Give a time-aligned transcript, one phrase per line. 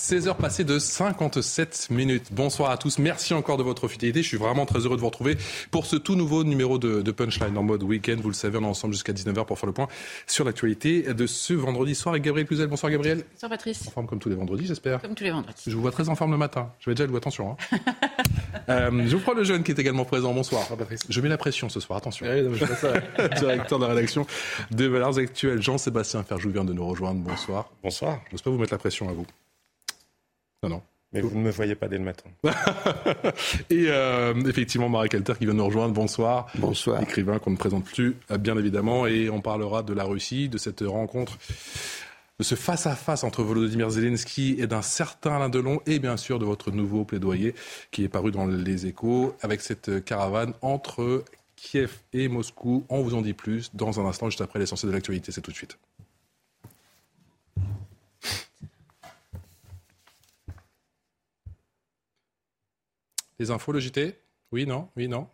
[0.00, 2.28] 16h passées de 57 minutes.
[2.32, 2.98] Bonsoir à tous.
[2.98, 4.22] Merci encore de votre fidélité.
[4.22, 5.36] Je suis vraiment très heureux de vous retrouver
[5.70, 8.16] pour ce tout nouveau numéro de, de Punchline en mode week-end.
[8.18, 9.88] Vous le savez, on est ensemble jusqu'à 19h pour faire le point
[10.26, 12.68] sur l'actualité de ce vendredi soir avec Gabriel Cluzel.
[12.68, 13.24] Bonsoir Gabriel.
[13.34, 13.88] Bonsoir Patrice.
[13.88, 15.02] En forme comme tous les vendredis, j'espère.
[15.02, 15.64] Comme tous les vendredis.
[15.66, 16.72] Je vous vois très en forme le matin.
[16.80, 17.50] Je vais déjà le attention.
[17.50, 17.78] Hein.
[18.70, 20.32] euh, je vous prends le jeune qui est également présent.
[20.32, 21.02] Bonsoir Patrice.
[21.10, 21.98] Je mets la pression ce soir.
[21.98, 22.26] Attention.
[22.26, 23.28] Oui, non, je fais ça.
[23.38, 24.26] Directeur de la rédaction
[24.70, 27.20] de Valeurs Actuelles, Jean-Sébastien Ferjou vient de nous rejoindre.
[27.20, 27.70] Bonsoir.
[27.82, 28.20] Bonsoir.
[28.28, 29.26] Je n'ose pas vous mettre la pression à vous.
[30.62, 30.82] Non, non.
[31.12, 32.30] Mais vous ne me voyez pas dès le matin.
[33.70, 35.92] Et euh, effectivement, Marek Alter qui vient nous rejoindre.
[35.92, 36.46] Bonsoir.
[36.56, 37.02] Bonsoir.
[37.02, 39.06] Écrivain qu'on ne présente plus, euh, bien évidemment.
[39.06, 41.38] Et on parlera de la Russie, de cette rencontre,
[42.38, 45.80] de ce face-à-face entre Volodymyr Zelensky et d'un certain Alain Delon.
[45.86, 47.54] Et bien sûr, de votre nouveau plaidoyer
[47.90, 51.24] qui est paru dans les échos avec cette caravane entre
[51.56, 52.84] Kiev et Moscou.
[52.88, 55.32] On vous en dit plus dans un instant, juste après l'essentiel de l'actualité.
[55.32, 55.76] C'est tout de suite.
[63.40, 64.20] Les infos, le JT
[64.52, 65.26] Oui, non Oui, non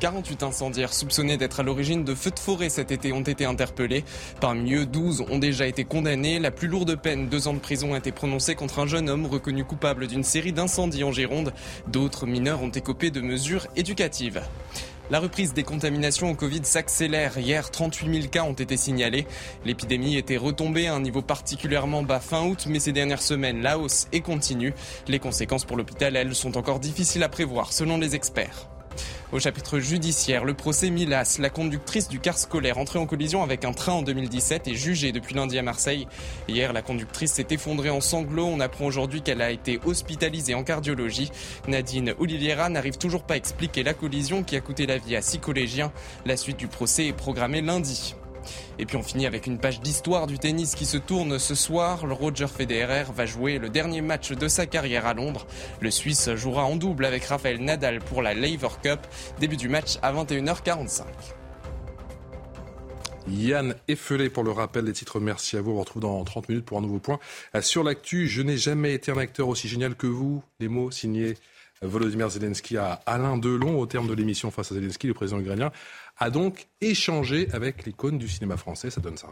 [0.00, 4.04] 48 incendiaires soupçonnés d'être à l'origine de feux de forêt cet été ont été interpellés.
[4.40, 6.38] Parmi eux, 12 ont déjà été condamnés.
[6.38, 9.26] La plus lourde peine, deux ans de prison, a été prononcée contre un jeune homme
[9.26, 11.52] reconnu coupable d'une série d'incendies en Gironde.
[11.86, 14.42] D'autres mineurs ont écopé de mesures éducatives.
[15.10, 17.36] La reprise des contaminations au Covid s'accélère.
[17.36, 19.26] Hier, 38 000 cas ont été signalés.
[19.66, 23.78] L'épidémie était retombée à un niveau particulièrement bas fin août, mais ces dernières semaines, la
[23.78, 24.72] hausse est continue.
[25.06, 28.73] Les conséquences pour l'hôpital, elles, sont encore difficiles à prévoir, selon les experts.
[29.32, 33.64] Au chapitre judiciaire, le procès Milas, la conductrice du car scolaire entrée en collision avec
[33.64, 36.06] un train en 2017 est jugée depuis lundi à Marseille.
[36.48, 38.46] Hier, la conductrice s'est effondrée en sanglots.
[38.46, 41.30] On apprend aujourd'hui qu'elle a été hospitalisée en cardiologie.
[41.68, 45.22] Nadine Oliviera n'arrive toujours pas à expliquer la collision qui a coûté la vie à
[45.22, 45.92] six collégiens.
[46.26, 48.14] La suite du procès est programmée lundi.
[48.78, 52.06] Et puis on finit avec une page d'histoire du tennis qui se tourne ce soir.
[52.06, 55.46] Le Roger Federer va jouer le dernier match de sa carrière à Londres.
[55.80, 59.00] Le Suisse jouera en double avec Rafael Nadal pour la Laver Cup.
[59.40, 61.04] Début du match à 21h45.
[63.28, 65.20] Yann Effelé pour le rappel des titres.
[65.20, 65.70] Merci à vous.
[65.70, 67.18] On vous retrouve dans 30 minutes pour un nouveau point.
[67.60, 70.42] Sur l'actu, je n'ai jamais été un acteur aussi génial que vous.
[70.60, 71.34] Les mots signés
[71.82, 75.70] Volodymyr Zelensky à Alain Delon au terme de l'émission face à Zelensky, le président ukrainien
[76.18, 78.90] a donc échangé avec l'icône du cinéma français.
[78.90, 79.28] Ça donne ça.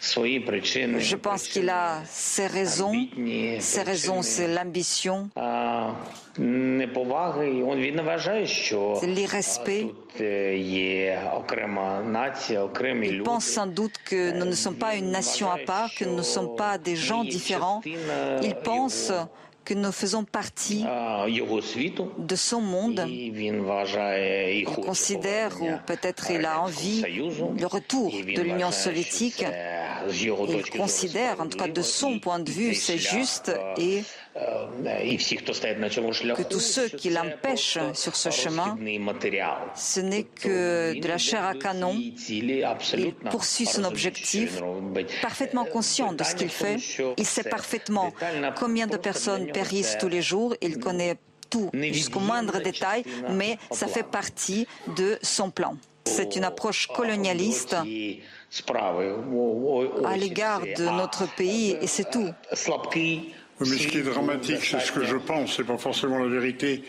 [0.00, 2.92] Je pense qu'il a ses raisons.
[3.60, 5.42] Ses raisons, c'est l'ambition, c'est
[9.06, 9.94] l'irrespect.
[10.18, 11.14] Il
[13.24, 16.22] pense sans doute que nous ne sommes pas une nation à part, que nous ne
[16.22, 17.80] sommes pas des gens différents.
[18.42, 19.12] Il pense
[19.64, 23.04] que nous faisons partie de son monde.
[23.08, 29.44] Il considère, ou peut-être il a envie, le retour de l'Union soviétique.
[30.10, 34.02] Il considère, en tout cas de son point de vue, c'est juste et
[34.34, 38.78] que tous ceux qui l'empêchent sur ce chemin,
[39.74, 42.00] ce n'est que de la chair à canon.
[42.28, 44.62] Il poursuit son objectif,
[45.20, 46.76] parfaitement conscient de ce qu'il fait.
[47.18, 48.12] Il sait parfaitement
[48.56, 50.54] combien de personnes périssent tous les jours.
[50.62, 51.16] Il connaît
[51.50, 54.66] tout jusqu'au moindre détail, mais ça fait partie
[54.96, 55.76] de son plan.
[56.04, 57.76] C'est une approche colonialiste
[60.04, 62.28] à l'égard de notre pays et c'est tout.
[63.70, 66.82] Mais ce qui est dramatique, c'est ce que je pense, c'est pas forcément la vérité,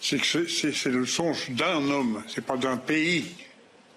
[0.00, 3.24] c'est que c'est le songe d'un homme, c'est pas d'un pays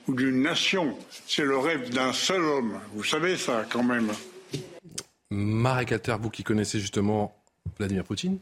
[0.08, 2.80] ou d'une nation, c'est le rêve d'un seul homme.
[2.94, 4.12] Vous savez ça quand même.
[5.32, 7.36] Marek vous qui connaissez justement
[7.78, 8.40] Vladimir Poutine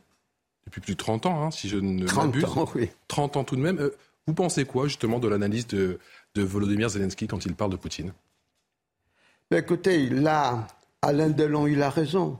[0.66, 2.46] depuis plus de 30 ans, hein, si je ne 30 m'abuse.
[2.46, 2.90] ans, oui.
[3.08, 3.80] 30 ans tout de même.
[3.80, 3.96] Euh,
[4.28, 6.00] vous pensez quoi justement de l'analyse de,
[6.36, 8.12] de Volodymyr Zelensky quand il parle de Poutine?
[9.50, 10.68] Mais écoutez, là,
[11.02, 12.38] Alain Delon, il a raison.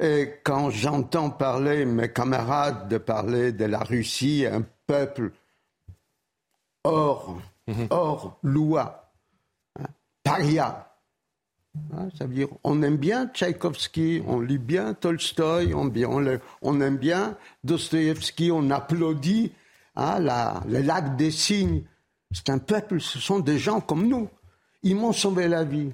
[0.00, 5.30] Et quand j'entends parler mes camarades de parler de la Russie, un peuple
[6.84, 7.38] hors,
[7.90, 9.12] hors loi,
[9.78, 9.84] hein,
[10.24, 10.96] paria,
[11.92, 17.36] hein, ça veut dire on aime bien Tchaïkovski, on lit bien Tolstoï, on, aime bien
[17.64, 19.52] Dostoïevski, on applaudit
[19.96, 20.18] hein,
[20.66, 21.82] le lac des cygnes.
[22.32, 24.30] C'est un peuple, ce sont des gens comme nous.
[24.82, 25.92] Ils m'ont sauvé la vie.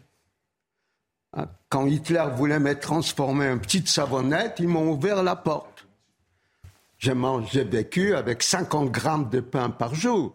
[1.36, 5.86] Hein, quand Hitler voulait me transformer en petite savonnette, ils m'ont ouvert la porte.
[6.98, 10.34] J'ai vécu avec 50 grammes de pain par jour.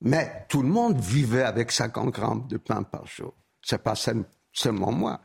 [0.00, 3.34] Mais tout le monde vivait avec 50 grammes de pain par jour.
[3.62, 3.94] C'est pas
[4.52, 5.20] seulement moi.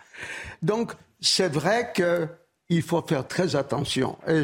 [0.61, 4.17] Donc, c'est vrai qu'il faut faire très attention.
[4.27, 4.43] Et,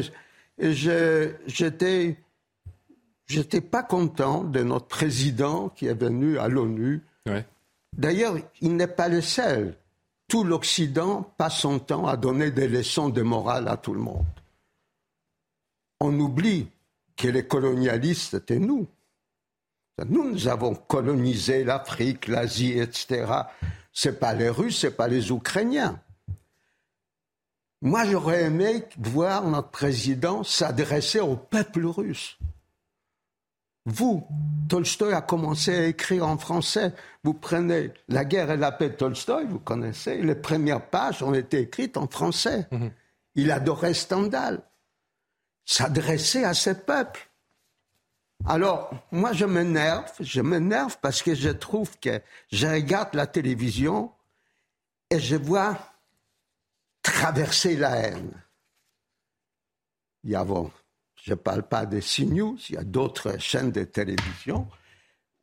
[0.72, 2.16] j'étais,
[3.26, 7.04] j'étais pas content de notre président qui est venu à l'ONU.
[7.96, 9.76] D'ailleurs, il n'est pas le seul.
[10.28, 14.26] Tout l'Occident passe son temps à donner des leçons de morale à tout le monde.
[16.00, 16.68] On oublie
[17.16, 18.86] que les colonialistes, c'était nous.
[20.06, 23.26] Nous, nous avons colonisé l'Afrique, l'Asie, etc.
[23.92, 26.00] Ce n'est pas les Russes, ce n'est pas les Ukrainiens.
[27.80, 32.36] Moi, j'aurais aimé voir notre président s'adresser au peuple russe.
[33.88, 34.26] Vous,
[34.68, 36.92] Tolstoï a commencé à écrire en français.
[37.24, 41.34] Vous prenez La guerre et la paix de Tolstoï, vous connaissez, les premières pages ont
[41.34, 42.66] été écrites en français.
[42.70, 42.90] Mhm.
[43.34, 44.62] Il adorait Stendhal.
[45.64, 47.30] S'adresser à ce peuple.
[48.46, 50.10] Alors, moi, je m'énerve.
[50.20, 52.20] Je m'énerve parce que je trouve que
[52.52, 54.12] je regarde la télévision
[55.10, 55.76] et je vois
[57.02, 58.32] traverser la haine.
[60.24, 60.44] Il y a,
[61.22, 64.66] je ne parle pas de CNews, il y a d'autres chaînes de télévision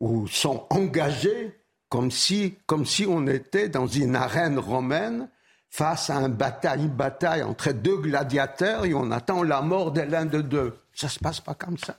[0.00, 1.58] où sont engagés
[1.88, 5.28] comme si, comme si on était dans une arène romaine
[5.68, 10.00] face à une bataille, une bataille entre deux gladiateurs et on attend la mort de
[10.02, 10.76] l'un de deux.
[10.92, 11.96] Ça ne se passe pas comme ça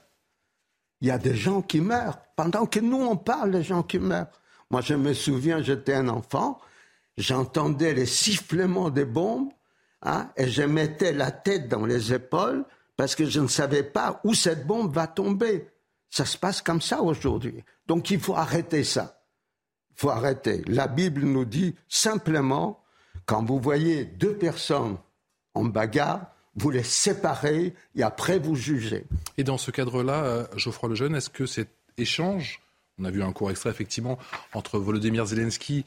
[1.00, 2.18] il y a des gens qui meurent.
[2.36, 4.26] Pendant que nous, on parle des gens qui meurent.
[4.70, 6.60] Moi, je me souviens, j'étais un enfant,
[7.16, 9.50] j'entendais les sifflements des bombes,
[10.02, 12.64] hein, et je mettais la tête dans les épaules
[12.98, 15.68] parce que je ne savais pas où cette bombe va tomber.
[16.10, 17.62] Ça se passe comme ça aujourd'hui.
[17.86, 19.22] Donc il faut arrêter ça.
[19.92, 20.62] Il faut arrêter.
[20.66, 22.82] La Bible nous dit simplement,
[23.24, 24.98] quand vous voyez deux personnes
[25.54, 29.04] en bagarre, vous les séparez et après vous jugez.
[29.36, 32.60] Et dans ce cadre-là, euh, Geoffroy Lejeune, est-ce que cet échange,
[32.98, 34.18] on a vu un court extrait effectivement,
[34.54, 35.84] entre Volodymyr Zelensky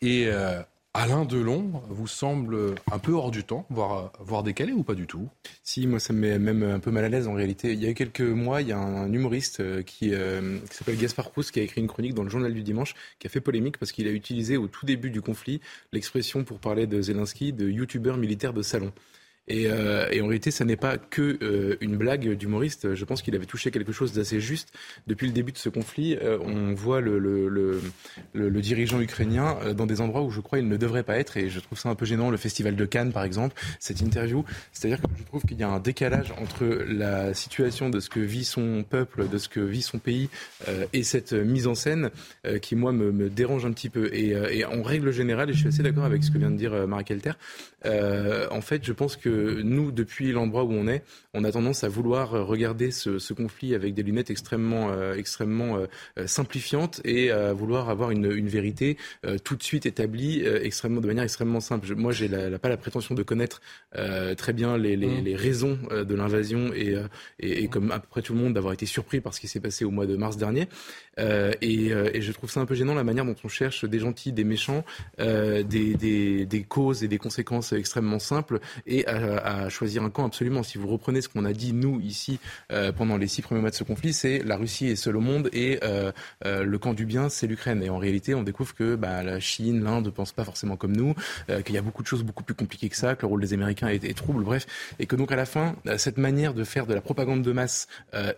[0.00, 0.62] et euh,
[0.98, 5.06] Alain Delon, vous semble un peu hors du temps, voire, voire décalé ou pas du
[5.06, 5.28] tout?
[5.62, 7.74] Si, moi ça me met même un peu mal à l'aise en réalité.
[7.74, 11.32] Il y a quelques mois, il y a un humoriste euh, qui, qui s'appelle Gaspard
[11.32, 13.76] Proust qui a écrit une chronique dans le journal du dimanche qui a fait polémique
[13.76, 15.60] parce qu'il a utilisé au tout début du conflit
[15.92, 18.90] l'expression pour parler de Zelensky de youtubeur militaire de salon.
[19.50, 22.94] Euh, et, en réalité, ça n'est pas que euh, une blague d'humoriste.
[22.94, 24.72] Je pense qu'il avait touché quelque chose d'assez juste.
[25.06, 27.80] Depuis le début de ce conflit, euh, on voit le,
[28.34, 31.36] dirigeant ukrainien dans des endroits où je crois il ne devrait pas être.
[31.36, 32.30] Et je trouve ça un peu gênant.
[32.30, 34.44] Le festival de Cannes, par exemple, cette interview.
[34.72, 38.20] C'est-à-dire que je trouve qu'il y a un décalage entre la situation de ce que
[38.20, 40.28] vit son peuple, de ce que vit son pays,
[40.92, 42.10] et cette mise en scène
[42.62, 44.10] qui, moi, me, me, dérange un petit peu.
[44.12, 46.56] Et, et, en règle générale, et je suis assez d'accord avec ce que vient de
[46.56, 47.32] dire Marie Kelter,
[47.84, 51.02] en fait, je pense que nous, depuis l'endroit où on est,
[51.34, 56.26] on a tendance à vouloir regarder ce, conflit avec des lunettes extrêmement, euh, extrêmement euh,
[56.26, 61.24] simplifiantes et à vouloir avoir une, vérité euh, tout de suite établie extrêmement, de manière
[61.24, 61.94] extrêmement simple.
[61.94, 63.60] moi, j'ai la, pas la prétention de connaître
[64.36, 65.36] très bien les, les, mmh.
[65.36, 66.96] raisons de l'invasion et,
[67.40, 69.60] et, comme à peu près tout le monde, d'avoir été surpris par ce qui s'est
[69.60, 70.68] passé au mois de mars dernier.
[71.18, 74.32] Et, et, je trouve ça un peu gênant la manière dont on cherche des gentils,
[74.32, 74.84] des méchants,
[75.18, 80.26] des, des, des, causes et des conséquences extrêmement simples et à, à, choisir un camp
[80.26, 80.62] absolument.
[80.62, 82.38] Si vous reprenez ce qu'on a dit, nous, ici,
[82.72, 85.20] euh, pendant les six premiers mois de ce conflit, c'est la Russie est seule au
[85.20, 86.12] monde et euh,
[86.44, 87.82] euh, le camp du bien, c'est l'Ukraine.
[87.82, 90.96] Et en réalité, on découvre que bah, la Chine, l'Inde ne pensent pas forcément comme
[90.96, 91.14] nous,
[91.64, 93.52] qu'il y a beaucoup de choses beaucoup plus compliquées que ça, que le rôle des
[93.52, 94.66] Américains est, trouble, bref.
[94.98, 97.88] Et que donc, à la fin, cette manière de faire de la propagande de masse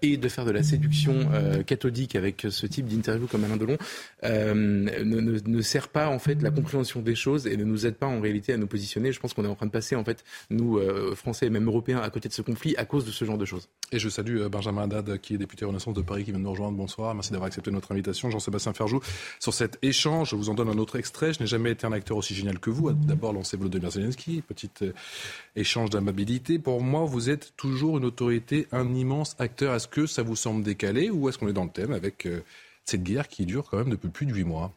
[0.02, 1.28] et de faire de la séduction
[1.66, 3.76] cathodique avec ce type d'interview comme Alain Delon
[4.24, 8.20] ne, sert pas, en fait, la compréhension des choses et ne nous aide pas, en
[8.20, 9.12] réalité, à nous positionner.
[9.12, 11.66] Je pense qu'on est en train de passer, en fait, nous, euh, français et même
[11.66, 13.68] européens à côté de ce conflit à cause de ce genre de choses.
[13.92, 16.44] Et je salue euh, Benjamin Haddad, qui est député Renaissance de Paris, qui vient de
[16.44, 16.76] nous rejoindre.
[16.76, 18.30] Bonsoir, merci d'avoir accepté notre invitation.
[18.30, 19.00] Jean-Sébastien Ferjou,
[19.40, 21.32] sur cet échange, je vous en donne un autre extrait.
[21.32, 22.92] Je n'ai jamais été un acteur aussi génial que vous.
[22.92, 24.92] D'abord lancé Volodymyr Zelensky, petit euh,
[25.56, 26.58] échange d'amabilité.
[26.58, 29.74] Pour moi, vous êtes toujours une autorité, un immense acteur.
[29.74, 32.28] Est-ce que ça vous semble décalé ou est-ce qu'on est dans le thème avec
[32.84, 34.72] cette guerre qui dure quand même depuis plus de huit mois?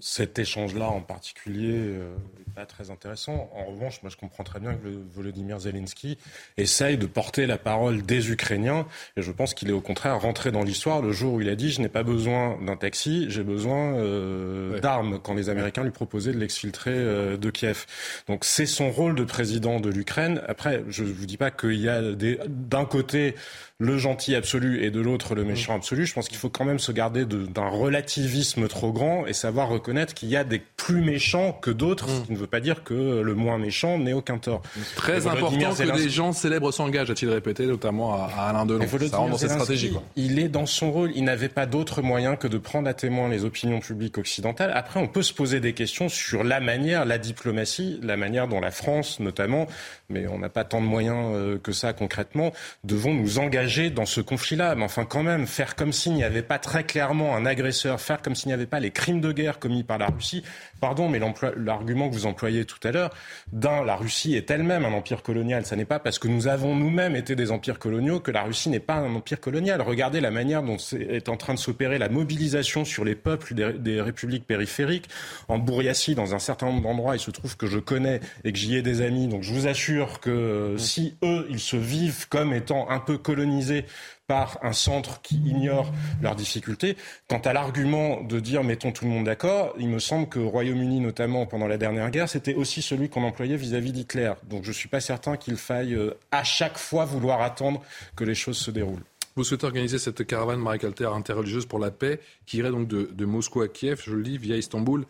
[0.00, 3.50] Cet échange-là en particulier euh, n'est pas très intéressant.
[3.54, 6.18] En revanche, moi je comprends très bien que Volodymyr Zelensky
[6.56, 8.86] essaye de porter la parole des Ukrainiens
[9.16, 11.56] et je pense qu'il est au contraire rentré dans l'histoire le jour où il a
[11.56, 15.90] dit je n'ai pas besoin d'un taxi, j'ai besoin euh, d'armes quand les Américains lui
[15.90, 17.86] proposaient de l'exfiltrer euh, de Kiev.
[18.28, 20.42] Donc c'est son rôle de président de l'Ukraine.
[20.48, 22.00] Après, je ne vous dis pas qu'il y a
[22.48, 23.34] d'un côté
[23.80, 26.04] le gentil absolu et de l'autre le méchant absolu.
[26.04, 29.87] Je pense qu'il faut quand même se garder d'un relativisme trop grand et savoir reconnaître
[30.14, 33.20] qu'il y a des plus méchants que d'autres, ce qui ne veut pas dire que
[33.20, 34.62] le moins méchant n'ait aucun tort.
[34.96, 38.86] Très important que des gens célèbres s'engagent, a-t-il répété, notamment à, Alain Delon.
[39.08, 39.92] Ça rentre dans cette stratégie.
[40.16, 41.12] Il est dans son rôle.
[41.14, 44.72] Il n'avait pas d'autre moyen que de prendre à témoin les opinions publiques occidentales.
[44.74, 48.60] Après, on peut se poser des questions sur la manière, la diplomatie, la manière dont
[48.60, 49.66] la France, notamment,
[50.08, 52.52] mais on n'a pas tant de moyens euh, que ça concrètement,
[52.84, 54.74] devons nous engager dans ce conflit-là.
[54.74, 58.22] Mais enfin, quand même, faire comme s'il n'y avait pas très clairement un agresseur, faire
[58.22, 60.42] comme s'il n'y avait pas les crimes de guerre commis par la Russie.
[60.80, 61.20] Pardon, mais
[61.56, 63.10] l'argument que vous employez tout à l'heure,
[63.52, 65.66] d'un, la Russie est elle-même un empire colonial.
[65.66, 68.68] Ça n'est pas parce que nous avons nous-mêmes été des empires coloniaux que la Russie
[68.68, 69.80] n'est pas un empire colonial.
[69.82, 74.00] Regardez la manière dont est en train de s'opérer la mobilisation sur les peuples des,
[74.00, 75.08] républiques périphériques.
[75.48, 78.58] En Bouriassi, dans un certain nombre d'endroits, il se trouve que je connais et que
[78.58, 79.28] j'y ai des amis.
[79.28, 83.18] Donc je vous assure que euh, si eux, ils se vivent comme étant un peu
[83.18, 83.84] colonisés
[84.28, 85.90] par un centre qui ignore
[86.22, 86.96] leurs difficultés.
[87.28, 91.00] Quant à l'argument de dire mettons tout le monde d'accord, il me semble qu'au Royaume-Uni,
[91.00, 94.34] notamment pendant la dernière guerre, c'était aussi celui qu'on employait vis-à-vis d'Hitler.
[94.44, 97.82] Donc je ne suis pas certain qu'il faille euh, à chaque fois vouloir attendre
[98.14, 99.02] que les choses se déroulent.
[99.34, 103.10] Vous souhaitez organiser cette caravane Marie Calter interreligieuse pour la paix qui irait donc de,
[103.10, 105.06] de Moscou à Kiev, je le dis, via Istanbul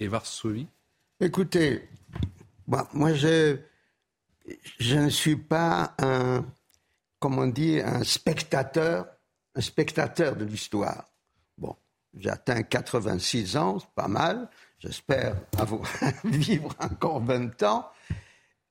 [0.00, 0.66] et Varsovie?
[1.20, 1.88] Écoutez,
[2.66, 3.56] moi je
[4.78, 6.44] je ne suis pas un,
[7.20, 9.06] comment dire, un spectateur,
[9.54, 11.04] un spectateur de l'histoire.
[11.56, 11.76] Bon,
[12.16, 14.48] j'atteins 86 ans, c'est pas mal.
[14.78, 15.36] J'espère
[16.24, 17.86] vivre encore 20 ans.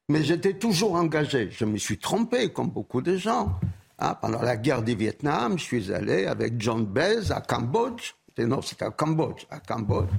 [0.10, 1.51] Mais j'étais toujours engagé.
[1.51, 3.60] Je me suis trompé, comme beaucoup de gens.
[4.00, 8.15] Ah, pendant la guerre du Vietnam, je suis allé avec John Bez à Cambodge.
[8.39, 10.10] Non, c'était à Cambodge, à Cambodge.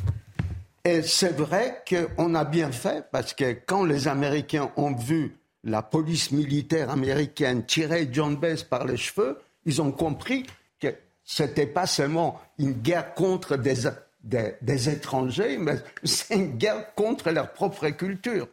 [0.85, 5.83] Et c'est vrai qu'on a bien fait parce que quand les Américains ont vu la
[5.83, 10.47] police militaire américaine tirait John Baez par les cheveux, ils ont compris
[10.79, 10.89] que
[11.25, 13.89] ce n'était pas seulement une guerre contre des,
[14.23, 18.49] des, étrangers, mais c'est une guerre contre leur propre culture.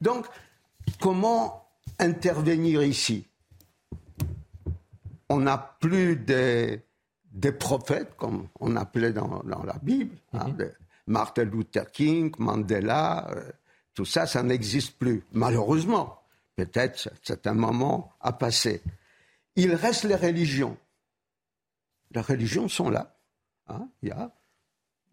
[0.00, 0.26] Donc,
[1.00, 3.26] comment intervenir ici?
[5.28, 6.80] On n'a plus des,
[7.32, 10.72] des, prophètes, comme on appelait dans, la Bible, hein, mm-hmm.
[11.06, 13.28] Martin Luther King, Mandela.
[13.30, 13.50] Euh,
[13.94, 16.20] tout ça, ça n'existe plus, malheureusement.
[16.56, 18.82] Peut-être c'est un moment à passer.
[19.56, 20.76] Il reste les religions.
[22.12, 23.16] Les religions sont là.
[23.68, 23.88] Hein.
[24.02, 24.32] Il y a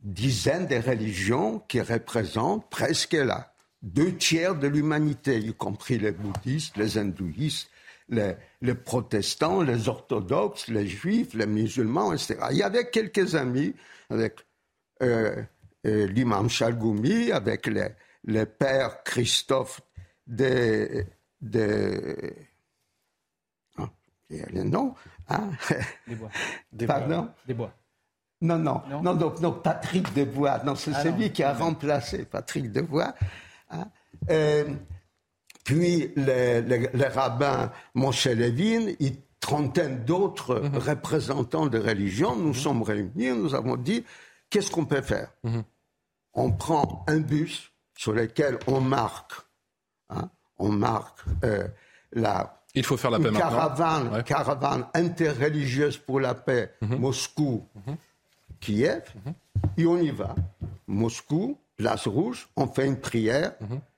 [0.02, 6.78] dizaines de religions qui représentent presque là deux tiers de l'humanité, y compris les bouddhistes,
[6.78, 7.70] les hindouistes,
[8.10, 8.36] les,
[8.76, 12.38] protestants, les orthodoxes, les juifs, les musulmans, etc.
[12.52, 13.74] Il y avait quelques amis
[14.10, 14.36] avec
[15.02, 15.42] euh,
[15.88, 17.88] euh, l'imam Chalgoumi, avec les,
[18.24, 19.82] les pères Christophe
[20.28, 21.06] de,
[21.42, 22.34] de.
[23.78, 23.90] Ah,
[24.30, 24.94] il y a le nom.
[25.30, 25.52] Hein?
[26.08, 26.30] Des bois.
[26.88, 27.30] Pardon?
[27.48, 27.74] Des bois.
[28.42, 30.64] Non, non, non, non, non, Patrick Desbois.
[30.66, 33.14] Non, c'est ah celui qui a remplacé Patrick Desbois.
[33.70, 33.88] Hein?
[34.30, 34.66] Euh,
[35.64, 40.78] puis les, les, les, rabbins Moshe Levin, une trentaine d'autres mhm.
[40.78, 42.54] représentants de religions, nous mhm.
[42.54, 44.04] sommes réunis, nous avons dit
[44.50, 45.32] qu'est-ce qu'on peut faire?
[45.44, 45.64] Mhm.
[46.34, 47.71] On prend un bus
[48.02, 49.34] sur lequel on marque
[50.10, 50.28] hein,
[50.58, 51.68] on marque euh,
[52.14, 56.96] la il faut faire la paix caravane, caravane interreligieuse pour la paix, mhm.
[56.98, 57.98] Moscou, mhm.
[58.60, 59.34] Kiev, mhm.
[59.78, 60.34] et on y va.
[60.88, 63.54] Moscou, place rouge, on fait une prière,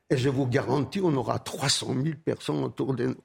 [0.09, 3.21] et je vous garantis, on aura 300 000 personnes autour de nous.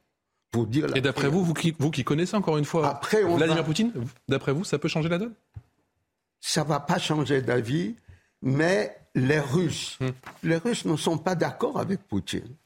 [0.51, 3.65] Pour dire et d'après vous, vous qui, vous qui connaissez encore une fois Après, Vladimir
[3.65, 3.93] Poutine,
[4.29, 5.35] d'après vous, ça peut changer la donne?
[6.41, 7.97] Ça va pas changer d'avis,
[8.43, 9.99] mais les Russes,
[10.43, 12.57] les Russes ne sont pas d'accord avec Poutine.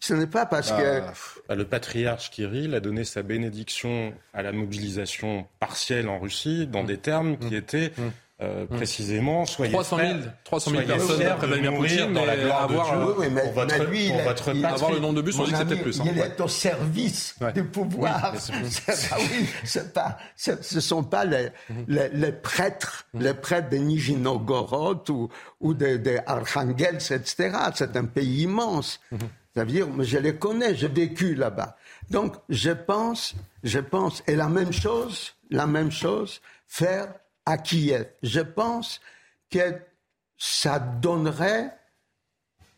[0.00, 1.00] Ce n'est pas parce que...
[1.00, 1.12] Ah,
[1.48, 6.84] bah, le patriarche Kirill a donné sa bénédiction à la mobilisation partielle en Russie dans
[6.84, 7.58] des termes qui mmh.
[7.58, 7.92] étaient...
[7.96, 8.08] Mmh.
[8.40, 8.76] Euh, mmh.
[8.76, 13.04] précisément, soyez 300 000, 300 000 personnes après Vladimir Poutine dans la gloire avoir, de
[13.04, 15.44] Dieu, oui, mais, pour votre, lui, pour votre il, avoir le nom de bus, on
[15.44, 16.00] dit que c'est peut-être plus.
[16.00, 16.04] Hein.
[16.06, 17.52] Il est au service ouais.
[17.52, 18.32] du pouvoir.
[18.32, 19.48] Oui, ah oui,
[19.92, 21.48] pas, ce ne sont pas les,
[21.88, 25.28] les, les prêtres, les prêtres de Nijni Novgorod ou,
[25.58, 27.50] ou de, de Arkhangels, etc.
[27.74, 29.00] C'est un pays immense.
[29.56, 31.76] Ça veut dire, je les connais, j'ai vécu là-bas.
[32.10, 37.08] Donc, je pense, je pense, et la même chose, la même chose, faire
[37.48, 38.06] à Kiev.
[38.22, 39.00] Je pense
[39.50, 39.80] que
[40.36, 41.70] ça donnerait,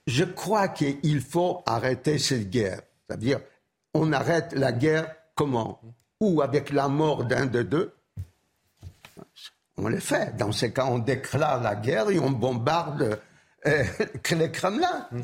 [0.07, 2.81] je crois qu'il faut arrêter cette guerre.
[3.07, 3.41] C'est-à-dire,
[3.95, 5.81] on arrête la guerre comment?
[6.21, 7.93] Ou avec la mort d'un de deux?
[9.77, 10.37] On le fait.
[10.37, 13.19] Dans ce cas, on déclare la guerre et on bombarde
[13.67, 13.85] euh,
[14.31, 15.09] le Kremlin.
[15.11, 15.23] Mmh.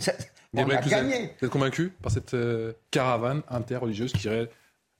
[0.55, 1.37] On a gagné.
[1.39, 4.51] Vous êtes convaincu par cette euh, caravane interreligieuse qui irait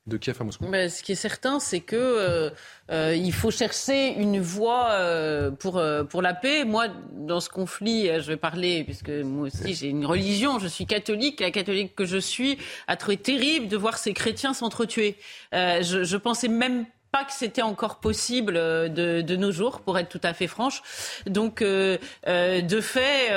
[0.07, 2.51] de Kiev à Moscou ben, Ce qui est certain, c'est que euh,
[2.91, 6.65] euh, il faut chercher une voie euh, pour, pour la paix.
[6.65, 10.87] Moi, dans ce conflit, je vais parler, puisque moi aussi j'ai une religion, je suis
[10.87, 15.17] catholique, la catholique que je suis a trouvé terrible de voir ces chrétiens s'entretuer.
[15.53, 16.87] je, je pensais même
[17.25, 20.83] que c'était encore possible euh, de, nos jours, pour être tout à fait franche.
[21.27, 23.31] Donc, euh, euh, de fait,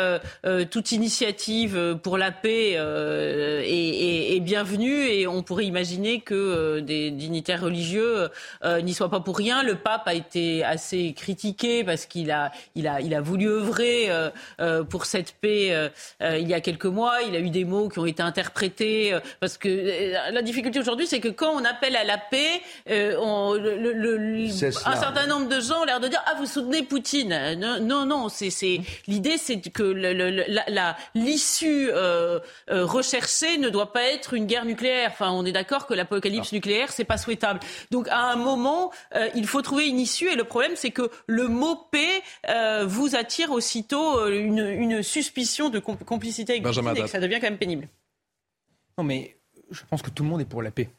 [0.69, 8.29] toute initiative pour la paix est, bienvenue et on pourrait imaginer que des dignitaires religieux
[8.81, 9.63] n'y soient pas pour rien.
[9.63, 14.09] Le pape a été assez critiqué parce qu'il a, il a, il a voulu œuvrer
[14.89, 17.21] pour cette paix il y a quelques mois.
[17.27, 21.19] Il a eu des mots qui ont été interprétés parce que la difficulté aujourd'hui, c'est
[21.19, 24.47] que quand on appelle à la paix, on, le,
[24.87, 27.55] un certain nombre de gens ont l'air de dire ah vous soutenez Poutine.
[27.81, 29.83] Non non, c'est l'idée c'est que
[31.15, 35.09] l'issue euh, euh, recherchée ne doit pas être une guerre nucléaire.
[35.11, 37.59] Enfin on est d'accord que l'apocalypse nucléaire c'est pas souhaitable.
[37.91, 41.09] Donc à un moment euh, il faut trouver une issue et le problème c'est que
[41.27, 42.21] le mot paix
[42.85, 47.49] vous attire aussitôt une, une suspicion de complicité avec Poutine et que ça devient quand
[47.49, 47.87] même pénible.
[48.97, 49.37] Non mais
[49.71, 50.89] je pense que tout le monde est pour la paix.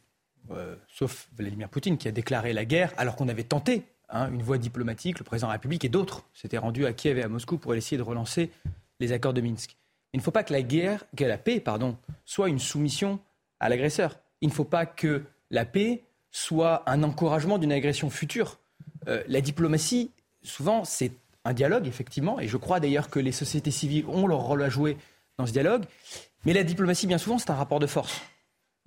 [0.53, 4.43] Euh, sauf Vladimir Poutine qui a déclaré la guerre alors qu'on avait tenté hein, une
[4.43, 7.29] voie diplomatique, le président de la République et d'autres s'étaient rendus à Kiev et à
[7.29, 8.51] Moscou pour essayer de relancer
[8.99, 9.77] les accords de Minsk.
[10.13, 13.21] Il ne faut pas que la guerre, que la paix, pardon, soit une soumission
[13.61, 14.19] à l'agresseur.
[14.41, 16.03] Il ne faut pas que la paix
[16.33, 18.59] soit un encouragement d'une agression future.
[19.09, 20.11] Euh, la diplomatie,
[20.43, 21.13] souvent, c'est
[21.45, 24.69] un dialogue, effectivement, et je crois d'ailleurs que les sociétés civiles ont leur rôle à
[24.69, 24.97] jouer
[25.39, 25.85] dans ce dialogue.
[26.45, 28.21] Mais la diplomatie, bien souvent, c'est un rapport de force.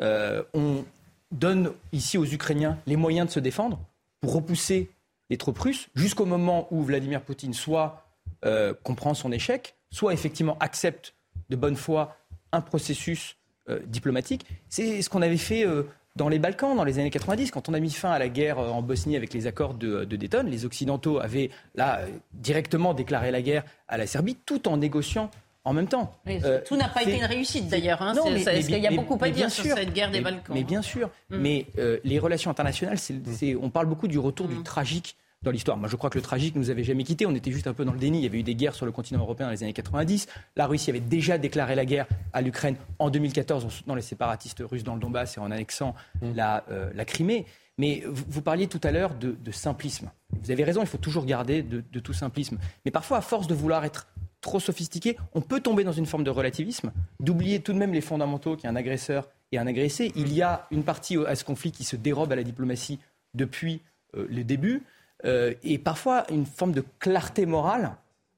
[0.01, 0.84] Euh, on,
[1.33, 3.79] donne ici aux Ukrainiens les moyens de se défendre
[4.21, 4.89] pour repousser
[5.29, 8.05] les troupes russes jusqu'au moment où Vladimir Poutine soit
[8.45, 11.15] euh, comprend son échec, soit effectivement accepte
[11.49, 12.15] de bonne foi
[12.51, 13.37] un processus
[13.69, 14.45] euh, diplomatique.
[14.69, 15.83] C'est ce qu'on avait fait euh,
[16.15, 18.59] dans les Balkans dans les années 90, quand on a mis fin à la guerre
[18.59, 20.45] en Bosnie avec les accords de, de Dayton.
[20.47, 22.01] Les Occidentaux avaient là
[22.33, 25.31] directement déclaré la guerre à la Serbie tout en négociant
[25.65, 26.13] en même temps.
[26.27, 28.01] Euh, tout n'a pas été une réussite d'ailleurs.
[28.01, 30.81] Hein, est-ce qu'il y a beaucoup à dire sur cette guerre des Balkans Mais bien
[30.81, 31.09] sûr.
[31.29, 31.37] Mm.
[31.37, 34.63] Mais euh, les relations internationales, c'est, on parle beaucoup du retour du mm.
[34.63, 35.77] tragique dans l'histoire.
[35.77, 37.25] Moi, je crois que le tragique nous avait jamais quittés.
[37.25, 38.19] On était juste un peu dans le déni.
[38.19, 40.27] Il y avait eu des guerres sur le continent européen dans les années 90.
[40.55, 44.63] La Russie avait déjà déclaré la guerre à l'Ukraine en 2014 en soutenant les séparatistes
[44.69, 47.45] russes dans le Donbass et en annexant la, euh, la, Crimée.
[47.77, 50.11] Mais vous, parliez tout à l'heure de, simplisme.
[50.43, 52.57] Vous avez raison, il faut toujours garder de, de tout simplisme.
[52.85, 54.07] Mais parfois, à force de vouloir être
[54.44, 58.01] trop sophistiqué, on peut tomber dans une forme de relativisme, d'oublier tout de même les
[58.01, 60.12] fondamentaux qu'il y a un agresseur et un agressé.
[60.16, 63.00] Il y a une partie à ce conflit qui se dérobe à la diplomatie
[63.34, 63.82] depuis
[64.16, 64.84] euh, le début.
[65.25, 67.96] Euh, et parfois, une forme de clarté morale,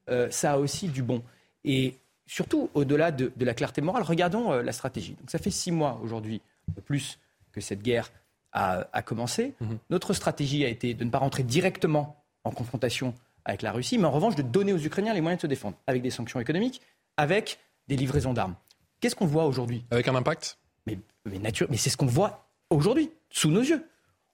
[0.10, 1.22] euh, ça a aussi du bon.
[1.65, 1.96] Et
[2.28, 5.13] surtout, au-delà de, la clarté morale, regardons la stratégie.
[5.20, 6.41] Donc, ça fait six mois aujourd'hui,
[6.86, 7.20] plus
[7.52, 8.12] que cette guerre
[8.54, 9.54] a, commencé.
[9.62, 9.78] Mm-hmm.
[9.89, 13.13] Notre stratégie a été de ne pas rentrer directement en confrontation
[13.45, 15.77] avec la Russie, mais en revanche de donner aux Ukrainiens les moyens de se défendre,
[15.88, 16.81] avec des sanctions économiques,
[17.17, 18.55] avec des livraisons d'armes.
[18.99, 19.86] Qu'est-ce qu'on voit aujourd'hui?
[19.91, 20.58] Avec un impact?
[20.88, 23.86] Mais, mais, mais c'est ce qu'on voit aujourd'hui, sous nos yeux.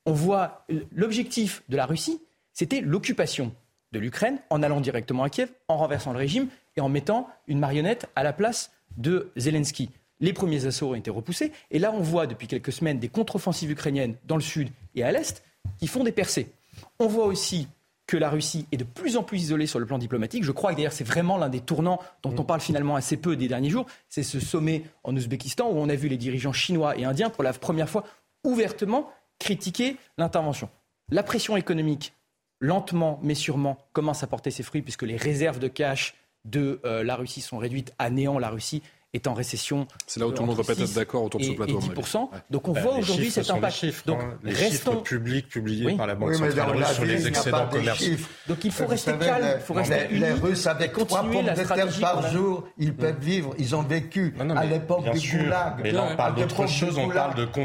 [0.06, 2.21] On voit l'objectif de la Russie,
[2.54, 3.54] c'était l'occupation
[3.91, 7.60] de l'Ukraine en allant directement à Kiev, en renversant le régime et en mettant une
[7.60, 9.89] marionnette à la place de Zelensky.
[10.19, 13.71] Les premiers assauts ont été repoussés et là on voit depuis quelques semaines des contre-offensives
[13.71, 15.43] ukrainiennes dans le sud et à l'est
[15.80, 16.52] qui font des percées.
[17.00, 17.67] On voit aussi
[18.12, 20.43] que la Russie est de plus en plus isolée sur le plan diplomatique.
[20.43, 23.38] Je crois que d'ailleurs c'est vraiment l'un des tournants dont on parle finalement assez peu
[23.38, 23.86] des derniers jours.
[24.10, 27.41] C'est ce sommet en Ouzbékistan où on a vu les dirigeants chinois et indiens pour
[27.41, 28.04] la première fois
[28.43, 30.67] ouvertement critiquer l'intervention.
[31.10, 32.12] La pression économique,
[32.60, 37.06] lentement mais sûrement, commence à porter ses fruits puisque les réserves de cash de euh,
[37.06, 38.39] la Russie sont réduites à néant.
[38.39, 39.88] La Russie est en récession.
[40.08, 41.80] C'est là où tout le monde va peut-être être d'accord autour de ce plateau.
[41.80, 42.30] 10%.
[42.50, 43.76] Donc on bah, voit aujourd'hui cet impact.
[43.76, 44.91] Chiffres, Donc hein, les restons...
[44.91, 48.17] chiffres publics publiés par la Banque centrale russe sur les excédents commerciaux.
[48.47, 51.54] Donc il faut rester calme, il faut rester les, les Russes avec trois pommes de
[51.54, 53.54] terre par jour, ils peuvent vivre.
[53.58, 55.74] Ils ont vécu à l'époque du goulag.
[55.84, 57.62] Mais là on parle d'autre chose, on parle de Il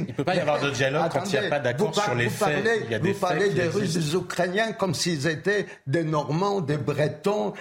[0.00, 2.28] ne peut pas y avoir de dialogue quand il n'y a pas d'accord sur les
[2.28, 3.02] faits.
[3.02, 7.52] Vous parlez des Russes, des Ukrainiens comme s'ils étaient des Normands, des Bretons.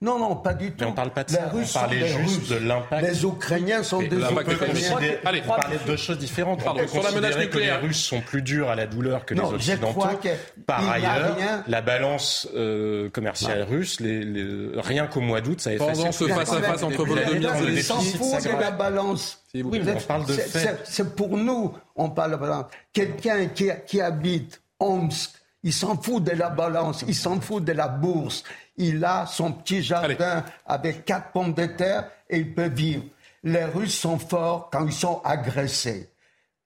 [0.00, 0.76] Non, non, pas du tout.
[0.80, 1.47] Mais on ne parle pas de ça.
[1.52, 2.48] Russes on parlait juste Russes.
[2.48, 3.06] de l'impact.
[3.06, 4.96] Les Ukrainiens sont des Ukrainiens.
[5.24, 5.42] Allez.
[5.44, 6.62] on parlait de deux choses différentes.
[6.64, 7.82] Pardon, on peut sur la menace considérer que les nucléaire.
[7.82, 10.00] Russes sont plus durs à la douleur que Non, les Occidentaux.
[10.22, 10.28] que
[10.66, 15.70] Par ailleurs, rien- la balance euh, commerciale russe, les- les- rien qu'au mois d'août, ça
[15.70, 16.30] a Pendant effacé ce tout.
[16.34, 19.42] face-à-face entre Volodymyr Le Il déficit, s'en Zelensky, fout ça de la balance.
[19.50, 20.58] S'il vous Oui, on parle de C'est- fait.
[20.58, 22.66] c'est- C'est pour nous, on parle de balance.
[22.92, 25.30] Quelqu'un qui, qui habite Omsk,
[25.62, 28.44] il s'en fout de la balance, il s'en fout de la bourse.
[28.76, 33.04] Il a son petit jardin avec quatre pommes de terre et il peut vivre.
[33.42, 36.10] Les Russes sont forts quand ils sont agressés.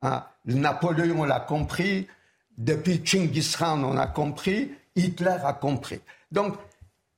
[0.03, 0.25] Hein.
[0.45, 2.07] Napoléon l'a compris,
[2.59, 6.01] depuis Khan on a compris, Hitler a compris.
[6.31, 6.57] Donc,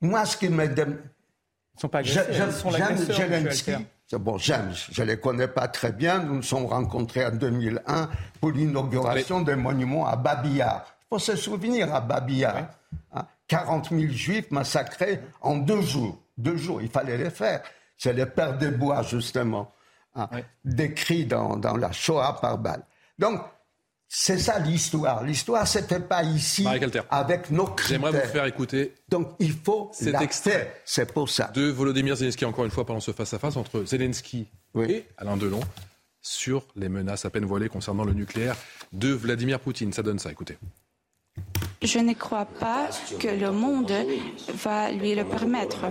[0.01, 3.29] moi, ce qui me dem- Ils ne sont pas agressés, ils sont j'aime l'agresseur, monsieur
[3.29, 3.71] Zelensky.
[3.73, 3.85] Alter.
[4.07, 6.19] C'est Bon, j'aime, je ne les connais pas très bien.
[6.21, 8.11] Nous nous sommes rencontrés en 2001
[8.41, 10.94] pour l'inauguration d'un monument à Babillard.
[11.07, 12.01] Il faut se souvenir à
[13.13, 16.19] hein, 40 000 juifs massacrés en deux jours.
[16.37, 17.63] Deux jours, il fallait les faire.
[17.97, 19.73] C'est le père des bois, justement,
[20.15, 20.29] hein,
[20.65, 22.83] décrit dans, dans la Shoah par balle.
[23.19, 23.41] Donc,
[24.09, 25.23] c'est ça l'histoire.
[25.25, 26.67] L'histoire fait pas ici
[27.11, 28.01] avec nos critères.
[28.01, 30.83] J'aimerais vous faire écouter Donc, il faut Cet extrait.
[30.85, 31.49] C'est pour ça.
[31.55, 34.91] de Volodymyr Zelensky, encore une fois, pendant ce face-à-face entre Zelensky Oui.
[34.91, 35.61] et Alain Delon
[36.21, 38.57] sur les menaces à peine voilées concernant le nucléaire
[38.93, 39.93] de Vladimir Poutine.
[39.93, 40.59] Ça donne ça, écoutez.
[41.85, 42.89] Je ne crois pas
[43.21, 43.93] que le monde
[44.55, 45.83] va lui le permettre.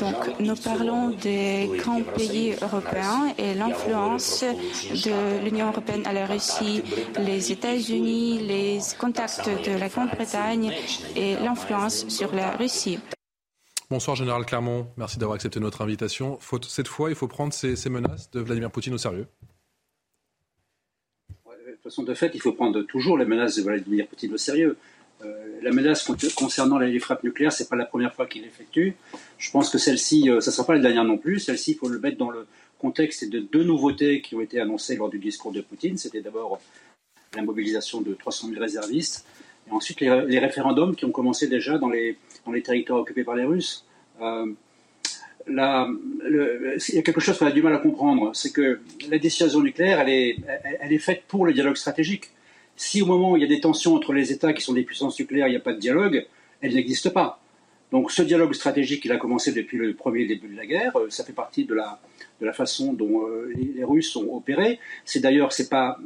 [0.00, 6.82] Donc, nous parlons des grands pays européens et l'influence de l'Union européenne à la Russie,
[7.18, 10.72] les États-Unis, les contacts de la Grande-Bretagne
[11.14, 12.98] et l'influence sur la Russie.
[13.90, 14.86] Bonsoir, Général Clermont.
[14.96, 16.38] Merci d'avoir accepté notre invitation.
[16.66, 19.26] Cette fois, il faut prendre ces menaces de Vladimir Poutine au sérieux.
[21.88, 24.76] Façon, de fait, il faut prendre toujours les menaces de Vladimir Poutine au sérieux.
[25.24, 28.92] Euh, la menace con- concernant les frappes nucléaires, c'est pas la première fois qu'il l'effectue.
[29.38, 31.40] Je pense que celle-ci, euh, ça ne sera pas la dernière non plus.
[31.40, 32.46] Celle-ci, il faut le mettre dans le
[32.78, 35.96] contexte de deux nouveautés qui ont été annoncées lors du discours de Poutine.
[35.96, 36.60] C'était d'abord
[37.34, 39.24] la mobilisation de 300 000 réservistes,
[39.66, 43.24] et ensuite les, les référendums qui ont commencé déjà dans les, dans les territoires occupés
[43.24, 43.84] par les Russes.
[44.20, 44.46] Euh,
[45.48, 48.80] il y a quelque chose qu'on a du mal à comprendre, c'est que
[49.10, 50.36] la dissuasion nucléaire, elle est,
[50.80, 52.30] elle, est faite pour le dialogue stratégique.
[52.76, 54.84] Si au moment où il y a des tensions entre les États qui sont des
[54.84, 56.26] puissances nucléaires, il n'y a pas de dialogue,
[56.60, 57.40] elle n'existe pas.
[57.90, 60.96] Donc ce dialogue stratégique, il a commencé depuis le premier début de la guerre.
[60.96, 62.00] Euh, Ça fait partie de la,
[62.40, 64.78] de la façon dont euh, les, Russes ont opéré.
[65.04, 65.98] C'est d'ailleurs, c'est pas,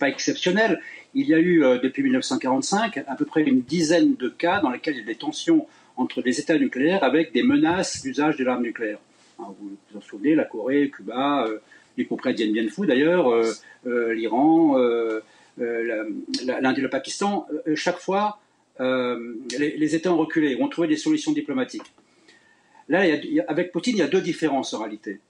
[0.00, 0.80] pas exceptionnel.
[1.14, 4.70] Il y a eu euh, depuis 1945 à peu près une dizaine de cas dans
[4.70, 5.66] lesquels il y a des tensions
[6.02, 8.98] entre des États nucléaires avec des menaces d'usage de l'arme nucléaire.
[9.38, 11.58] Hein, vous vous en souvenez, la Corée, Cuba, euh,
[11.96, 13.52] y compris Dien Bien Phu d'ailleurs, euh,
[13.86, 15.20] euh, l'Iran, euh,
[15.58, 17.46] l'Inde et le Pakistan.
[17.74, 18.38] Chaque fois,
[18.78, 21.92] les, États ont reculé, ont trouvé des solutions diplomatiques.
[22.88, 23.04] Là,
[23.48, 25.20] avec Poutine, il y a deux différences en réalité.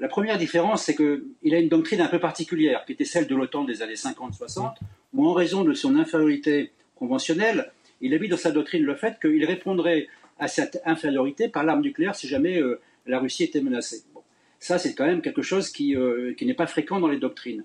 [0.00, 3.34] La première différence, c'est qu'il a une doctrine un peu particulière, qui était celle de
[3.34, 4.74] l'OTAN des années 50-60,
[5.14, 9.18] où en raison de son infériorité conventionnelle, il a mis dans sa doctrine le fait
[9.20, 14.02] qu'il répondrait à cette infériorité par l'arme nucléaire si jamais euh, la Russie était menacée.
[14.14, 14.22] Bon.
[14.60, 17.64] Ça, c'est quand même quelque chose qui, euh, qui n'est pas fréquent dans les doctrines.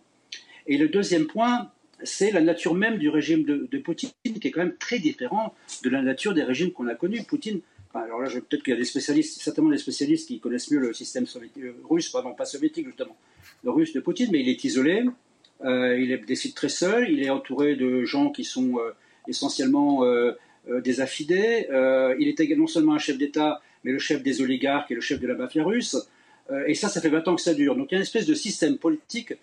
[0.68, 1.72] Et le deuxième point,
[2.04, 5.90] c'est la nature même du régime de, Poutine, qui est quand même très différent de
[5.90, 7.24] la nature des régimes qu'on a connus.
[7.24, 7.62] Poutine,
[7.94, 10.94] alors là, peut-être qu'il y a des spécialistes, certainement des spécialistes qui connaissent mieux le
[10.94, 11.26] système
[11.60, 13.16] euh, russe, pardon, pas soviétique justement,
[13.64, 15.04] le russe de Poutine, mais il est isolé,
[15.64, 18.78] il est- décide très seul, il est entouré de gens qui sont
[19.28, 20.04] essentiellement
[20.82, 21.68] des affidés.
[21.72, 25.02] Euh, il également non seulement un chef d'État, mais le chef des oligarques et le
[25.02, 25.98] chef de la mafia russe.
[26.52, 27.76] Euh, et ça, ça fait 20 ans que ça dure.
[27.76, 29.34] Donc il y a une espèce de système politique,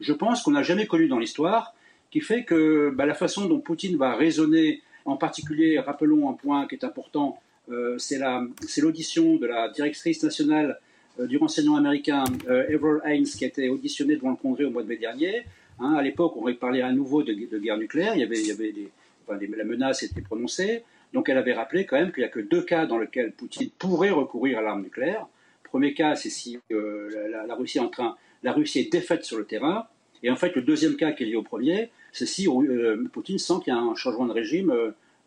[0.00, 1.74] je pense, qu'on n'a jamais connu dans l'histoire,
[2.10, 6.66] qui fait que bah, la façon dont Poutine va raisonner, en particulier, rappelons un point
[6.66, 7.38] qui est important,
[7.70, 10.78] euh, c'est la- c'est l'audition de la directrice nationale
[11.18, 14.70] euh, du renseignement américain, euh, Avril Haines, qui a été auditionnée devant le Congrès au
[14.70, 15.42] mois de mai dernier.
[15.78, 18.14] Hein, à l'époque, on parlait à nouveau de, de guerre nucléaire.
[18.14, 18.88] Il y avait, il y avait des,
[19.30, 20.84] enfin, la menace était prononcée.
[21.12, 23.70] Donc, elle avait rappelé quand même qu'il n'y a que deux cas dans lesquels Poutine
[23.78, 25.26] pourrait recourir à l'arme nucléaire.
[25.64, 27.08] Premier cas, c'est si euh,
[27.46, 29.86] la, Russie est en train, la Russie est défaite sur le terrain.
[30.22, 33.38] Et en fait, le deuxième cas qui est lié au premier, c'est si euh, Poutine
[33.38, 34.70] sent qu'il y a un changement de régime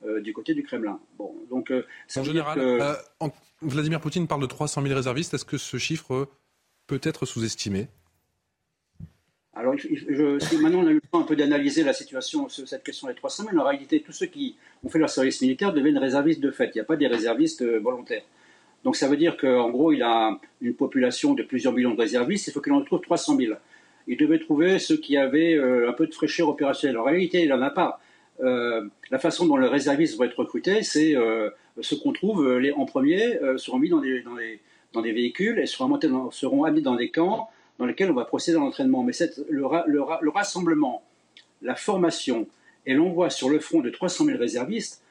[0.05, 0.99] euh, du côté du Kremlin.
[1.17, 1.71] Bon, donc,
[2.07, 5.33] ça En veut dire général, que- en- Vladimir Poutine parle de 300 000 réservistes.
[5.33, 6.27] Est-ce que ce chiffre
[6.87, 7.87] peut être sous-estimé?
[9.55, 9.75] Alors,
[10.61, 13.13] maintenant on a eu le temps un peu d'analyser la situation sur cette question des
[13.13, 16.49] 300 000, en réalité, tous ceux qui ont fait leur service militaire deviennent réservistes de
[16.49, 16.71] fait.
[16.73, 18.23] Il n'y a pas des réservistes euh, volontaires.
[18.83, 22.47] Donc, ça veut dire qu'en gros, il a une population de plusieurs millions de réservistes,
[22.47, 23.53] il faut qu'il en trouve 300 000.
[24.07, 26.97] Il devait trouver ceux qui avaient euh, un peu de fraîcheur opérationnelle.
[26.97, 27.99] En réalité, il n'en a pas.
[28.39, 31.13] la façon dont les réservistes vont être recrutés, c'est
[31.79, 32.39] ce qu'on trouve
[32.75, 34.35] en premier seront mis dans des, dans,
[34.93, 38.25] dans des véhicules et seront, dans, seront amenés dans des camps dans lesquels on va
[38.25, 39.03] procéder à l'entraînement.
[39.03, 39.13] Mais
[39.49, 41.03] le, le, le, rassemblement,
[41.61, 42.47] la formation
[42.85, 45.01] et l'envoi sur le front de 300 000 réservistes,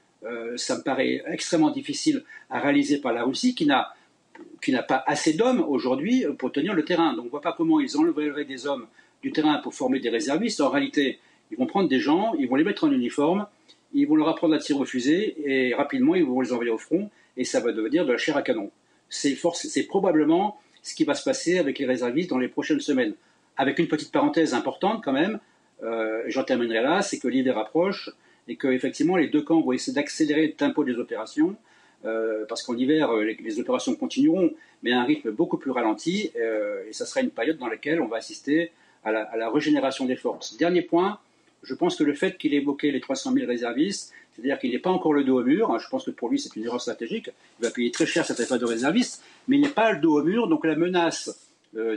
[0.56, 5.64] ça me paraît extrêmement difficile à réaliser par la Russie qui n'a pas assez d'hommes
[5.66, 7.12] aujourd'hui pour tenir le terrain.
[7.14, 8.86] Donc on ne voit pas comment ils enlèveraient des hommes
[9.22, 10.60] du terrain pour former des réservistes.
[10.60, 11.18] En réalité,
[11.50, 13.46] ils vont prendre des gens, ils vont les mettre en uniforme,
[13.94, 16.78] ils vont leur apprendre à tirer au fusil et rapidement ils vont les envoyer au
[16.78, 18.70] front et ça va devenir de la chair à canon.
[19.08, 23.14] C'est probablement ce qui va se passer avec les réservistes dans les prochaines semaines.
[23.56, 25.38] Avec une petite parenthèse importante quand même,
[25.82, 28.10] euh, j'en terminerai là, c'est que l'hiver approche
[28.48, 31.56] et que effectivement les deux camps vont essayer d'accélérer le tempo des opérations.
[32.04, 36.32] Euh, parce qu'en hiver, euh, les, opérations continueront, mais à un rythme beaucoup plus ralenti,
[36.34, 38.72] et ça sera une période dans laquelle on va assister
[39.04, 40.56] à la, régénération des forces.
[40.56, 41.18] Dernier point,
[41.62, 44.78] je pense que le fait qu'il ait évoqué les 300 000 réservistes, c'est-à-dire qu'il n'est
[44.78, 46.80] pas encore le dos au mur, hein, je pense que pour lui c'est une erreur
[46.80, 50.00] stratégique, il va payer très cher cette affaire de réservistes, mais il n'est pas le
[50.00, 51.48] dos au mur, donc la menace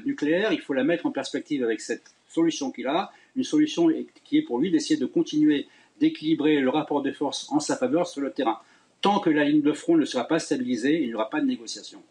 [0.06, 3.90] nucléaire, il faut la mettre en perspective avec cette solution qu'il a, une solution
[4.24, 5.68] qui est pour lui d'essayer de continuer
[6.00, 8.60] d'équilibrer le rapport de force en sa faveur sur le terrain.
[9.02, 11.46] Tant que la ligne de front ne sera pas stabilisée, il n'y aura pas de
[11.46, 12.02] négociation.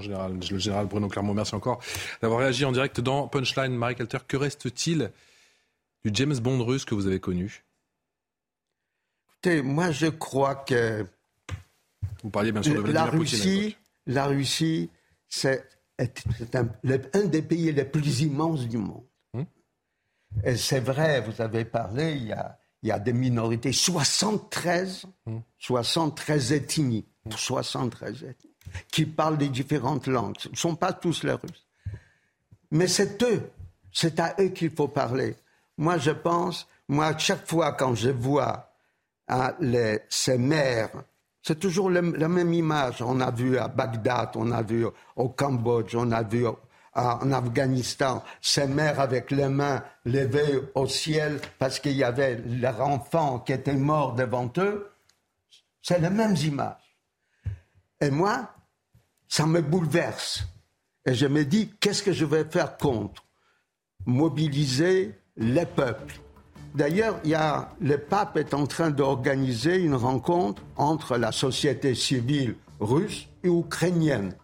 [0.00, 1.80] Général, le général Bruno Clermont, merci encore
[2.20, 3.72] d'avoir réagi en direct dans Punchline.
[3.72, 5.12] Marie Calter, que reste-t-il
[6.04, 7.62] du James Bond russe que vous avez connu?
[9.44, 11.04] Écoutez, moi je crois que.
[12.22, 13.76] Vous parliez bien sûr de Vladimir la Russie,
[14.06, 14.90] La Russie,
[15.28, 15.68] c'est
[16.54, 19.04] un, des pays les plus immenses du monde.
[19.34, 19.44] Hum?
[20.44, 25.06] Et c'est vrai, vous avez parlé, il y a il y a des minorités, 73,
[25.58, 26.54] 73 hmm.
[26.54, 28.54] ethnies, 73 ethnies,
[28.90, 30.36] qui parlent des différentes langues.
[30.38, 31.66] Ce ne sont pas tous les Russes.
[32.70, 33.50] Mais c'est eux,
[33.90, 35.36] c'est à eux qu'il faut parler.
[35.78, 38.73] Moi, je pense, moi, chaque fois quand je vois
[39.28, 40.90] hein, les, ces mères,
[41.42, 43.02] c'est toujours la même image.
[43.02, 46.46] On a vu à Bagdad, on a vu au Cambodge, on a vu
[46.94, 52.80] en Afghanistan, ces mères avec les mains levées au ciel parce qu'il y avait leur
[52.80, 54.90] enfant qui était mort devant eux,
[55.82, 56.96] c'est les mêmes images.
[58.00, 58.54] Et moi,
[59.28, 60.44] ça me bouleverse.
[61.04, 63.24] Et je me dis, qu'est-ce que je vais faire contre?
[64.06, 66.14] Mobiliser les peuples.
[66.74, 67.38] D'ailleurs, il
[67.80, 74.34] le pape est en train d'organiser une rencontre entre la société civile russe et ukrainienne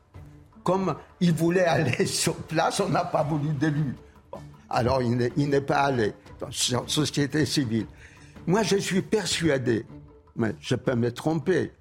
[0.63, 3.95] comme il voulait aller sur place, on n'a pas voulu de lui.
[4.69, 7.87] alors il n'est pas allé dans la société civile.
[8.47, 9.85] Moi, je suis persuadé,
[10.37, 11.73] mais je peux me tromper,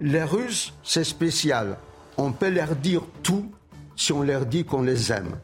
[0.00, 1.78] les Russes, c'est spécial.
[2.16, 3.50] On peut leur dire tout
[3.96, 5.36] si on leur dit qu'on les aime.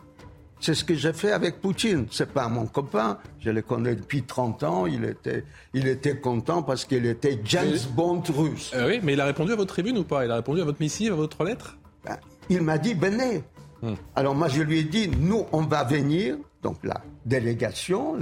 [0.60, 2.06] C'est ce que j'ai fait avec Poutine.
[2.10, 3.18] C'est pas mon copain.
[3.40, 4.86] Je le connais depuis 30 ans.
[4.86, 8.70] Il était, il était content parce qu'il était James Bond russe.
[8.74, 10.24] Euh, oui, mais il a répondu à votre tribune ou pas?
[10.24, 11.78] Il a répondu à votre missive, à votre lettre?
[12.04, 12.18] Ben,
[12.50, 13.42] il m'a dit, venez.
[13.82, 13.94] Hmm.
[14.14, 18.16] Alors moi, je lui ai dit, nous, on va venir, donc la délégation,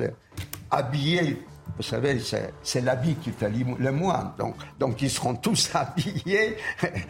[0.71, 1.43] habillés,
[1.77, 2.21] vous savez,
[2.63, 6.57] c'est l'habit qui fait le moine, donc, donc ils seront tous habillés,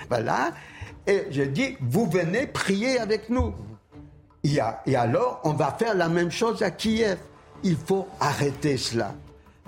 [0.08, 0.52] voilà.
[1.06, 3.54] Et je dis, vous venez prier avec nous.
[4.44, 7.18] Et, et alors, on va faire la même chose à Kiev.
[7.62, 9.14] Il faut arrêter cela.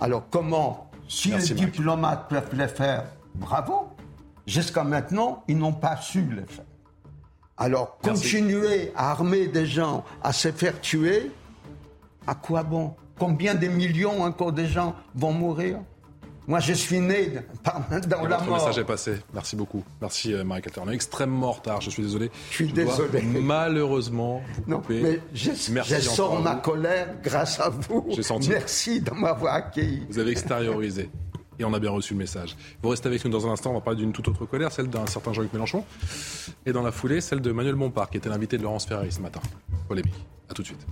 [0.00, 3.04] Alors comment, si les diplomates peuvent le faire,
[3.34, 3.88] bravo.
[4.46, 6.64] Jusqu'à maintenant, ils n'ont pas su le faire.
[7.56, 11.30] Alors, continuer à armer des gens, à se faire tuer,
[12.26, 12.94] à quoi bon?
[13.18, 15.78] Combien de millions encore de gens vont mourir?
[16.46, 17.32] Moi, je suis né
[18.08, 18.40] dans la mort.
[18.40, 19.16] Votre message est passé.
[19.32, 19.84] Merci beaucoup.
[20.00, 21.80] Merci, euh, Marie On est extrêmement en retard.
[21.80, 22.30] Je suis désolé.
[22.50, 23.22] Je suis désolé.
[23.22, 28.06] malheureusement, non, mais je, je sors ma colère grâce à vous.
[28.10, 28.48] J'ai senti.
[28.48, 30.06] Merci de m'avoir accueilli.
[30.08, 31.10] Vous avez extériorisé
[31.60, 32.56] et on a bien reçu le message.
[32.82, 34.88] Vous restez avec nous dans un instant, on va parler d'une toute autre colère, celle
[34.88, 35.84] d'un certain Jean-Luc Mélenchon,
[36.64, 39.20] et dans la foulée, celle de Manuel Bompard, qui était l'invité de Laurence Ferrari ce
[39.20, 39.40] matin.
[39.86, 40.14] Polémique.
[40.48, 40.86] A tout de suite.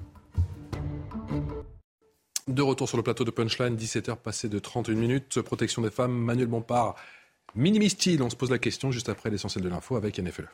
[2.49, 5.43] De retour sur le plateau de Punchline, 17h passées de 31 minutes.
[5.43, 6.95] Protection des femmes, Manuel Bompard
[7.55, 10.45] minimise-t-il On se pose la question juste après l'essentiel de l'info avec NFE.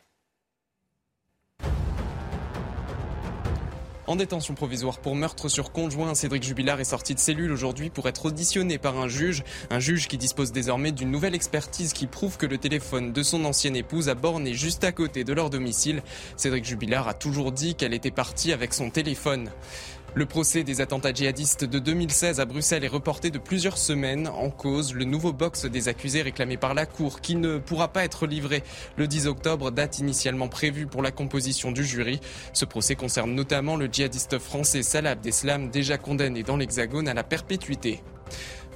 [4.07, 8.07] En détention provisoire pour meurtre sur conjoint, Cédric Jubilard est sorti de cellule aujourd'hui pour
[8.07, 9.44] être auditionné par un juge.
[9.70, 13.46] Un juge qui dispose désormais d'une nouvelle expertise qui prouve que le téléphone de son
[13.46, 16.02] ancienne épouse a borné juste à côté de leur domicile.
[16.37, 19.50] Cédric Jubilard a toujours dit qu'elle était partie avec son téléphone.
[20.16, 24.29] Le procès des attentats djihadistes de 2016 à Bruxelles est reporté de plusieurs semaines.
[24.29, 28.05] En cause, le nouveau box des accusés réclamé par la Cour qui ne pourra pas
[28.05, 28.62] être livré
[28.96, 32.20] le 10 octobre, date initialement prévue pour la composition du jury.
[32.53, 37.24] Ce procès concerne notamment le djihadiste français Salah Abdeslam, déjà condamné dans l'Hexagone à la
[37.24, 38.00] perpétuité.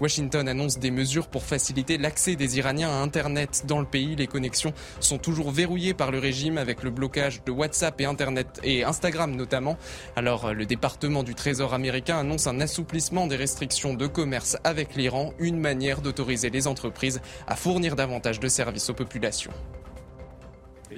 [0.01, 4.15] Washington annonce des mesures pour faciliter l'accès des Iraniens à Internet dans le pays.
[4.17, 8.61] Les connexions sont toujours verrouillées par le régime avec le blocage de WhatsApp et Internet
[8.63, 9.77] et Instagram notamment.
[10.17, 15.33] Alors le département du Trésor américain annonce un assouplissement des restrictions de commerce avec l'Iran,
[15.39, 19.53] une manière d'autoriser les entreprises à fournir davantage de services aux populations.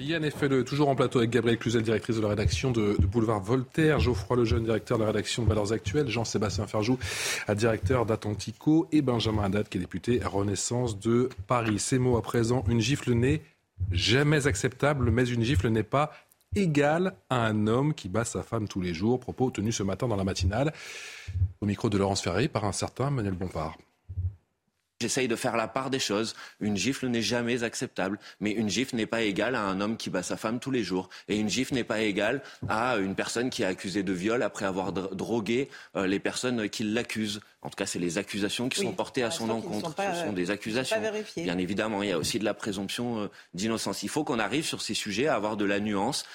[0.01, 3.99] Yann Effele, toujours en plateau avec Gabriel Cluzel, directrice de la rédaction de, Boulevard Voltaire,
[3.99, 6.97] Geoffroy Lejeune, directeur de la rédaction de Valeurs Actuelles, Jean-Sébastien Ferjou,
[7.55, 11.77] directeur d'Atlantico, et Benjamin Haddad, qui est député Renaissance de Paris.
[11.77, 13.41] Ces mots à présent, une gifle n'est
[13.91, 16.11] jamais acceptable, mais une gifle n'est pas
[16.55, 19.19] égale à un homme qui bat sa femme tous les jours.
[19.19, 20.73] Propos tenus ce matin dans la matinale,
[21.61, 23.77] au micro de Laurence Ferré par un certain Manuel Bompard.
[25.01, 26.35] J'essaye de faire la part des choses.
[26.59, 30.11] Une gifle n'est jamais acceptable, mais une gifle n'est pas égale à un homme qui
[30.11, 31.09] bat sa femme tous les jours.
[31.27, 34.65] Et une gifle n'est pas égale à une personne qui est accusée de viol après
[34.65, 37.41] avoir drogué euh, les personnes qui l'accusent.
[37.63, 39.95] En tout cas, c'est les accusations qui sont portées à son encontre.
[39.97, 40.97] Ce sont des accusations.
[41.35, 44.03] Bien évidemment, il y a aussi de la présomption euh, d'innocence.
[44.03, 46.25] Il faut qu'on arrive sur ces sujets à avoir de la nuance.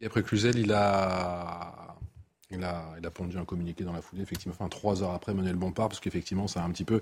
[0.00, 1.95] Et après Cluzel, il a
[2.50, 5.88] il a, pondu un communiqué dans la foulée, effectivement, enfin trois heures après Manuel Bompard,
[5.88, 7.00] parce qu'effectivement, ça a un petit peu.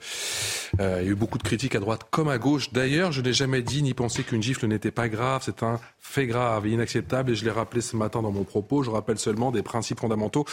[0.80, 2.72] Euh, il y a eu beaucoup de critiques à droite comme à gauche.
[2.72, 5.42] D'ailleurs, je n'ai jamais dit ni pensé qu'une gifle n'était pas grave.
[5.44, 8.82] C'est un fait grave et inacceptable, et je l'ai rappelé ce matin dans mon propos.
[8.82, 10.46] Je rappelle seulement des principes fondamentaux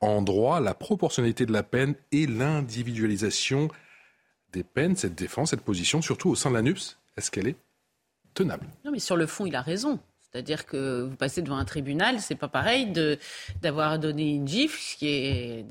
[0.00, 3.68] en droit, la proportionnalité de la peine et l'individualisation
[4.52, 4.96] des peines.
[4.96, 7.56] Cette défense, cette position, surtout au sein de la NUPS, est-ce qu'elle est
[8.32, 8.66] tenable?
[8.86, 9.98] Non, mais sur le fond, il a raison.
[10.30, 12.92] C'est-à-dire que vous passez devant un tribunal, c'est pas pareil
[13.62, 15.66] d'avoir donné une gifle, ce qui est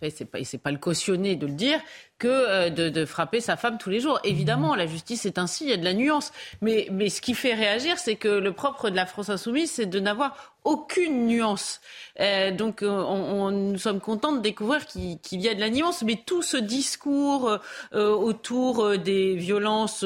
[0.00, 1.80] fait, c'est pas, c'est pas le cautionner de le dire,
[2.20, 4.20] que euh, de, frapper sa femme tous les jours.
[4.22, 6.32] Évidemment, la justice est ainsi, il y a de la nuance.
[6.60, 9.86] Mais, mais ce qui fait réagir, c'est que le propre de la France insoumise, c'est
[9.86, 11.80] de n'avoir aucune nuance.
[12.20, 16.02] Euh, donc, euh, on, nous sommes contents de découvrir qu'il y a de la nuance,
[16.02, 17.58] mais tout ce discours
[17.92, 20.04] autour des violences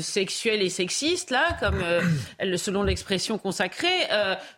[0.00, 1.82] sexuelles et sexistes, là, comme
[2.56, 4.08] selon l'expression consacrée,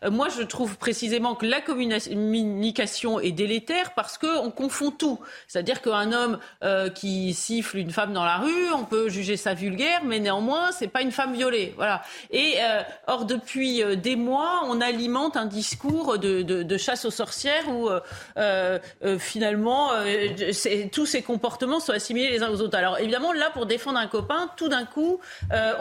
[0.08, 5.18] moi, je trouve précisément que la communication est délétère parce qu'on confond tout.
[5.48, 9.54] C'est-à-dire qu'un homme euh, qui siffle une femme dans la rue, on peut juger ça
[9.54, 11.74] vulgaire, mais néanmoins, c'est pas une femme violée.
[11.76, 12.02] Voilà.
[12.30, 17.04] Et euh, or, depuis euh, des mois, on alimente un discours de, de, de chasse
[17.04, 17.90] aux sorcières où
[19.18, 19.90] finalement
[20.92, 22.78] tous ces comportements sont assimilés les uns aux autres.
[22.78, 25.18] Alors évidemment, là, pour défendre un copain, tout d'un coup,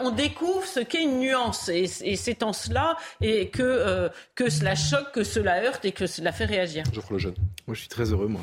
[0.00, 4.74] on découvre ce qu'est une nuance, et, et c'est en cela et que que cela
[4.74, 6.82] choque, que cela heurte et que cela fait réagir.
[6.92, 7.34] Geoffroy le jeune.
[7.66, 8.40] Moi, je suis très heureux, moi.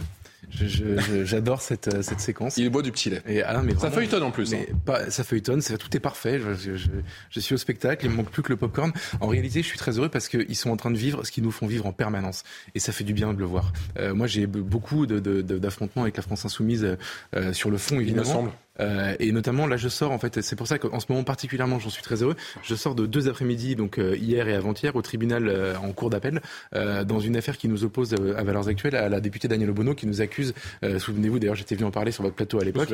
[0.51, 2.57] J'adore cette, euh, cette séquence.
[2.57, 3.21] Il boit du petit lait.
[3.27, 4.51] Et, ah, mais ça feuilletonne en plus.
[4.51, 4.75] Mais, hein.
[4.85, 6.39] pas, ça feuilletonne, tout est parfait.
[6.39, 6.89] Je, je,
[7.29, 8.91] je, suis au spectacle, il me manque plus que le popcorn.
[9.21, 11.43] En réalité, je suis très heureux parce qu'ils sont en train de vivre ce qu'ils
[11.43, 12.43] nous font vivre en permanence.
[12.73, 13.73] Et ça fait du bien de le voir.
[13.97, 16.97] Euh, moi, j'ai beaucoup d'affrontements de, avec la France Insoumise
[17.35, 18.23] euh, sur le fond, évidemment.
[18.23, 18.51] Il me semble.
[18.79, 21.79] Euh, et notamment, là, je sors, en fait, c'est pour ça qu'en ce moment particulièrement,
[21.79, 22.35] j'en suis très heureux.
[22.63, 26.09] Je sors de deux après-midi, donc euh, hier et avant-hier, au tribunal euh, en cours
[26.09, 26.41] d'appel,
[26.73, 30.07] dans une affaire qui nous oppose à Valeurs Actuelles, à la députée Danielle Obono, qui
[30.07, 30.53] nous accuse,
[30.97, 32.89] souvenez-vous, d'ailleurs, j'étais venu en parler sur votre plateau à l'époque,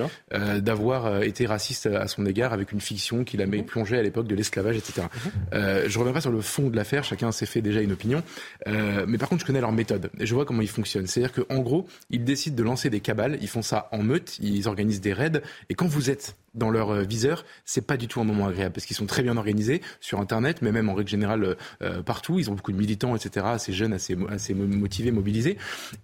[0.60, 4.28] d'avoir été raciste à son égard avec une fiction qui la met plongée à l'époque
[4.28, 5.08] de l'esclavage, etc.
[5.54, 5.88] Mhm.
[5.88, 8.24] je reviens pas sur le fond de l'affaire, chacun s'est fait déjà une opinion,
[8.67, 11.08] mais par contre, je connais leur méthode et je vois comment ils fonctionnent.
[11.08, 14.67] C'est-à-dire qu'en gros, ils décident de lancer des cabales, ils font ça en meute, ils
[14.67, 15.41] organisent des raids
[15.72, 18.74] et quand vous êtes dans leur euh, viseur, c'est pas du tout un moment agréable
[18.74, 22.02] parce qu'ils sont très bien organisés sur Internet, mais même en règle générale euh, euh,
[22.02, 22.40] partout.
[22.40, 24.16] Ils ont beaucoup de militants, etc., assez jeunes, assez,
[24.54, 25.58] motivés, mobilisés.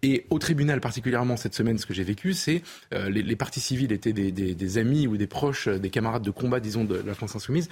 [0.04, 3.92] Et au tribunal, particulièrement cette semaine, ce que j'ai vécu, c'est les, les, partis civils
[3.92, 7.70] étaient des, amis ou des proches, des camarades de combat, disons, de la France insoumise,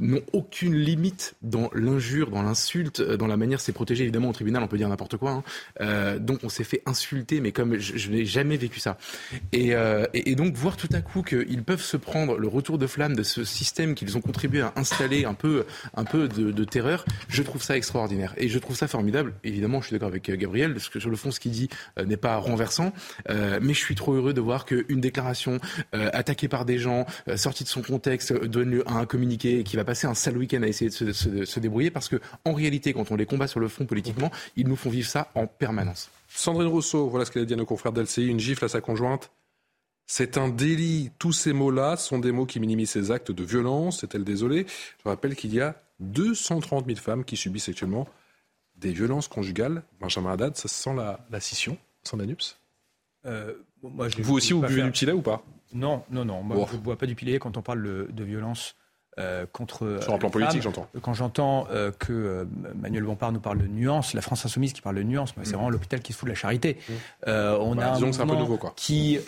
[0.00, 4.02] n'ont aucune limite dans l'injure, dans l'insulte, dans la manière c'est protégé.
[4.04, 5.42] Évidemment, au tribunal, on peut dire n'importe quoi.
[5.80, 6.18] Hein.
[6.18, 8.98] donc, on s'est fait insulter, mais comme je, n'ai jamais vécu ça.
[9.52, 9.74] Et,
[10.34, 13.94] donc, voir tout à coup qu'ils peuvent se le retour de flamme de ce système
[13.94, 18.34] qu'ils ont contribué à installer un peu, un peu de, terreur, je trouve ça extraordinaire.
[18.36, 19.34] Et je trouve ça formidable.
[19.44, 21.68] Évidemment, je suis d'accord avec euh, Gabriel, parce que sur le fond, ce qu'il dit
[21.98, 22.92] euh, n'est pas renversant.
[23.30, 25.58] Euh, mais je suis trop heureux de voir qu'une déclaration
[25.92, 29.84] attaquée par des gens, sortie de son contexte, donne lieu à un communiqué qui va
[29.84, 33.16] passer un sale week-end à essayer de se, débrouiller, parce que en réalité, quand on
[33.16, 36.10] les combat sur le fond politiquement, ils nous font vivre ça en permanence.
[36.28, 38.80] Sandrine Rousseau, voilà ce qu'elle a dit à nos confrères d'LCI, une gifle à sa
[38.80, 39.30] conjointe.
[40.06, 41.10] C'est un délit.
[41.18, 44.04] Tous ces mots-là sont des mots qui minimisent ces actes de violence.
[44.04, 44.66] Est-elle désolée?
[45.02, 48.08] Je rappelle qu'il y a 230 000 femmes qui subissent actuellement
[48.76, 49.82] des violences conjugales.
[50.00, 52.24] Benjamin Haddad, ça sent la, la scission sans la
[53.26, 55.44] euh, Vous aussi, vous buvez du pilet ou pas?
[55.72, 56.42] Non, non, non.
[56.42, 58.74] Moi, je ne bois pas du pilet quand on parle de violence
[59.18, 59.98] euh, contre.
[60.00, 60.88] Sur un plan politique, j'entends.
[61.02, 61.66] Quand j'entends
[61.98, 62.46] que
[62.80, 65.52] Manuel Bompard nous parle de nuances, la France insoumise qui parle de nuances, c'est mm.
[65.52, 66.78] vraiment l'hôpital qui se fout de la charité.
[66.88, 66.92] Mm.
[67.26, 69.18] on bah, a un mouvement qui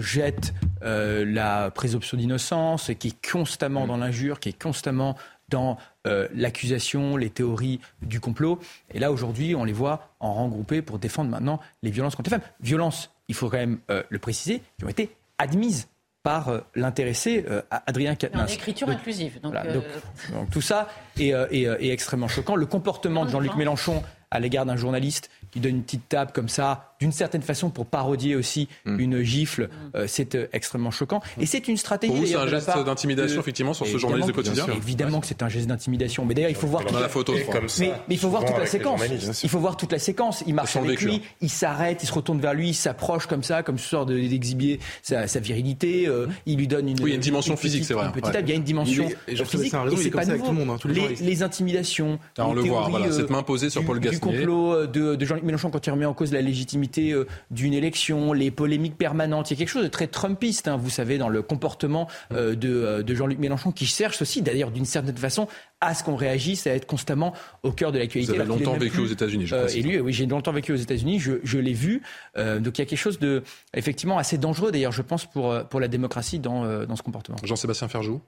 [0.00, 3.88] jette la présomption d'innocence, qui est constamment mm.
[3.88, 5.16] dans l'injure, qui est constamment
[5.50, 8.58] dans l'accusation, les théories du complot.
[8.92, 12.30] Et là, aujourd'hui, on les voit en rang groupé pour défendre maintenant les violences contre
[12.30, 12.48] les femmes.
[12.60, 13.78] Violences, il faut quand même
[14.08, 15.88] le préciser, qui ont été admises
[16.24, 18.50] par euh, l'intéressé euh, Adrien Quatennens.
[18.50, 19.38] En écriture inclusive.
[19.44, 20.88] Euh, donc, tout ça
[21.20, 22.56] est, est, extrêmement choquant.
[22.56, 24.02] Le comportement de Jean-Luc Mélenchon
[24.32, 27.86] à l'égard d'un journaliste qui donne une petite table comme ça, d'une certaine façon pour
[27.86, 28.98] parodier aussi mm.
[28.98, 29.96] une gifle, mm.
[29.96, 31.22] euh, c'est euh, extrêmement choquant.
[31.38, 32.12] Et c'est une stratégie.
[32.12, 35.42] Pour vous, c'est un geste d'intimidation, effectivement, sur ce journaliste de quotidien Évidemment que c'est
[35.44, 36.24] un geste d'intimidation.
[36.24, 36.84] Mais d'ailleurs, il faut voir.
[36.84, 37.08] Toute la...
[37.08, 37.34] photo,
[37.78, 39.00] mais, il faut voir toute la séquence.
[39.44, 40.42] Il faut voir toute la séquence.
[40.46, 43.62] Il marche avec lui, il s'arrête, il se retourne vers lui, il s'approche comme ça,
[43.62, 46.08] comme ce sort d'exhiber sa, virilité.
[46.08, 47.00] Euh, il lui donne une.
[47.00, 48.10] Oui, il y a une dimension physique, c'est vrai.
[48.16, 49.72] Il y a une dimension physique.
[49.98, 50.52] C'est pas nouveau.
[51.20, 52.18] Les intimidations.
[52.38, 54.18] On le voit, cette main posée sur Paul Gasnier.
[54.18, 58.50] Du complot de Mélenchon quand il remet en cause la légitimité euh, d'une élection, les
[58.50, 59.50] polémiques permanentes.
[59.50, 62.54] Il y a quelque chose de très trumpiste, hein, vous savez, dans le comportement euh,
[62.64, 65.48] euh, de, Jean-Luc Mélenchon, qui cherche aussi, d'ailleurs, d'une certaine façon,
[65.80, 68.32] à ce qu'on réagisse, à être constamment au cœur de l'actualité.
[68.32, 71.18] Vous avez longtemps vécu aux États-Unis, je et lui, oui, j'ai longtemps vécu aux États-Unis,
[71.20, 72.02] je, l'ai vu.
[72.36, 73.42] donc il y a quelque chose de,
[73.74, 77.36] effectivement, assez dangereux, d'ailleurs, je pense, pour, pour la démocratie dans, dans ce comportement.
[77.44, 78.20] Jean-Sébastien Ferjou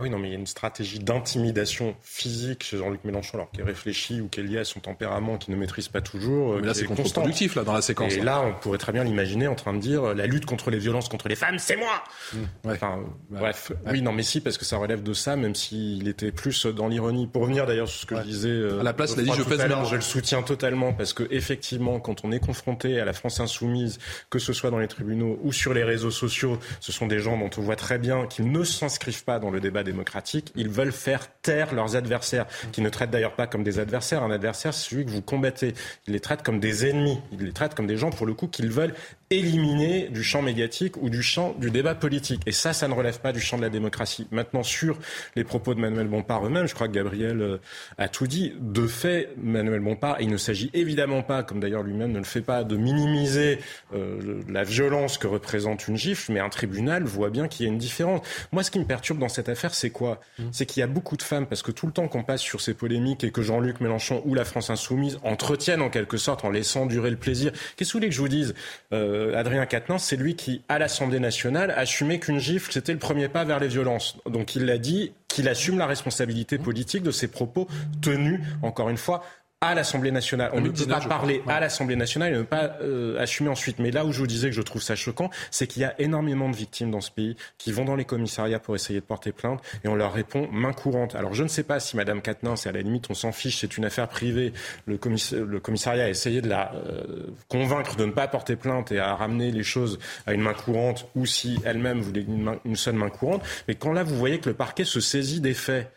[0.00, 3.62] oui, non, mais il y a une stratégie d'intimidation physique chez Jean-Luc Mélenchon, alors qu'il
[3.62, 6.56] réfléchit ou qu'il est liée à son tempérament qu'il ne maîtrise pas toujours.
[6.56, 8.14] Mais là, c'est contre-productif, là, dans la séquence.
[8.14, 10.78] Et là, on pourrait très bien l'imaginer en train de dire la lutte contre les
[10.78, 12.02] violences contre les femmes, c'est moi
[12.32, 12.38] mmh.
[12.66, 13.00] Enfin,
[13.30, 13.72] bref.
[13.86, 16.88] Oui, non, mais si, parce que ça relève de ça, même s'il était plus dans
[16.88, 17.26] l'ironie.
[17.26, 18.48] Pour revenir d'ailleurs sur ce que je disais.
[18.48, 21.24] Euh, à la place, il a dit je fais Je le soutiens totalement, parce que
[21.30, 23.98] effectivement, quand on est confronté à la France insoumise,
[24.30, 27.36] que ce soit dans les tribunaux ou sur les réseaux sociaux, ce sont des gens
[27.38, 30.92] dont on voit très bien qu'ils ne s'inscrivent pas dans le débat démocratique, ils veulent
[30.92, 34.22] faire taire leurs adversaires, qui ne traitent d'ailleurs pas comme des adversaires.
[34.22, 35.74] Un adversaire, c'est celui que vous combattez.
[36.06, 37.18] Ils les traitent comme des ennemis.
[37.32, 38.94] Ils les traitent comme des gens, pour le coup, qu'ils veulent
[39.30, 42.42] éliminer du champ médiatique ou du champ du débat politique.
[42.46, 44.26] Et ça, ça ne relève pas du champ de la démocratie.
[44.30, 44.98] Maintenant, sur
[45.34, 47.58] les propos de Manuel Bompard eux-mêmes, je crois que Gabriel euh,
[47.98, 48.52] a tout dit.
[48.60, 52.40] De fait, Manuel Bompard, il ne s'agit évidemment pas, comme d'ailleurs lui-même ne le fait
[52.40, 53.58] pas, de minimiser
[53.94, 57.72] euh, la violence que représente une gifle, mais un tribunal voit bien qu'il y a
[57.72, 58.20] une différence.
[58.52, 60.20] Moi, ce qui me perturbe dans cette affaire, c'est quoi?
[60.38, 60.44] Mmh.
[60.52, 62.60] C'est qu'il y a beaucoup de femmes, parce que tout le temps qu'on passe sur
[62.60, 66.50] ces polémiques et que Jean-Luc Mélenchon ou la France Insoumise entretiennent en quelque sorte en
[66.50, 67.50] laissant durer le plaisir.
[67.76, 68.54] Qu'est-ce que vous voulez que je vous dise?
[68.92, 72.98] Euh, euh, Adrien Quatennens, c'est lui qui, à l'Assemblée nationale, assumait qu'une gifle, c'était le
[72.98, 74.16] premier pas vers les violences.
[74.26, 77.68] Donc il l'a dit, qu'il assume la responsabilité politique de ses propos
[78.00, 79.22] tenus, encore une fois,
[79.62, 80.50] à l'Assemblée nationale.
[80.52, 83.78] On ne peut pas parler à l'Assemblée nationale et ne pas euh, assumer ensuite.
[83.78, 85.98] Mais là où je vous disais que je trouve ça choquant, c'est qu'il y a
[85.98, 89.32] énormément de victimes dans ce pays qui vont dans les commissariats pour essayer de porter
[89.32, 91.14] plainte et on leur répond main courante.
[91.14, 93.60] Alors je ne sais pas si Madame Quatennens, et à la limite on s'en fiche,
[93.60, 94.52] c'est une affaire privée,
[94.84, 99.14] le, commissariat a essayé de la euh, convaincre de ne pas porter plainte et à
[99.14, 103.08] ramener les choses à une main courante ou si elle-même voulait une, une seule main
[103.08, 103.42] courante.
[103.68, 105.90] Mais quand là vous voyez que le parquet se saisit des faits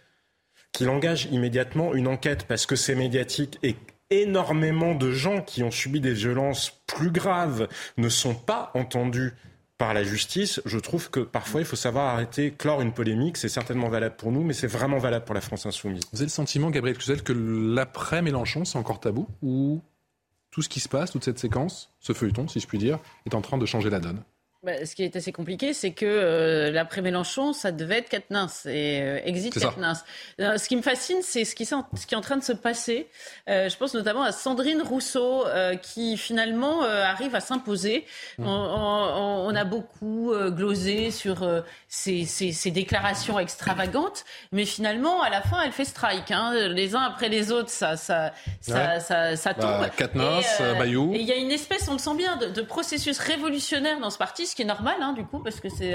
[0.71, 3.75] qu'il engage immédiatement une enquête parce que c'est médiatique et
[4.09, 7.67] énormément de gens qui ont subi des violences plus graves
[7.97, 9.33] ne sont pas entendus
[9.79, 13.37] par la justice, je trouve que parfois il faut savoir arrêter, clore une polémique.
[13.37, 16.03] C'est certainement valable pour nous, mais c'est vraiment valable pour la France insoumise.
[16.11, 19.81] Vous avez le sentiment, Gabriel Cluzel, que l'après Mélenchon, c'est encore tabou Ou
[20.51, 23.33] tout ce qui se passe, toute cette séquence, ce feuilleton, si je puis dire, est
[23.33, 24.21] en train de changer la donne?
[24.61, 28.65] Bah, ce qui est assez compliqué, c'est que euh, l'après Mélenchon, ça devait être Quatennens
[28.65, 30.03] et euh, exit Quatennens.
[30.41, 32.51] Euh, ce qui me fascine, c'est ce qui, ce qui est en train de se
[32.51, 33.07] passer.
[33.47, 35.45] je pense notamment à Sandrine Rousseau,
[35.81, 38.05] qui finalement arrive à s'imposer.
[38.37, 38.47] Mmh.
[38.47, 41.47] On, on, a beaucoup glosé sur
[41.87, 46.31] ces, ces, ces, déclarations extravagantes, mais finalement, à la fin, elle fait strike.
[46.31, 46.67] Hein.
[46.69, 49.87] Les uns après les autres, ça, ça, ça, ça, ça, tombe.
[50.13, 51.13] Bah, Bayou.
[51.13, 54.09] Et il y a une espèce, on le sent bien, de, de processus révolutionnaire dans
[54.09, 55.93] ce parti ce qui est normal, hein, du coup, parce que c'est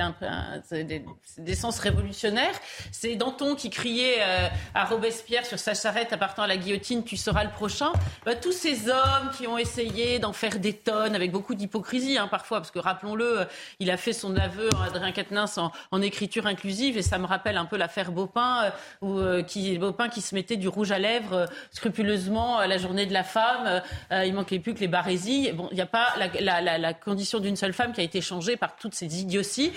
[1.39, 2.55] des, sens révolutionnaires.
[2.93, 7.17] C'est Danton qui criait euh, à Robespierre sur sa charrette appartenant à la guillotine, tu
[7.17, 7.93] seras le prochain.
[8.25, 12.29] Bah, tous ces hommes qui ont essayé d'en faire des tonnes, avec beaucoup d'hypocrisie hein,
[12.29, 13.45] parfois, parce que rappelons-le, euh,
[13.81, 15.59] il a fait son aveu, Adrien Quatennens,
[15.91, 18.71] en, écriture inclusive, et ça me rappelle un peu l'affaire Baupin,
[19.03, 23.07] euh, où, qui, Baupin qui se mettait du rouge à lèvres scrupuleusement à la journée
[23.07, 23.83] de la femme.
[24.11, 25.51] il manquait plus que les barésies.
[25.53, 28.57] Bon, il n'y a pas la condition d'une seule femme qui a été changée mangé
[28.57, 29.73] par toutes ces idioties,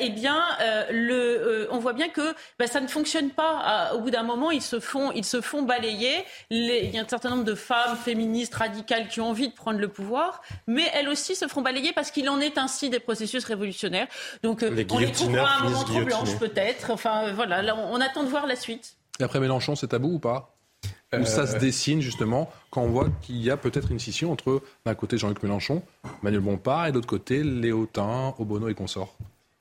[0.00, 0.42] eh bien,
[0.90, 3.92] le, on voit bien que ben, ça ne fonctionne pas.
[3.94, 6.24] au bout d'un moment, ils se font, ils se font balayer.
[6.50, 9.78] il y a un certain nombre de femmes féministes radicales qui ont envie de prendre
[9.78, 13.44] le pouvoir, mais elles aussi se feront balayer parce qu'il en est ainsi des processus
[13.44, 14.08] révolutionnaires.
[14.42, 16.90] Donc, on les trouvera à un moment trop blanches peut-être.
[16.90, 18.96] Enfin, voilà, on attend de voir la suite.
[19.20, 20.51] Et après Mélenchon, c'est tabou ou pas?
[21.18, 24.62] Où ça se dessine justement quand on voit qu'il y a peut-être une scission entre
[24.86, 25.82] d'un côté Jean-Luc Mélenchon,
[26.22, 29.14] Manuel Bompard et de l'autre côté Léotin, Obono et consorts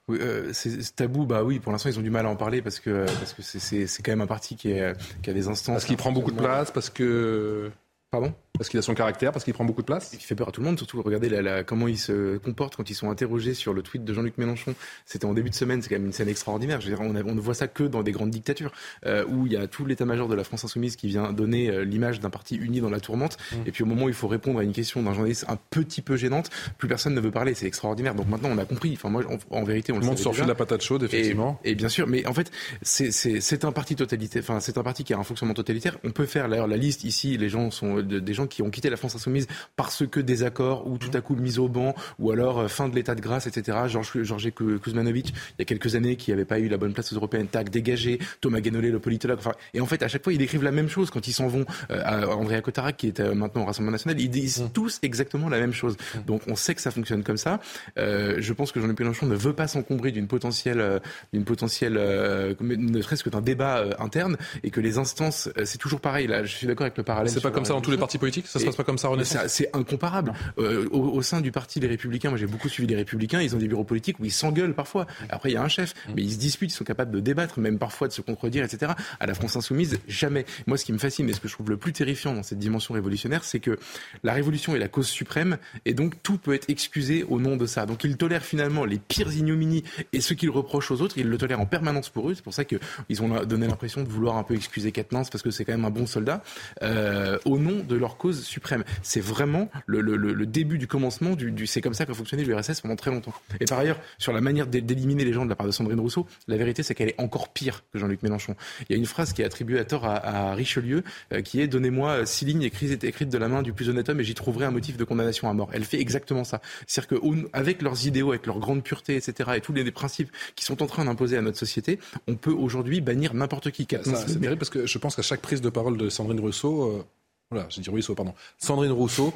[0.08, 2.62] oui, euh, c'est tabou, bah oui, pour l'instant ils ont du mal à en parler
[2.62, 5.76] parce que parce que c'est quand même un parti qui, est, qui a des instances.
[5.76, 7.72] Parce qu'il prend beaucoup de place, parce que.
[8.10, 8.34] Pardon?
[8.58, 10.52] Parce qu'il a son caractère, parce qu'il prend beaucoup de place Il fait peur à
[10.52, 13.74] tout le monde, surtout regardez la, comment il se comporte quand ils sont interrogés sur
[13.74, 14.76] le tweet de Jean-Luc Mélenchon.
[15.06, 16.82] C'était en début de semaine, c'est quand même une scène extraordinaire.
[16.82, 18.72] Je veux dire, on, on, ne voit ça que dans des grandes dictatures,
[19.06, 21.84] euh, où il y a tout l'état-major de la France insoumise qui vient donner euh,
[21.84, 23.38] l'image d'un parti uni dans la tourmente.
[23.52, 23.56] Mmh.
[23.66, 26.02] Et puis au moment où il faut répondre à une question d'un journaliste un petit
[26.02, 27.54] peu gênante, plus personne ne veut parler.
[27.54, 28.16] C'est extraordinaire.
[28.16, 28.94] Donc maintenant, on a compris.
[28.94, 31.60] Enfin, moi, en, vérité, on le, le monde de la patate chaude, effectivement.
[31.64, 34.44] Et, bien sûr, mais en fait, c'est un parti totalitaire.
[34.44, 35.98] Enfin, c'est un parti qui a un fonctionnement totalitaire.
[36.04, 37.38] On peut faire d'ailleurs la liste ici.
[37.38, 40.88] Les gens sont des gens qui ont quitté la France insoumise parce que des accords
[40.88, 43.48] ou tout à coup mise au banc ou alors euh, fin de l'état de grâce,
[43.48, 43.78] etc.
[43.88, 47.12] Georges Georges Kuzmanovic, il y a quelques années, qui n'avait pas eu la bonne place
[47.12, 48.20] aux européennes, tac, dégagé.
[48.40, 49.40] Thomas Guénolé, le politologue.
[49.40, 51.48] Enfin, et en fait, à chaque fois, ils écrivent la même chose quand ils s'en
[51.48, 51.66] vont.
[51.92, 54.70] Euh, à Andrea Cotarac, qui est euh, maintenant au Rassemblement national, ils disent mmh.
[54.74, 55.96] tous exactement la même chose.
[55.96, 56.20] Mmh.
[56.26, 57.60] Donc, on sait que ça fonctionne comme ça.
[57.98, 61.02] je pense que Jean-Luc Mélenchon ne veut pas s'encombrer d'une potentielle,
[61.34, 66.28] d'une potentielle, ne serait-ce que d'un débat interne, et que les instances, c'est toujours pareil.
[66.28, 67.32] Là, je suis d'accord avec le parallèle.
[67.32, 68.31] C'est pas comme ça dans tous les partis politiques.
[68.46, 69.48] Ça se passe pas comme ça, Renaissance.
[69.48, 70.34] C'est incomparable.
[70.58, 73.60] Euh, au, sein du parti des Républicains, moi j'ai beaucoup suivi les Républicains, ils ont
[73.60, 75.08] des bureaux politiques où ils s'engueulent parfois.
[75.30, 77.60] Après, il y a un chef, mais ils se disputent, ils sont capables de débattre,
[77.60, 78.94] même parfois de se contredire, etc.
[79.20, 80.46] À la France insoumise, jamais.
[80.68, 82.60] Moi, ce qui me fascine et ce que je trouve le plus terrifiant dans cette
[82.60, 83.78] dimension révolutionnaire, c'est que
[84.24, 87.66] la révolution est la cause suprême et donc tout peut être excusé au nom de
[87.66, 87.86] ça.
[87.86, 91.38] Donc ils tolèrent finalement les pires ignominies et ce qu'ils reprochent aux autres, ils le
[91.38, 92.36] tolèrent en permanence pour eux.
[92.36, 95.52] C'est pour ça qu'ils ont donné l'impression de vouloir un peu excuser Katnins parce que
[95.52, 96.44] c'est quand même un bon soldat
[96.82, 98.84] euh, au nom de leur cause suprême.
[99.02, 102.82] C'est vraiment le, le, le, début du commencement du, c'est comme ça qu'a fonctionné l'URSS
[102.82, 103.34] pendant très longtemps.
[103.60, 106.28] Et par ailleurs, sur la manière d'éliminer les gens de la part de Sandrine Rousseau,
[106.48, 108.56] la vérité c'est qu'elle est encore pire que Jean-Luc Mélenchon.
[108.88, 111.04] Il y a une phrase qui est attribuée à tort à, Richelieu
[111.34, 114.20] euh, qui est donnez-moi six lignes écrites, écrites de la main du plus honnête homme
[114.20, 115.70] et j'y trouverai un motif de condamnation à mort.
[115.74, 116.62] Elle fait exactement ça.
[116.86, 120.84] C'est-à-dire qu'avec leurs idéaux, avec leur grande pureté, etc., et tous les, principes qui sont
[120.84, 123.88] en train d'imposer à notre société, on peut aujourd'hui bannir n'importe qui.
[123.90, 127.04] C'est terrible parce que je pense qu'à chaque prise de parole de Sandrine Rousseau, euh,
[127.52, 129.34] voilà, j'ai dit pardon, Sandrine Rousseau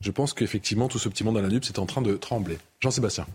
[0.00, 2.58] je pense qu'effectivement, tout ce petit monde à la nupe, c'est en train de trembler.
[2.80, 3.26] Jean-Sébastien.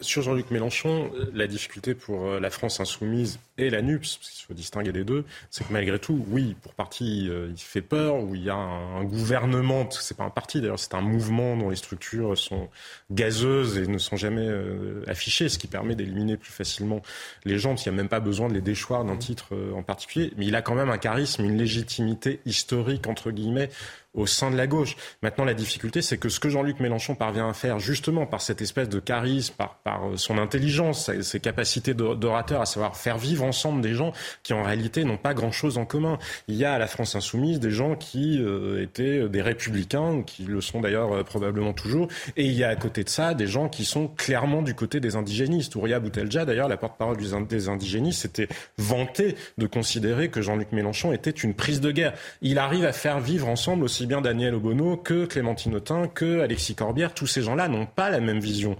[0.00, 4.46] Sur Jean-Luc Mélenchon, la difficulté pour euh, la France insoumise et la NUPS, parce qu'il
[4.46, 8.16] faut distinguer les deux, c'est que malgré tout, oui, pour partie, euh, il fait peur,
[8.16, 11.70] où il y a un, gouvernement, c'est pas un parti d'ailleurs, c'est un mouvement dont
[11.70, 12.68] les structures sont
[13.10, 17.02] gazeuses et ne sont jamais euh, affichées, ce qui permet d'éliminer plus facilement
[17.44, 20.32] les gens, il n'y a même pas besoin de les déchoir d'un titre en particulier,
[20.36, 23.70] mais il a quand même un charisme, une légitimité historique, entre guillemets,
[24.14, 24.96] au sein de la gauche.
[25.22, 28.60] Maintenant, la difficulté, c'est que ce que Jean-Luc Mélenchon parvient à faire, justement par cette
[28.60, 33.80] espèce de charisme, par, euh, son intelligence, ses capacités d'orateur, à savoir faire vivre ensemble
[33.80, 36.18] des gens qui, en réalité, n'ont pas grand-chose en commun.
[36.48, 40.44] Il y a à la France insoumise des gens qui euh, étaient des républicains, qui
[40.44, 43.46] le sont d'ailleurs euh, probablement toujours, et il y a à côté de ça des
[43.46, 45.74] gens qui sont clairement du côté des indigénistes.
[45.76, 48.48] Ouria Boutelja, d'ailleurs, la porte-parole des indigénistes, s'était
[48.78, 52.12] vanté de considérer que Jean-Luc Mélenchon était une prise de guerre.
[52.42, 56.74] Il arrive à faire vivre ensemble aussi bien Daniel Obono que Clémentine Autain, que Alexis
[56.74, 57.14] Corbière.
[57.14, 58.76] Tous ces gens-là n'ont pas la même vision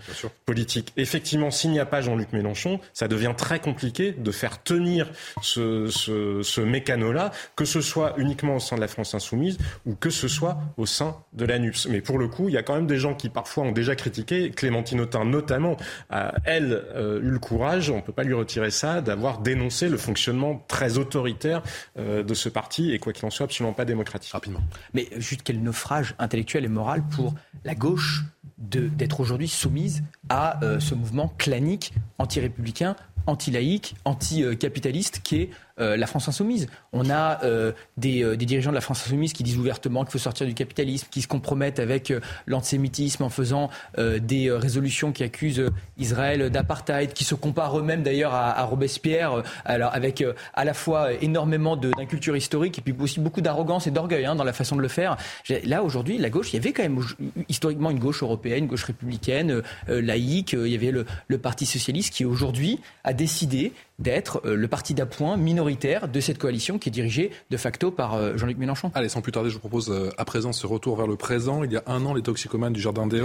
[0.47, 0.93] politique.
[0.97, 5.11] Effectivement, s'il n'y a pas Jean-Luc Mélenchon, ça devient très compliqué de faire tenir
[5.43, 9.95] ce, ce, ce mécano-là, que ce soit uniquement au sein de la France insoumise ou
[9.95, 11.87] que ce soit au sein de l'ANUPS.
[11.89, 13.95] Mais pour le coup, il y a quand même des gens qui parfois ont déjà
[13.95, 15.77] critiqué, Clémentine Autain notamment,
[16.11, 19.89] a, elle, euh, eu le courage, on ne peut pas lui retirer ça, d'avoir dénoncé
[19.89, 21.63] le fonctionnement très autoritaire
[21.99, 24.33] euh, de ce parti et quoi qu'il en soit, absolument pas démocratique.
[24.33, 24.61] Rapidement.
[24.95, 27.35] Mais juste quel naufrage intellectuel et moral pour
[27.65, 28.25] la gauche
[28.59, 32.97] d'être aujourd'hui soumise à euh, ce mouvement clanique anti-républicain,
[33.27, 35.51] anti-laïque, anti-capitaliste qui est
[35.81, 36.67] euh, la France insoumise.
[36.93, 40.13] On a euh, des, euh, des, dirigeants de la France insoumise qui disent ouvertement qu'il
[40.13, 42.13] faut sortir du capitalisme, qui se compromettent avec
[42.47, 48.63] l'antisémitisme en faisant des résolutions qui accusent Israël d'apartheid, qui se comparent eux-mêmes d'ailleurs à,
[48.65, 53.91] Robespierre, alors avec à la fois énormément d'inculture historique et puis aussi beaucoup d'arrogance et
[53.91, 55.17] d'orgueil hein, dans la façon de le faire.
[55.65, 57.01] Là aujourd'hui, la gauche, il y avait quand même
[57.49, 60.53] historiquement une gauche européenne, une gauche républicaine, laïque.
[60.53, 62.79] il y avait le, Parti socialiste qui aujourd'hui
[63.13, 68.15] décidé d'être le parti d'appoint minoritaire de cette coalition qui est dirigée de facto par
[68.15, 68.91] euh, Jean-Luc Mélenchon.
[68.95, 71.65] Allez, sans plus tarder, je vous propose euh, à présent ce retour vers le présent.
[71.65, 73.23] Il y a un an, les toxicomanes du Jardin des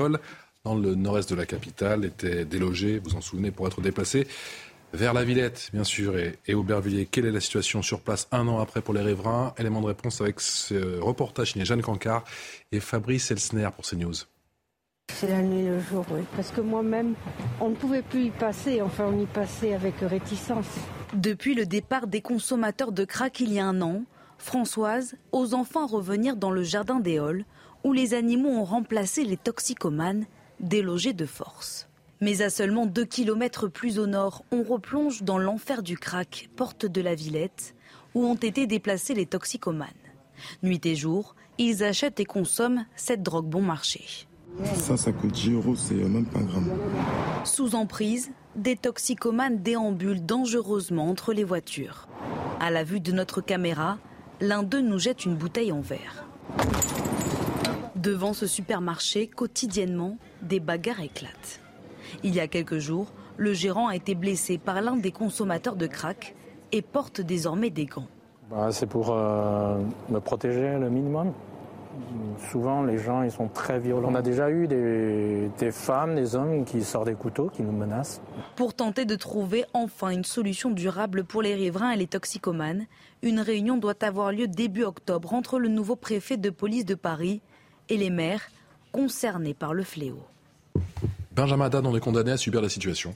[0.63, 4.27] dans le nord-est de la capitale étaient délogés, vous en souvenez, pour être déplacés
[4.93, 7.07] vers la Villette, bien sûr, et, et Aubervilliers.
[7.09, 9.53] Quelle est la situation sur place un an après pour les riverains?
[9.57, 12.23] Élément de réponse avec ce reportage signé Jeanne Cancard
[12.71, 14.13] et Fabrice Elsner pour CNews.
[15.13, 16.21] C'est la nuit le jour, oui.
[16.35, 17.15] Parce que moi-même,
[17.59, 18.83] on ne pouvait plus y passer.
[18.83, 20.67] Enfin, on y passait avec réticence.
[21.15, 24.03] Depuis le départ des consommateurs de crack il y a un an,
[24.37, 27.45] Françoise ose enfin revenir dans le jardin des Halles,
[27.83, 30.25] où les animaux ont remplacé les toxicomanes,
[30.59, 31.87] délogés de force.
[32.21, 36.85] Mais à seulement deux kilomètres plus au nord, on replonge dans l'enfer du crack, porte
[36.85, 37.73] de la Villette,
[38.13, 39.87] où ont été déplacés les toxicomanes.
[40.61, 44.26] Nuit et jour, ils achètent et consomment cette drogue bon marché.
[44.75, 46.69] Ça, ça coûte 10 euros, c'est même pas un gramme.
[47.43, 52.07] Sous emprise, des toxicomanes déambulent dangereusement entre les voitures.
[52.59, 53.97] À la vue de notre caméra,
[54.41, 56.25] l'un d'eux nous jette une bouteille en verre.
[57.95, 61.61] Devant ce supermarché, quotidiennement, des bagarres éclatent.
[62.23, 65.87] Il y a quelques jours, le gérant a été blessé par l'un des consommateurs de
[65.87, 66.35] crack
[66.71, 68.07] et porte désormais des gants.
[68.49, 69.77] Bah, c'est pour euh,
[70.09, 71.33] me protéger le minimum.
[72.51, 74.09] Souvent, les gens, ils sont très violents.
[74.11, 77.71] On a déjà eu des, des, femmes, des hommes qui sortent des couteaux, qui nous
[77.71, 78.21] menacent.
[78.55, 82.85] Pour tenter de trouver enfin une solution durable pour les riverains et les toxicomanes,
[83.21, 87.41] une réunion doit avoir lieu début octobre entre le nouveau préfet de police de Paris
[87.89, 88.49] et les maires
[88.91, 90.19] concernés par le fléau.
[91.37, 93.15] Benjamin Haddad, on est condamné à subir la situation.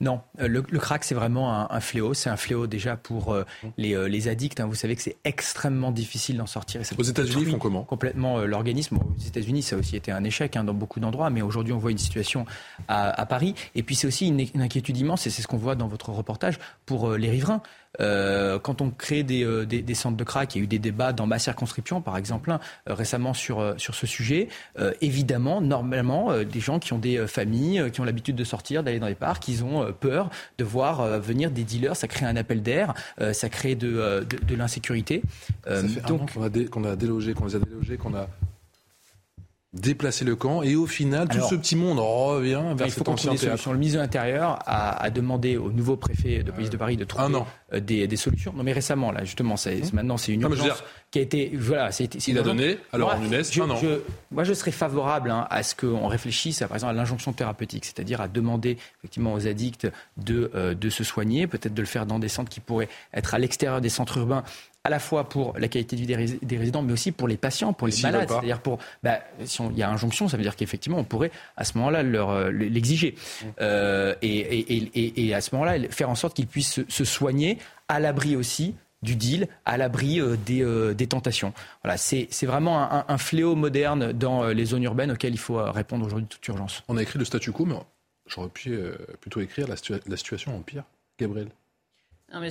[0.00, 2.14] Non, euh, le, le crack c'est vraiment un, un, fléau.
[2.14, 3.44] C'est un fléau déjà pour euh,
[3.76, 4.58] les, euh, les, addicts.
[4.58, 4.66] Hein.
[4.66, 6.80] Vous savez que c'est extrêmement difficile d'en sortir.
[6.96, 7.82] Aux États-Unis, ils font comment?
[7.82, 8.96] Complètement euh, l'organisme.
[8.96, 11.78] Aux États-Unis, ça a aussi été un échec hein, dans beaucoup d'endroits, mais aujourd'hui, on
[11.78, 12.46] voit une situation
[12.88, 13.54] à, à Paris.
[13.74, 16.08] Et puis c'est aussi une, une, inquiétude immense, et c'est ce qu'on voit dans votre
[16.08, 17.60] reportage pour les riverains.
[18.00, 20.68] Euh, quand on crée des, euh, des, des, centres de crack, il y a eu
[20.68, 24.48] des débats dans ma circonscription, par exemple, hein, euh, récemment sur, sur ce sujet.
[25.00, 29.06] évidemment, normalement, des gens qui ont des familles, qui ont l'habitude de sortir, d'aller dans
[29.06, 31.96] les parcs, ils ont peur de voir venir des dealers.
[31.96, 32.94] Ça crée un appel d'air,
[33.32, 35.22] ça crée de, de, de l'insécurité.
[35.64, 38.28] ça fait donc, qu'on a, dé, qu'on a délogé, qu'on les a délogés, qu'on a
[39.74, 43.08] déplacer le camp et au final tout ce petit monde revient vers il faut cet
[43.08, 43.70] ancien théâtre.
[43.70, 47.04] Le ministre de l'Intérieur a, a, demandé au nouveau préfet de police de Paris de
[47.04, 47.38] trouver
[47.78, 48.54] des, des, solutions.
[48.56, 49.90] Non mais récemment là justement c'est, mmh.
[49.92, 53.22] maintenant c'est une urgence dire, qui a été voilà c'est, il a donné alors en
[53.22, 53.76] UNES je, un an.
[53.76, 54.00] Je,
[54.30, 57.84] moi je serais favorable hein, à ce qu'on réfléchisse à, par exemple à l'injonction thérapeutique
[57.84, 62.06] c'est-à-dire à demander effectivement aux addicts de euh, de se soigner peut-être de le faire
[62.06, 64.44] dans des centres qui pourraient être à l'extérieur des centres urbains
[64.88, 67.74] à la fois pour la qualité de vie des résidents, mais aussi pour les patients,
[67.74, 68.28] pour les si malades.
[68.28, 71.64] C'est-à-dire pour, bah, si il y a injonction, ça veut dire qu'effectivement, on pourrait à
[71.64, 73.14] ce moment-là leur euh, l'exiger
[73.60, 77.04] euh, et, et, et, et, à ce moment-là faire en sorte qu'ils puissent se, se
[77.04, 77.58] soigner
[77.88, 81.52] à l'abri aussi du deal, à l'abri euh, des, euh, des, tentations.
[81.84, 85.62] Voilà, c'est vraiment un, un, fléau moderne dans euh, les zones urbaines auxquelles il faut
[85.70, 86.82] répondre aujourd'hui de toute urgence.
[86.88, 87.74] On a écrit le statu quo, mais
[88.26, 88.78] j'aurais pu
[89.20, 90.84] plutôt écrire la, situa la situation empire.
[91.18, 91.48] Gabriel.
[92.30, 92.50] Non, mais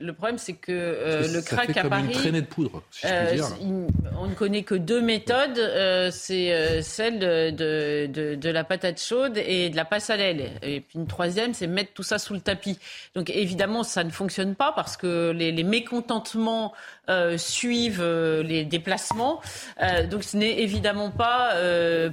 [0.00, 2.04] le problème, c'est que euh, le crack fait à comme Paris.
[2.04, 3.46] Une traînée de poudre, si je puis dire.
[3.60, 3.86] Euh,
[4.18, 5.58] on ne connaît que deux méthodes.
[5.58, 10.08] Euh, c'est euh, celle de, de, de, de, la patate chaude et de la passe
[10.08, 10.52] à l'aile.
[10.62, 12.78] Et puis une troisième, c'est mettre tout ça sous le tapis.
[13.14, 16.72] Donc évidemment, ça ne fonctionne pas parce que les, les mécontentements
[17.10, 19.40] euh, suivent euh, les déplacements.
[19.82, 21.52] Euh, donc ce n'est évidemment pas,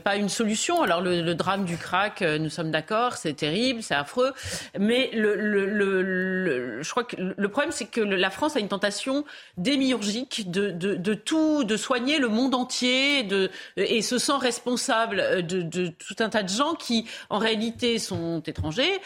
[0.03, 0.81] pas une solution.
[0.81, 4.33] Alors le, drame du crack, nous sommes d'accord, c'est terrible, c'est affreux.
[4.79, 8.67] Mais le, le, le, je crois que le problème, c'est que la France a une
[8.67, 9.25] tentation
[9.57, 15.87] démiurgique de, de, tout, de soigner le monde entier de, et se sent responsable de,
[15.87, 18.99] tout un tas de gens qui, en réalité, sont étrangers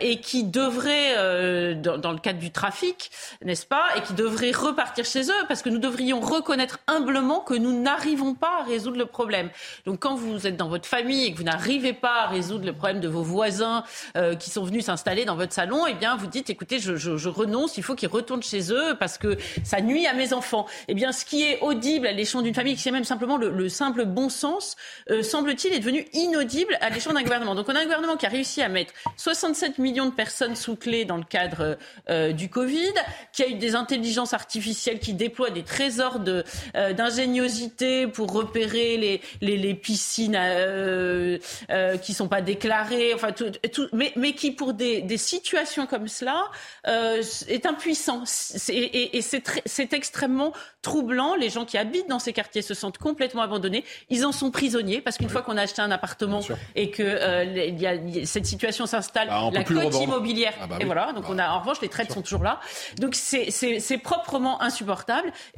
[0.00, 3.10] et qui devraient, dans, le cadre du trafic,
[3.44, 7.54] n'est-ce pas, et qui devraient repartir chez eux parce que nous devrions reconnaître humblement que
[7.54, 9.50] nous n'arrivons pas à résoudre le problème.
[9.86, 12.72] Donc quand vous êtes dans votre famille et que vous n'arrivez pas à résoudre le
[12.72, 13.84] problème de vos voisins
[14.16, 17.76] euh, qui sont venus s'installer dans votre salon, eh bien vous dites écoutez, je, renonce,
[17.76, 20.66] il faut qu'ils retournent chez eux parce que ça nuit à mes enfants.
[20.88, 23.50] Eh bien ce qui est audible à l'échelon d'une famille, qui est même simplement le,
[23.50, 24.76] le simple bon sens,
[25.10, 27.54] euh, semble-t-il, est devenu inaudible à l'échelon d'un gouvernement.
[27.54, 30.76] Donc on a un gouvernement qui a réussi à mettre 67 millions de personnes sous
[30.76, 32.94] clé dans le cadre euh, du Covid,
[33.32, 36.44] qui a eu des intelligences artificielles qui déploient des trésors de,
[36.76, 41.38] euh, d'ingéniosité pour repérer les, les, les piscines euh,
[41.70, 45.86] euh, qui sont pas déclarées, enfin tout, tout, mais, mais qui pour des, des situations
[45.86, 46.44] comme cela
[46.86, 48.22] euh, est impuissant.
[48.26, 51.34] C'est, et, et c'est, c'est extrêmement troublant.
[51.34, 53.84] Les gens qui habitent dans ces quartiers se sentent complètement abandonnés.
[54.10, 55.32] Ils en sont prisonniers parce qu'une oui.
[55.32, 56.40] fois qu'on a acheté un appartement
[56.74, 57.94] et que euh, il y a,
[58.26, 60.82] cette situation s'installe, bah, la cote immobilière, ah bah oui.
[60.82, 61.12] et voilà.
[61.12, 62.60] Donc bah, on a en revanche les traites sont toujours là.
[62.98, 64.89] Donc c'est, c'est proprement insupportable.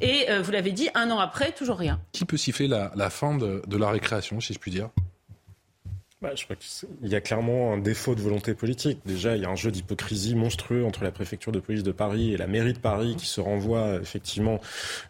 [0.01, 1.99] Et euh, vous l'avez dit, un an après, toujours rien.
[2.11, 4.89] Qui peut siffler la, la fin de, de, la récréation, si je puis dire?
[6.23, 8.99] Bah, je crois qu'il y a clairement un défaut de volonté politique.
[9.05, 12.33] Déjà, il y a un jeu d'hypocrisie monstrueux entre la préfecture de police de Paris
[12.33, 14.61] et la mairie de Paris qui se renvoie effectivement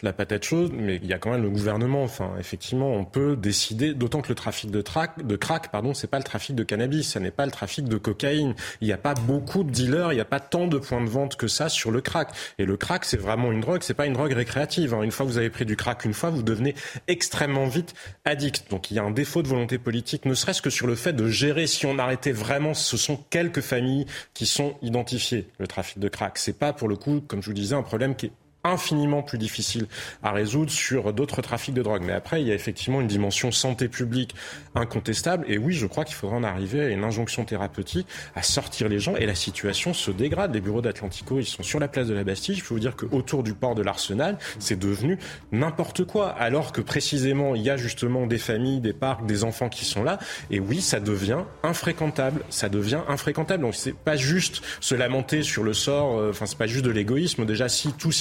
[0.01, 2.01] la patate chaude, mais il y a quand même le gouvernement.
[2.01, 6.07] Enfin, effectivement, on peut décider, d'autant que le trafic de, trac, de crack, pardon, c'est
[6.07, 8.55] pas le trafic de cannabis, ce n'est pas le trafic de cocaïne.
[8.81, 11.09] Il n'y a pas beaucoup de dealers, il n'y a pas tant de points de
[11.09, 12.29] vente que ça sur le crack.
[12.57, 14.95] Et le crack, c'est vraiment une drogue, c'est pas une drogue récréative.
[14.95, 15.03] Hein.
[15.03, 16.73] Une fois que vous avez pris du crack une fois, vous devenez
[17.07, 17.93] extrêmement vite
[18.25, 18.71] addict.
[18.71, 21.13] Donc il y a un défaut de volonté politique, ne serait-ce que sur le fait
[21.13, 21.67] de gérer.
[21.67, 26.37] Si on arrêtait vraiment, ce sont quelques familles qui sont identifiées, le trafic de crack.
[26.37, 28.31] C'est pas, pour le coup, comme je vous disais, un problème qui est
[28.63, 29.87] infiniment plus difficile
[30.21, 32.03] à résoudre sur d'autres trafics de drogue.
[32.05, 34.35] Mais après, il y a effectivement une dimension santé publique
[34.75, 35.45] incontestable.
[35.47, 38.99] Et oui, je crois qu'il faudra en arriver à une injonction thérapeutique, à sortir les
[38.99, 39.15] gens.
[39.15, 40.53] Et la situation se dégrade.
[40.53, 42.55] Les bureaux d'Atlantico, ils sont sur la place de la Bastille.
[42.55, 45.19] Je peux vous dire qu'autour du port de l'Arsenal, c'est devenu
[45.51, 46.29] n'importe quoi.
[46.29, 50.03] Alors que précisément, il y a justement des familles, des parcs, des enfants qui sont
[50.03, 50.19] là.
[50.51, 52.41] Et oui, ça devient infréquentable.
[52.49, 53.63] Ça devient infréquentable.
[53.63, 56.17] Donc c'est pas juste se lamenter sur le sort.
[56.17, 57.45] Euh, enfin, c'est pas juste de l'égoïsme.
[57.45, 58.11] Déjà, si tout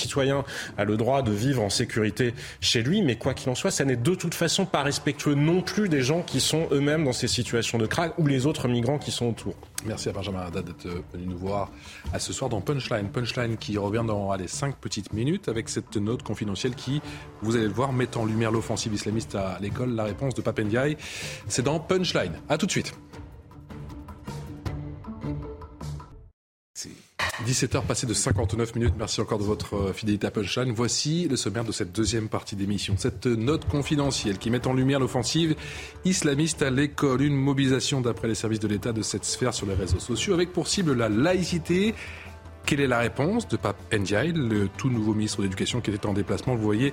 [0.78, 3.84] a le droit de vivre en sécurité chez lui, mais quoi qu'il en soit, ça
[3.84, 7.28] n'est de toute façon pas respectueux non plus des gens qui sont eux-mêmes dans ces
[7.28, 9.54] situations de crack ou les autres migrants qui sont autour.
[9.84, 11.70] Merci à Benjamin Haddad d'être venu nous voir
[12.12, 13.08] à ce soir dans Punchline.
[13.08, 17.02] Punchline qui revient dans allez, 5 petites minutes avec cette note confidentielle qui,
[17.42, 19.94] vous allez le voir, met en lumière l'offensive islamiste à l'école.
[19.94, 20.96] La réponse de Papendiaï,
[21.48, 22.34] c'est dans Punchline.
[22.48, 22.94] A tout de suite.
[27.40, 28.94] 17h passé de 59 minutes.
[28.98, 30.70] Merci encore de votre euh, fidélité à Punchline.
[30.72, 32.94] Voici le sommaire de cette deuxième partie d'émission.
[32.98, 35.56] Cette note confidentielle qui met en lumière l'offensive
[36.04, 37.22] islamiste à l'école.
[37.22, 40.52] Une mobilisation d'après les services de l'État de cette sphère sur les réseaux sociaux avec
[40.52, 41.94] pour cible la laïcité
[42.64, 46.06] quelle est la réponse de Pape Ndiaye, le tout nouveau ministre de l'Éducation qui était
[46.06, 46.92] en déplacement, vous voyez,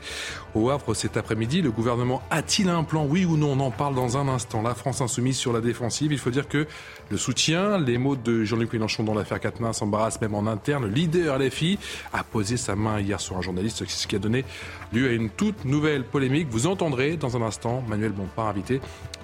[0.56, 1.62] au Havre cet après-midi?
[1.62, 3.06] Le gouvernement a-t-il un plan?
[3.06, 3.54] Oui ou non?
[3.54, 4.62] On en parle dans un instant.
[4.62, 6.12] La France insoumise sur la défensive.
[6.12, 6.68] Il faut dire que
[7.10, 10.86] le soutien, les mots de Jean-Luc Mélenchon dans l'affaire Quatennens s'embarrassent même en interne.
[10.86, 11.80] Le leader LFI
[12.14, 14.46] a posé sa main hier sur un journaliste, ce qui a donné
[14.94, 16.48] lieu à une toute nouvelle polémique.
[16.52, 18.82] Vous entendrez dans un instant Manuel Bompard invité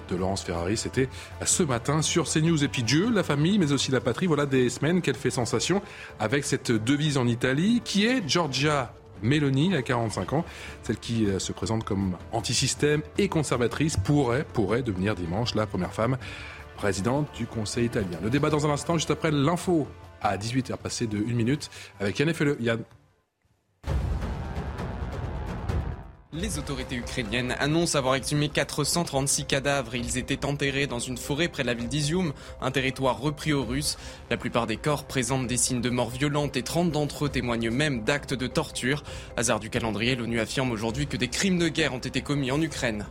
[0.08, 0.76] de Laurence Ferrari.
[0.76, 1.08] C'était
[1.44, 2.62] ce matin sur CNews.
[2.64, 4.26] Et puis Dieu, la famille, mais aussi la patrie.
[4.26, 5.82] Voilà des semaines qu'elle fait sensation
[6.18, 8.92] avec cette devise en Italie qui est Giorgia
[9.22, 10.44] Meloni à 45 ans,
[10.82, 15.92] celle qui euh, se présente comme antisystème et conservatrice, pourrait, pourrait devenir dimanche la première
[15.92, 16.18] femme
[16.76, 18.18] présidente du Conseil italien.
[18.22, 19.88] Le débat dans un instant, juste après l'info
[20.20, 22.56] à 18h, passé de 1 minute, avec Yann Fele.
[22.60, 22.82] Yann.
[26.38, 29.94] Les autorités ukrainiennes annoncent avoir exhumé 436 cadavres.
[29.94, 33.64] Ils étaient enterrés dans une forêt près de la ville d'Izium, un territoire repris aux
[33.64, 33.96] Russes.
[34.28, 37.70] La plupart des corps présentent des signes de mort violente et 30 d'entre eux témoignent
[37.70, 39.02] même d'actes de torture.
[39.38, 42.60] Hasard du calendrier, l'ONU affirme aujourd'hui que des crimes de guerre ont été commis en
[42.60, 43.06] Ukraine.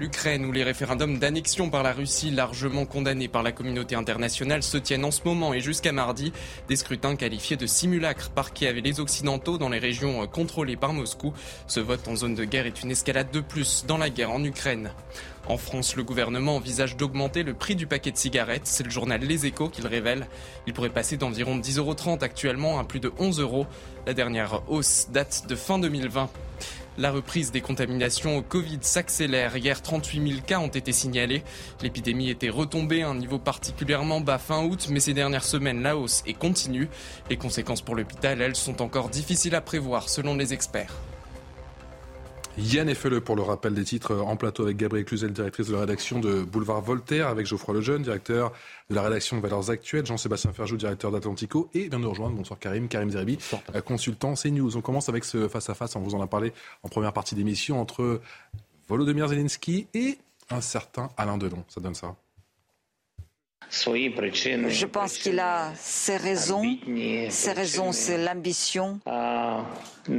[0.00, 4.78] L'Ukraine, où les référendums d'annexion par la Russie, largement condamnés par la communauté internationale, se
[4.78, 6.32] tiennent en ce moment et jusqu'à mardi.
[6.68, 10.94] Des scrutins qualifiés de simulacres par Kiev et les Occidentaux dans les régions contrôlées par
[10.94, 11.34] Moscou.
[11.66, 14.42] Ce vote en zone de guerre est une escalade de plus dans la guerre en
[14.42, 14.90] Ukraine.
[15.48, 18.66] En France, le gouvernement envisage d'augmenter le prix du paquet de cigarettes.
[18.66, 20.26] C'est le journal Les Échos qui le révèle.
[20.66, 23.66] Il pourrait passer d'environ 10,30 euros actuellement à plus de 11 euros.
[24.06, 26.30] La dernière hausse date de fin 2020.
[26.98, 29.56] La reprise des contaminations au Covid s'accélère.
[29.56, 31.42] Hier, 38 000 cas ont été signalés.
[31.80, 35.96] L'épidémie était retombée à un niveau particulièrement bas fin août, mais ces dernières semaines, la
[35.96, 36.88] hausse est continue.
[37.30, 40.92] Les conséquences pour l'hôpital, elles, sont encore difficiles à prévoir selon les experts.
[42.58, 45.80] Yann Effele pour le rappel des titres en plateau avec Gabriel Cluzel, directrice de la
[45.80, 48.52] rédaction de Boulevard Voltaire, avec Geoffroy Lejeune, directeur
[48.90, 52.58] de la rédaction de Valeurs Actuelles, Jean-Sébastien Ferjou, directeur d'Atlantico, et vient nous rejoindre, bonsoir
[52.58, 53.38] Karim, Karim Zeribi,
[53.74, 54.76] euh, consultant CNews.
[54.76, 58.20] On commence avec ce face-à-face, on vous en a parlé en première partie d'émission, entre
[58.86, 60.18] Volodymyr Zelensky et
[60.50, 61.64] un certain Alain Delon.
[61.68, 62.16] Ça donne ça
[63.70, 66.62] je pense qu'il a ses raisons.
[67.30, 68.98] Ses raisons, c'est l'ambition,
[70.04, 70.12] c'est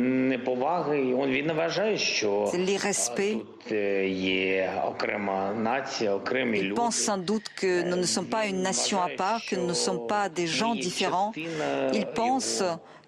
[2.58, 3.38] l'irrespect.
[6.56, 9.68] Il pense sans doute que nous ne sommes pas une nation à part, que nous
[9.68, 11.34] ne sommes pas des gens différents.
[11.94, 12.64] Il pense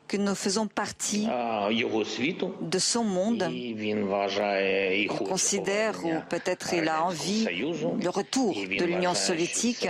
[0.08, 3.48] que nous faisons partie de son monde.
[3.52, 9.88] Il considère, ou peut-être il a envie, le retour de l'Union soviétique.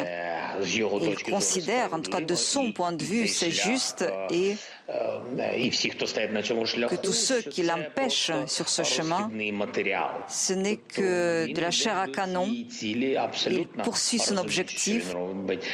[0.63, 4.55] Il considère, en tout cas de son point de vue, c'est juste et
[4.87, 9.31] que tous ceux qui l'empêchent sur ce chemin,
[10.27, 12.47] ce n'est que de la chair à canon.
[12.81, 15.15] Il poursuit son objectif,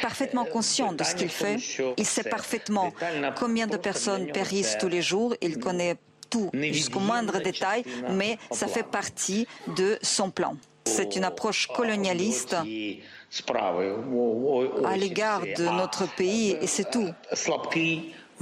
[0.00, 1.56] parfaitement conscient de ce qu'il fait.
[1.98, 2.92] Il sait parfaitement
[3.36, 5.34] combien de personnes périssent tous les jours.
[5.42, 5.96] Il connaît
[6.30, 9.46] tout jusqu'au moindre détail, mais ça fait partie
[9.76, 10.56] de son plan.
[10.84, 12.56] C'est une approche colonialiste
[14.84, 17.08] à l'égard de notre pays et c'est tout.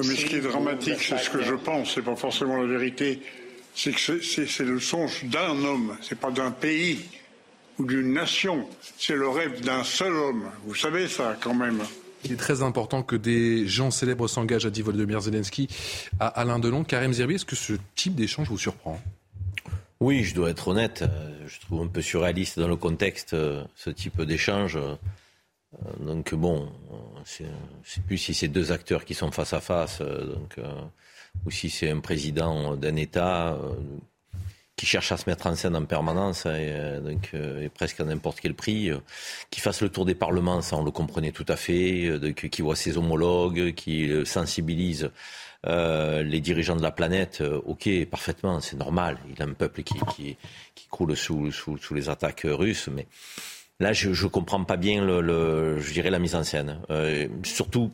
[0.09, 3.21] Mais ce qui est dramatique, c'est ce que je pense, c'est pas forcément la vérité,
[3.75, 7.01] c'est que c'est le songe d'un homme, c'est pas d'un pays
[7.79, 8.67] ou d'une nation,
[8.99, 10.45] c'est le rêve d'un seul homme.
[10.67, 11.83] Vous savez ça quand même.
[12.25, 15.69] Il est très important que des gens célèbres s'engagent, a dit Volodymyr Zelensky
[16.19, 16.85] à Alain Delon.
[16.85, 19.01] Karim Zerbi, est-ce que ce type d'échange vous surprend?
[20.01, 21.03] Oui, je dois être honnête.
[21.03, 24.77] Euh, je trouve un peu surréaliste dans le contexte euh, ce type d'échange.
[24.77, 24.97] Euh,
[26.01, 26.69] donc bon,
[27.25, 27.49] je ne
[27.85, 30.57] sais plus si c'est deux acteurs qui sont face à face, donc,
[31.47, 33.57] ou si c'est un président d'un État
[34.81, 37.69] qui cherche à se mettre en scène en permanence, hein, et, euh, donc, euh, et
[37.69, 38.97] presque à n'importe quel prix, euh,
[39.51, 42.19] qui fasse le tour des parlements, ça on le comprenait tout à fait,
[42.51, 45.11] qui voit ses homologues, qui sensibilise
[45.67, 49.19] les dirigeants de la planète, ok, parfaitement, c'est normal.
[49.29, 50.39] Il a un peuple qui, qui,
[50.75, 53.07] qui croule sous, sous, sous, les attaques russes, mais
[53.81, 56.79] là, je ne comprends pas bien, le, le, je dirais, la mise en scène.
[57.43, 57.91] surtout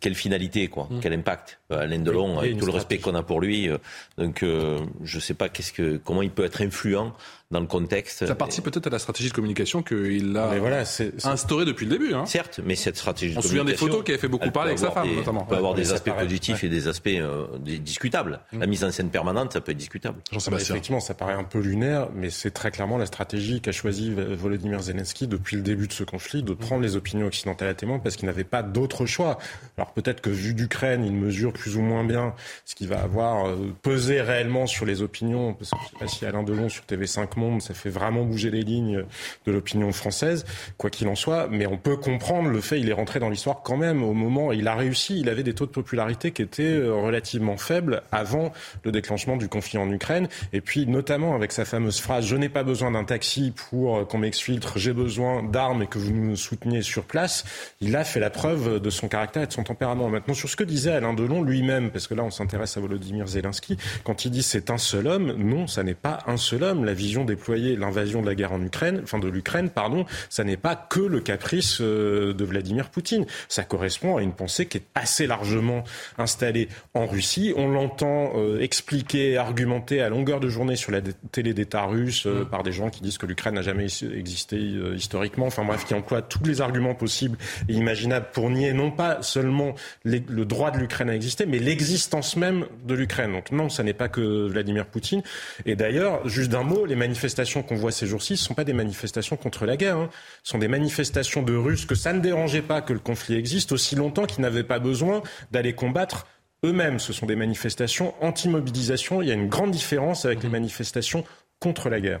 [0.00, 1.00] quelle finalité, quoi, mmh.
[1.00, 1.60] quel impact.
[1.72, 3.78] Euh, Alain Delon, avec tout le respect qu'on a pour lui, euh,
[4.18, 7.12] donc euh, je ne sais pas qu'est-ce que, comment il peut être influent
[7.50, 8.26] dans le contexte.
[8.26, 10.84] Ça participe peut-être à la stratégie de communication qu'il a voilà,
[11.24, 12.14] instaurée depuis le début.
[12.14, 12.24] Hein.
[12.24, 14.70] Certes, mais cette stratégie On de se souvient des photos qui avaient fait beaucoup parler
[14.70, 15.44] avec sa femme, notamment.
[15.44, 18.40] peut avoir des aspects positifs et des aspects euh, discutables.
[18.52, 18.60] Mmh.
[18.60, 20.20] La mise en scène permanente, ça peut être discutable.
[20.32, 24.14] Bah, effectivement, ça paraît un peu lunaire, mais c'est très clairement la stratégie qu'a choisie
[24.14, 27.98] Volodymyr Zelensky depuis le début de ce conflit, de prendre les opinions occidentales à témoin
[27.98, 29.38] parce qu'il n'avait pas d'autre choix.
[29.80, 32.34] Alors peut-être que vu d'Ukraine, il mesure plus ou moins bien
[32.66, 36.06] ce qui va avoir euh, pesé réellement sur les opinions, parce que je sais pas
[36.06, 39.06] si Alain Delon sur TV5 Monde, ça fait vraiment bouger les lignes
[39.46, 40.44] de l'opinion française,
[40.76, 43.62] quoi qu'il en soit, mais on peut comprendre le fait, il est rentré dans l'histoire
[43.62, 46.42] quand même au moment, où il a réussi, il avait des taux de popularité qui
[46.42, 48.52] étaient euh, relativement faibles avant
[48.84, 52.50] le déclenchement du conflit en Ukraine, et puis notamment avec sa fameuse phrase, je n'ai
[52.50, 56.36] pas besoin d'un taxi pour euh, qu'on m'exfiltre, j'ai besoin d'armes et que vous nous
[56.36, 57.46] souteniez sur place,
[57.80, 60.08] il a fait la preuve de son caractère et de son tempérament.
[60.08, 63.28] Maintenant, sur ce que disait Alain Delon lui-même, parce que là on s'intéresse à Volodymyr
[63.28, 66.84] Zelensky, quand il dit c'est un seul homme, non, ça n'est pas un seul homme.
[66.84, 70.56] La vision déployée, l'invasion de la guerre en Ukraine, enfin de l'Ukraine, pardon, ça n'est
[70.56, 73.26] pas que le caprice euh, de Vladimir Poutine.
[73.48, 75.84] Ça correspond à une pensée qui est assez largement
[76.18, 77.54] installée en Russie.
[77.56, 81.00] On l'entend euh, expliquer, argumenter à longueur de journée sur la
[81.30, 84.56] télé d'État russe euh, par des gens qui disent que l'Ukraine n'a jamais existé
[84.96, 85.46] historiquement.
[85.46, 89.59] Enfin bref, qui emploient tous les arguments possibles et imaginables pour nier non pas seulement
[90.04, 93.32] le droit de l'Ukraine à exister, mais l'existence même de l'Ukraine.
[93.32, 95.22] Donc non, ça n'est pas que Vladimir Poutine.
[95.66, 98.64] Et d'ailleurs, juste d'un mot, les manifestations qu'on voit ces jours-ci, ce ne sont pas
[98.64, 99.96] des manifestations contre la guerre.
[99.96, 100.10] Hein.
[100.42, 103.72] Ce sont des manifestations de Russes que ça ne dérangeait pas que le conflit existe
[103.72, 106.26] aussi longtemps qu'ils n'avaient pas besoin d'aller combattre
[106.64, 106.98] eux-mêmes.
[106.98, 109.22] Ce sont des manifestations anti-mobilisation.
[109.22, 111.24] Il y a une grande différence avec les manifestations
[111.58, 112.20] contre la guerre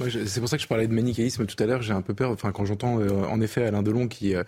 [0.00, 1.80] c'est pour ça que je parlais de manichéisme tout à l'heure.
[1.80, 4.42] J'ai un peu peur, enfin, quand j'entends euh, en effet Alain Delon qui, euh,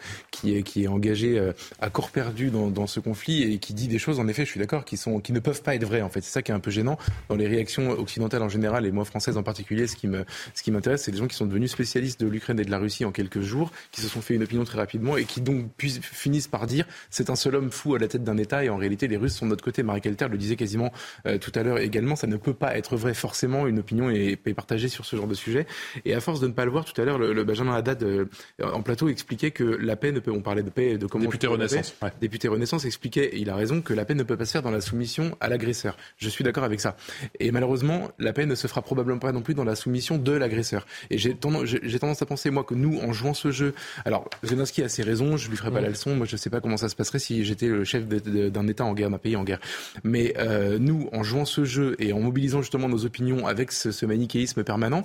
[0.44, 4.26] est, engagé euh, à corps perdu dans, ce conflit et qui dit des choses, en
[4.26, 6.02] effet, je suis d'accord, qui, ne peuvent pas être vraies.
[6.02, 8.86] En fait, c'est ça qui est un peu gênant dans les réactions occidentales en général
[8.86, 9.86] et moi françaises en particulier.
[9.86, 12.78] Ce qui m'intéresse, c'est les gens qui sont devenus spécialistes de l'Ukraine et de la
[12.78, 15.66] Russie en quelques jours, qui se sont fait une opinion très rapidement et qui donc
[15.78, 18.76] finissent par dire c'est un seul homme fou à la tête d'un État et en
[18.76, 19.84] réalité les Russes sont de notre côté.
[19.84, 20.92] Marie Kelter le disait quasiment
[21.40, 22.16] tout à l'heure également.
[22.16, 23.68] Ça ne peut pas être vrai forcément.
[23.68, 25.66] Une opinion est, est partagée sur ce genre de sujet.
[26.04, 28.26] Et à force de ne pas le voir, tout à l'heure, le, Benjamin Haddad euh,
[28.60, 30.30] en plateau expliquait que la paix ne peut.
[30.30, 31.24] On parlait de paix, de comment.
[31.24, 31.94] Député Renaissance.
[32.20, 34.62] Député Renaissance expliquait, et il a raison, que la paix ne peut pas se faire
[34.62, 35.96] dans la soumission à l'agresseur.
[36.18, 36.96] Je suis d'accord avec ça.
[37.40, 40.32] Et malheureusement, la paix ne se fera probablement pas non plus dans la soumission de
[40.32, 40.86] l'agresseur.
[41.10, 43.74] Et j'ai tendance, tendance, à penser, moi, que nous, en jouant ce jeu.
[44.04, 46.14] Alors, Zelensky a ses raisons, je lui ferai pas la leçon.
[46.14, 48.84] Moi, je ne sais pas comment ça se passerait si j'étais le chef d'un État
[48.84, 49.60] en guerre, d'un pays en guerre.
[50.04, 53.90] Mais euh, nous, en jouant ce jeu et en mobilisant justement nos opinions avec ce,
[53.92, 55.04] ce manichéisme permanent,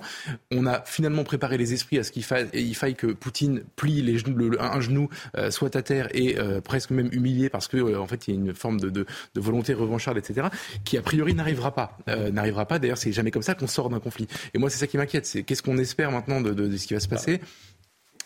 [0.50, 4.02] on a finalement préparer les esprits à ce qu'il faille, il faille que Poutine plie
[4.02, 7.76] les genoux, un genou, euh, soit à terre et euh, presque même humilié parce que
[7.76, 10.48] euh, en fait il y a une forme de, de, de, volonté revancharde, etc.,
[10.84, 11.98] qui a priori n'arrivera pas.
[12.32, 12.78] n'arrivera pas.
[12.78, 14.26] D'ailleurs, c'est jamais comme ça qu'on sort d'un conflit.
[14.54, 15.26] Et moi, c'est ça qui m'inquiète.
[15.26, 17.40] C'est qu'est-ce qu'on espère maintenant de, de, ce qui va se passer?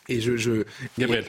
[0.09, 0.65] Et je, je...
[0.99, 1.25] Gabriel.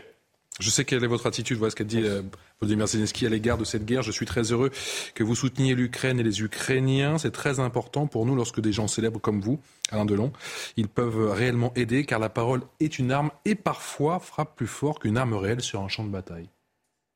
[0.59, 2.23] Je sais quelle est votre attitude, voilà ce qu'a dit euh,
[2.59, 4.01] Volodymyr Zelensky à l'égard de cette guerre.
[4.01, 4.71] Je suis très heureux
[5.13, 7.17] que vous souteniez l'Ukraine et les Ukrainiens.
[7.19, 9.59] C'est très important pour nous lorsque des gens célèbres comme vous,
[9.91, 10.33] Alain Delon,
[10.75, 14.99] ils peuvent réellement aider car la parole est une arme et parfois frappe plus fort
[14.99, 16.49] qu'une arme réelle sur un champ de bataille.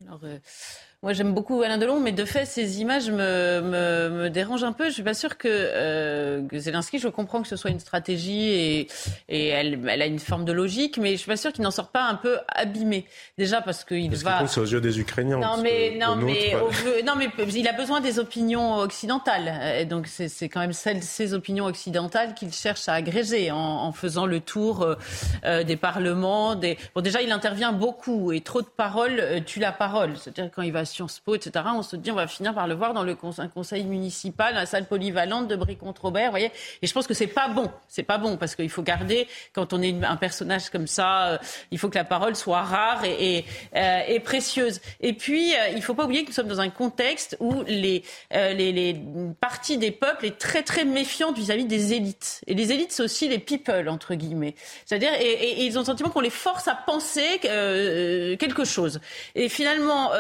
[0.06, 0.38] Alors, euh,
[1.04, 4.72] Moi, j'aime beaucoup Alain Delon, mais de fait, ces images me, me, me dérangent un
[4.72, 4.86] peu.
[4.86, 8.88] Je suis pas sûre que, euh, Zelensky, je comprends que ce soit une stratégie et,
[9.28, 11.72] et elle, elle, a une forme de logique, mais je suis pas sûre qu'il n'en
[11.72, 13.08] sorte pas un peu abîmé.
[13.40, 14.46] Déjà parce qu'il va.
[14.46, 15.40] c'est aux yeux des Ukrainiens.
[15.40, 16.54] Non, mais non, mais,
[17.04, 19.80] non, mais il a besoin des opinions occidentales.
[19.80, 23.92] Et donc c'est quand même celles, ces opinions occidentales qu'il cherche à agréger en, en,
[23.92, 24.96] faisant le tour euh,
[25.46, 26.54] euh, des parlements.
[26.54, 26.78] Des...
[26.94, 30.16] Bon, déjà, il intervient beaucoup et trop de paroles euh, tue la parole.
[30.18, 32.76] C'est-à-dire quand il va Sciences Po, etc., on se dit on va finir par le
[32.76, 36.52] voir dans le conseil, conseil municipal, la salle polyvalente de Brie-contre-Robert, vous voyez.
[36.82, 37.72] Et je pense que c'est pas bon.
[37.88, 41.38] C'est pas bon parce qu'il faut garder, quand on est un personnage comme ça, euh,
[41.72, 44.82] il faut que la parole soit rare et, euh, précieuse.
[45.00, 48.04] Et puis, euh, il faut pas oublier que nous sommes dans un contexte où les,
[48.34, 48.94] euh,
[49.40, 52.42] parties des peuples est très, très méfiante vis-à-vis des élites.
[52.48, 54.56] Et les élites, c'est aussi les people, entre guillemets.
[54.86, 59.00] C'est-à-dire, et, ils ont le sentiment qu'on les force à penser quelque chose.
[59.36, 60.12] Et finalement,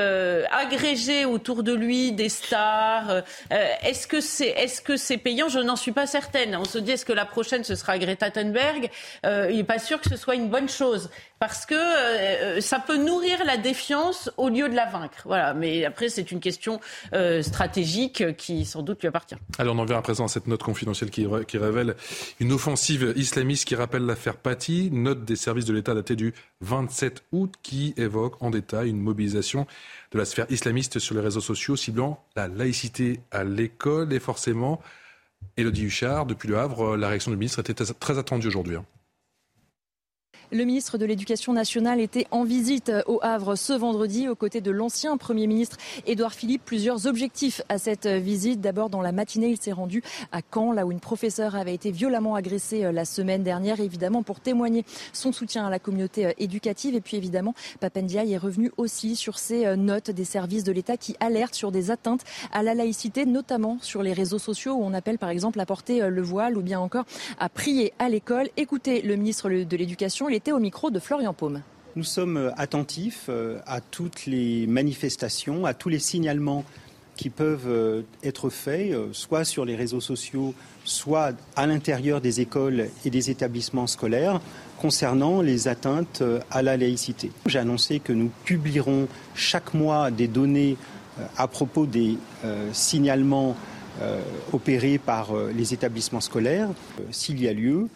[0.00, 3.22] euh, agréger autour de lui des stars, euh,
[3.82, 5.48] est-ce que c'est est-ce que c'est payant?
[5.48, 6.56] Je n'en suis pas certaine.
[6.56, 8.90] On se dit est-ce que la prochaine ce sera Greta Thunberg?
[9.26, 12.78] Euh, Il n'est pas sûr que ce soit une bonne chose parce que euh, ça
[12.78, 15.22] peut nourrir la défiance au lieu de la vaincre.
[15.24, 15.54] Voilà.
[15.54, 16.80] Mais après c'est une question
[17.14, 19.36] euh, stratégique qui sans doute lui appartient.
[19.58, 21.96] Alors on en vient à présent à cette note confidentielle qui, qui révèle
[22.40, 27.24] une offensive islamiste qui rappelle l'affaire Paty, note des services de l'État datée du 27
[27.32, 29.66] août qui évoque en détail une mobilisation
[30.12, 34.80] de la sphère islamiste sur les réseaux sociaux ciblant la laïcité à l'école et forcément,
[35.56, 38.76] Elodie Huchard, depuis le Havre, la réaction du ministre était très attendue aujourd'hui.
[40.52, 44.72] Le ministre de l'Éducation nationale était en visite au Havre ce vendredi aux côtés de
[44.72, 45.76] l'ancien Premier ministre
[46.08, 46.64] Édouard Philippe.
[46.64, 48.60] Plusieurs objectifs à cette visite.
[48.60, 51.92] D'abord, dans la matinée, il s'est rendu à Caen, là où une professeure avait été
[51.92, 56.96] violemment agressée la semaine dernière, évidemment pour témoigner son soutien à la communauté éducative.
[56.96, 61.14] Et puis évidemment, Papendiaï est revenu aussi sur ces notes des services de l'État qui
[61.20, 65.18] alertent sur des atteintes à la laïcité, notamment sur les réseaux sociaux où on appelle
[65.18, 67.04] par exemple à porter le voile ou bien encore
[67.38, 68.48] à prier à l'école.
[68.56, 71.62] Écoutez le ministre de l'Éducation, au micro de Florian Paume.
[71.96, 73.28] Nous sommes attentifs
[73.66, 76.64] à toutes les manifestations, à tous les signalements
[77.16, 83.10] qui peuvent être faits, soit sur les réseaux sociaux, soit à l'intérieur des écoles et
[83.10, 84.40] des établissements scolaires,
[84.78, 87.30] concernant les atteintes à la laïcité.
[87.44, 90.76] J'ai annoncé que nous publierons chaque mois des données
[91.36, 92.16] à propos des
[92.72, 93.54] signalements
[94.52, 96.70] opérés par les établissements scolaires.
[97.10, 97.88] S'il y a lieu,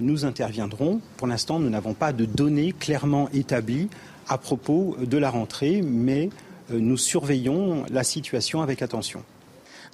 [0.00, 1.00] nous interviendrons.
[1.16, 3.88] Pour l'instant, nous n'avons pas de données clairement établies
[4.28, 6.30] à propos de la rentrée, mais
[6.70, 9.22] nous surveillons la situation avec attention.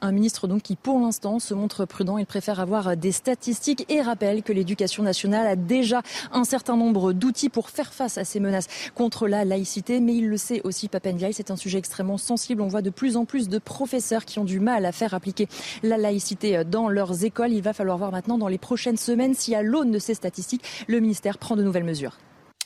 [0.03, 2.19] Un ministre donc qui, pour l'instant, se montre prudent.
[2.19, 7.13] Il préfère avoir des statistiques et rappelle que l'éducation nationale a déjà un certain nombre
[7.13, 10.01] d'outils pour faire face à ces menaces contre la laïcité.
[10.01, 12.61] Mais il le sait aussi, Papendiaï, c'est un sujet extrêmement sensible.
[12.61, 15.49] On voit de plus en plus de professeurs qui ont du mal à faire appliquer
[15.83, 17.53] la laïcité dans leurs écoles.
[17.53, 20.63] Il va falloir voir maintenant dans les prochaines semaines si, à l'aune de ces statistiques,
[20.89, 22.19] le ministère prend de nouvelles mesures.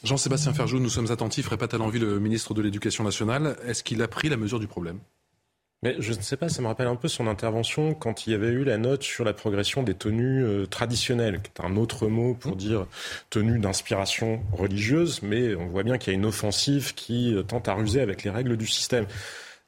[0.03, 1.49] Jean-Sébastien Ferjou, nous sommes attentifs.
[1.49, 3.57] Répète à l'envie le ministre de l'Éducation nationale.
[3.67, 4.99] Est-ce qu'il a pris la mesure du problème?
[5.83, 8.35] Mais je ne sais pas, ça me rappelle un peu son intervention quand il y
[8.35, 12.07] avait eu la note sur la progression des tenues euh, traditionnelles, qui est un autre
[12.07, 12.87] mot pour dire
[13.31, 17.67] tenue d'inspiration religieuse, mais on voit bien qu'il y a une offensive qui euh, tente
[17.69, 19.07] à ruser avec les règles du système.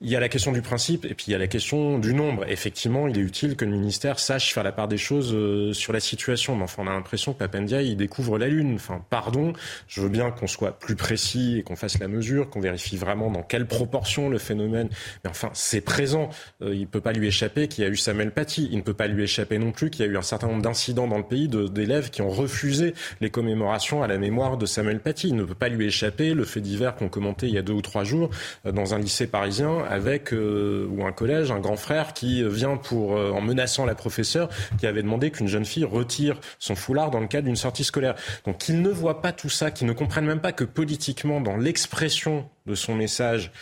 [0.04, 2.12] Il y a la question du principe et puis il y a la question du
[2.12, 2.44] nombre.
[2.48, 5.92] Effectivement, il est utile que le ministère sache faire la part des choses euh, sur
[5.92, 6.56] la situation.
[6.56, 8.74] Mais enfin, on a l'impression que Papendia, il découvre la Lune.
[8.74, 9.52] Enfin, pardon,
[9.86, 13.30] je veux bien qu'on soit plus précis et qu'on fasse la mesure, qu'on vérifie vraiment
[13.30, 14.88] dans quelle proportion le phénomène.
[15.22, 16.30] Mais enfin, c'est présent.
[16.62, 18.70] Euh, il ne peut pas lui échapper qu'il y a eu Samuel Paty.
[18.72, 20.62] Il ne peut pas lui échapper non plus qu'il y a eu un certain nombre
[20.62, 24.98] d'incidents dans le pays d'élèves qui ont refusé les commémorations à la mémoire de Samuel
[24.98, 25.28] Paty.
[25.28, 27.72] Il ne peut pas lui échapper le fait divers qu'on commentait il y a deux
[27.72, 28.30] ou trois jours
[28.66, 32.76] euh, dans un lycée parisien avec euh, ou un collège, un grand frère qui vient
[32.76, 37.10] pour euh, en menaçant la professeure qui avait demandé qu'une jeune fille retire son foulard
[37.10, 38.14] dans le cadre d'une sortie scolaire.
[38.46, 41.56] Donc qu'il ne voit pas tout ça, qu'il ne comprenne même pas que politiquement dans
[41.56, 43.52] l'expression de son message,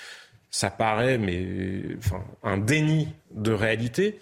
[0.51, 4.21] ça paraît mais enfin un déni de réalité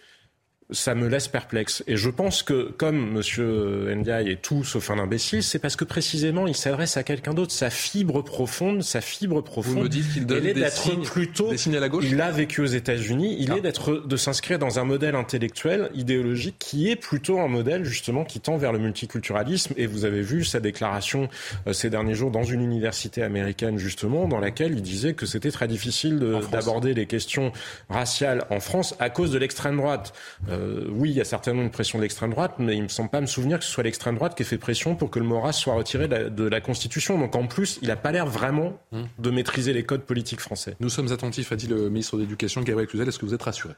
[0.71, 1.83] ça me laisse perplexe.
[1.87, 3.95] Et je pense que, comme M.
[4.01, 7.53] Ndiaye est tout sauf un imbécile, c'est parce que précisément il s'adresse à quelqu'un d'autre.
[7.53, 11.51] Sa fibre profonde, sa fibre profonde, Vous me dites qu'il donne elle est d'être plutôt.
[11.51, 13.37] des signes à la gauche Il a vécu aux États-Unis.
[13.41, 17.85] Il est d'être, de s'inscrire dans un modèle intellectuel, idéologique, qui est plutôt un modèle
[17.85, 19.73] justement qui tend vers le multiculturalisme.
[19.79, 21.29] Et vous avez vu sa déclaration
[21.67, 25.51] euh, ces derniers jours dans une université américaine justement, dans laquelle il disait que c'était
[25.51, 27.53] très difficile de- d'aborder les questions
[27.89, 30.13] raciales en France à cause de l'extrême droite.
[30.51, 32.89] Euh, euh, oui, il y a certainement une pression de l'extrême droite, mais il me
[32.89, 35.19] semble pas me souvenir que ce soit l'extrême droite qui ait fait pression pour que
[35.19, 37.19] le Moras soit retiré de la, Constitution.
[37.19, 39.07] Donc en plus, il n'a pas l'air vraiment hum.
[39.19, 40.77] de maîtriser les codes politiques français.
[40.81, 43.09] Nous sommes attentifs, a dit le ministre de l'Éducation, Gabriel Cluzel.
[43.09, 43.75] Est-ce que vous êtes rassuré?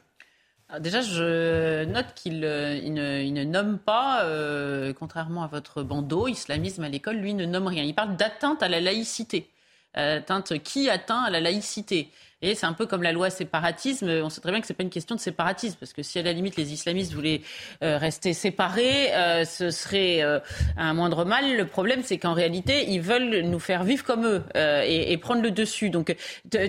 [0.79, 6.89] Déjà, je note qu'il euh, ne, nomme pas, euh, contrairement à votre bandeau, islamisme à
[6.89, 7.83] l'école, lui ne nomme rien.
[7.83, 9.49] Il parle d'atteinte à la laïcité.
[9.93, 12.09] Atteinte qui atteint à la laïcité?
[12.41, 14.09] Et c'est un peu comme la loi séparatisme.
[14.23, 16.23] On sait très bien que c'est pas une question de séparatisme, parce que si à
[16.23, 17.41] la limite les islamistes voulaient
[17.83, 20.39] euh, rester séparés, euh, ce serait euh,
[20.77, 21.55] un moindre mal.
[21.55, 25.41] Le problème, c'est qu'en réalité, ils veulent nous faire vivre comme eux et, et, prendre
[25.41, 25.89] le dessus.
[25.89, 26.15] Donc,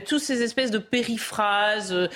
[0.07, 2.09] toutes ces espèces de périphrases,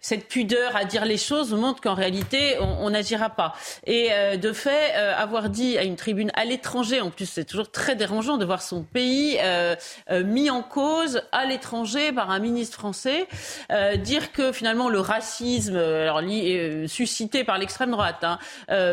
[0.00, 3.54] cette pudeur à dire les choses montrent qu'en réalité, on n'agira pas.
[3.86, 7.96] Et de fait, avoir dit à une tribune à l'étranger, en plus, c'est toujours très
[7.96, 9.38] dérangeant de voir son pays
[10.10, 13.26] mis en cause à l'étranger par un ministre français,
[13.70, 18.38] euh, dire que finalement le racisme euh, euh, suscité par l'extrême droite hein,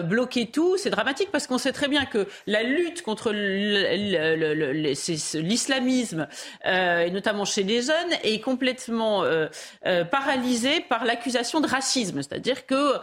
[0.04, 3.32] bloquait tout, c'est dramatique parce qu'on sait très bien que la lutte contre
[5.42, 6.28] l'islamisme,
[6.66, 9.24] et notamment chez les jeunes, est complètement
[10.12, 12.22] paralysée par l'accusation de racisme.
[12.22, 12.94] C'est-à-dire que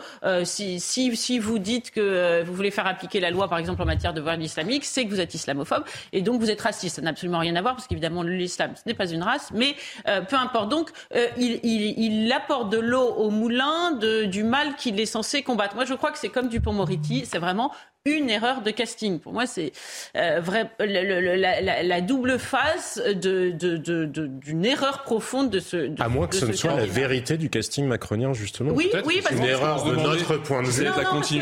[0.45, 4.21] si, vous dites que vous voulez faire appliquer la loi, par exemple en matière de
[4.21, 6.97] voile islamique, c'est que vous êtes islamophobe et donc vous êtes raciste.
[6.97, 9.75] Ça n'a absolument rien à voir parce qu'évidemment l'islam, ce n'est pas une race, mais
[10.05, 15.43] peu importe donc, euh, il, apporte de l'eau au moulin du mal qu'il est censé
[15.43, 15.75] combattre.
[15.75, 17.73] Moi, je crois que c'est comme Dupont-Moretti, c'est vraiment
[18.05, 19.21] une erreur de casting.
[19.21, 19.73] Pour moi, c'est
[20.17, 26.01] euh, vrai la, double face d'une de, erreur profonde de ce.
[26.01, 28.73] à moins que ce, ne soit la vérité du casting macronien, justement.
[28.73, 30.89] Oui, oui, parce une erreur de notre point de vue,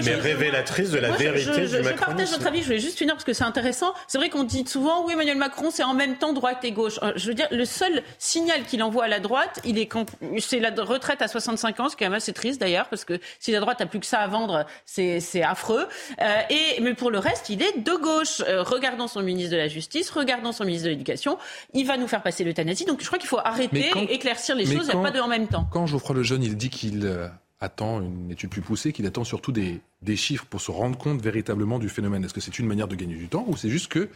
[0.04, 1.92] mais révélatrice de la vérité je, du macronisme.
[1.92, 2.60] Je partage votre avis.
[2.60, 3.94] Je voulais juste finir parce que c'est intéressant.
[4.06, 6.98] C'est vrai qu'on dit souvent, oui, Emmanuel Macron, c'est en même temps droite et gauche.
[7.02, 9.90] Euh, je veux dire, le seul signal qu'il envoie à la droite, il est
[10.38, 13.04] c'est la retraite à 65 ans, ce qui est quand même assez triste d'ailleurs, parce
[13.04, 15.86] que si la droite a plus que ça à vendre, c'est affreux.
[16.20, 18.42] Euh, et, mais pour le reste, il est de gauche.
[18.46, 21.38] Euh, regardons son ministre de la Justice, regardons son ministre de l'Éducation.
[21.72, 22.84] Il va nous faire passer l'euthanasie.
[22.84, 24.88] Donc je crois qu'il faut arrêter, éclaircir les choses.
[24.88, 25.66] il n'y a pas de en même temps.
[25.70, 27.28] Quand Geoffroy Lejeune, il dit qu'il euh,
[27.60, 31.22] attend une étude plus poussée, qu'il attend surtout des, des chiffres pour se rendre compte
[31.22, 32.24] véritablement du phénomène.
[32.24, 34.08] Est-ce que c'est une manière de gagner du temps ou c'est juste que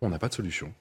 [0.00, 0.72] on n'a pas de solution?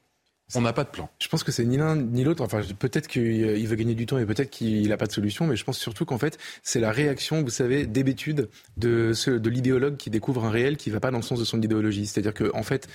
[0.56, 1.10] On n'a pas de plan.
[1.20, 2.43] Je pense que c'est ni l'un ni l'autre.
[2.43, 5.56] Enfin, peut-être qu'il veut gagner du temps et peut-être qu'il n'a pas de solution, mais
[5.56, 10.10] je pense surtout qu'en fait, c'est la réaction, vous savez, d'hébétude de, de l'idéologue qui
[10.10, 12.06] découvre un réel qui ne va pas dans le sens de son idéologie.
[12.06, 12.88] C'est-à-dire qu'en en fait,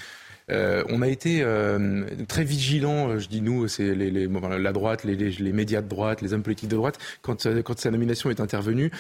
[0.51, 5.53] euh, on a été euh, très vigilants, euh, je dis nous, c'est la droite, les,
[5.53, 8.91] médias de droite, les hommes politiques de droite, quand, sa nomination est intervenue,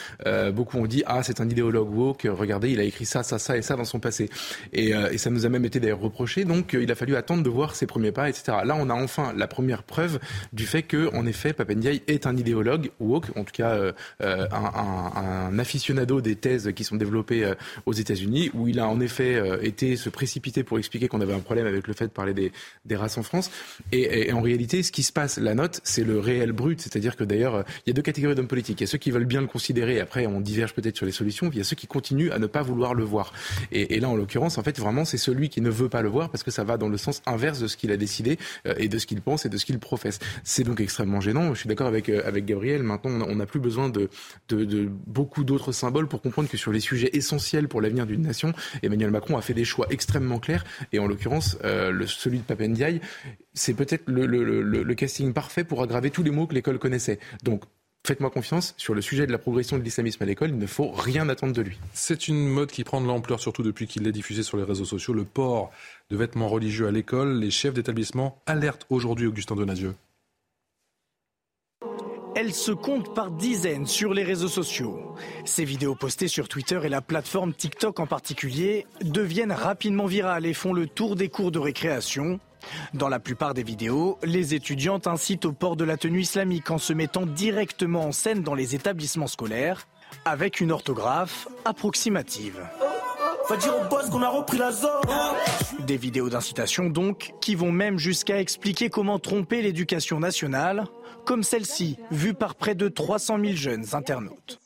[0.52, 3.56] beaucoup ont dit ah c'est un idéologue woke, regardez il a écrit ça, ça, ça
[3.56, 4.28] et ça dans son passé,
[4.72, 7.50] et, et ça nous a même été d'ailleurs reproché, donc il a fallu attendre de
[7.50, 8.58] voir ses premiers pas, etc.
[8.64, 10.18] Là on a enfin la première preuve
[10.52, 13.76] du fait que en effet Papendiaï est un idéologue woke, en tout cas
[14.20, 17.52] un, un, un, aficionado des thèses qui sont développées
[17.86, 21.40] aux États-Unis, où il a en effet été se précipiter pour expliquer qu'on avait un
[21.40, 23.50] problème avec le fait de parler des, races en France.
[23.92, 26.80] Et, en réalité, ce qui se passe, la note, c'est le réel brut.
[26.80, 28.80] C'est-à-dire que d'ailleurs, il y a deux catégories d'hommes politiques.
[28.80, 31.12] Il y a ceux qui veulent bien le considérer, après on diverge peut-être sur les
[31.12, 33.32] solutions, puis il y a ceux qui continuent à ne pas vouloir le voir.
[33.72, 36.30] Et, là, en l'occurrence, en fait, vraiment, c'est celui qui ne veut pas le voir
[36.30, 38.88] parce que ça va dans le sens inverse de ce qu'il a décidé euh, et
[38.88, 40.18] de ce qu'il pense et de ce qu'il professe.
[40.44, 41.54] C'est donc extrêmement gênant.
[41.54, 42.82] Je suis d'accord avec, euh, avec Gabriel.
[42.82, 44.08] Maintenant, on n'a plus besoin de,
[44.48, 48.22] de, de beaucoup d'autres symboles pour comprendre que sur les sujets essentiels pour l'avenir d'une
[48.22, 50.64] nation, Emmanuel Macron a fait des choix extrêmement clairs.
[50.92, 51.25] Et en l'occurrence,
[51.64, 53.00] euh, le, celui de Papendiaï,
[53.54, 57.18] c'est peut-être le, casting parfait pour aggraver tous les mots que l'école connaissait.
[57.42, 57.64] Donc,
[58.06, 60.92] Faites-moi confiance, sur le sujet de la progression de l'islamisme à l'école, il ne faut
[60.92, 61.76] rien attendre de lui.
[61.92, 64.84] C'est une mode qui prend de l'ampleur, surtout depuis qu'il est diffusé sur les réseaux
[64.84, 65.12] sociaux.
[65.12, 65.72] Le port
[66.10, 69.96] de vêtements religieux à l'école, les chefs d'établissement alertent aujourd'hui Augustin Donadieu.
[72.38, 75.14] Elle se compte par dizaines sur les réseaux sociaux.
[75.46, 80.52] Ces vidéos postées sur Twitter et la plateforme TikTok en particulier deviennent rapidement virales et
[80.52, 82.38] font le tour des cours de récréation.
[82.92, 86.76] Dans la plupart des vidéos, les étudiantes incitent au port de la tenue islamique en
[86.76, 89.88] se mettant directement en scène dans les établissements scolaires
[90.26, 92.60] avec une orthographe approximative.
[95.86, 100.84] Des vidéos d'incitation donc, qui vont même jusqu'à expliquer comment tromper l'éducation nationale
[101.24, 104.60] comme celle-ci, vue par près de 300 000 jeunes internautes.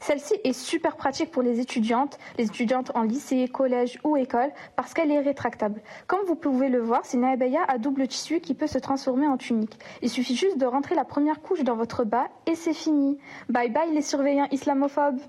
[0.00, 4.94] Celle-ci est super pratique pour les étudiantes, les étudiantes en lycée, collège ou école, parce
[4.94, 5.82] qu'elle est rétractable.
[6.06, 9.26] Comme vous pouvez le voir, c'est une abaya à double tissu qui peut se transformer
[9.26, 9.78] en tunique.
[10.02, 13.18] Il suffit juste de rentrer la première couche dans votre bas et c'est fini.
[13.48, 15.20] Bye bye les surveillants islamophobes.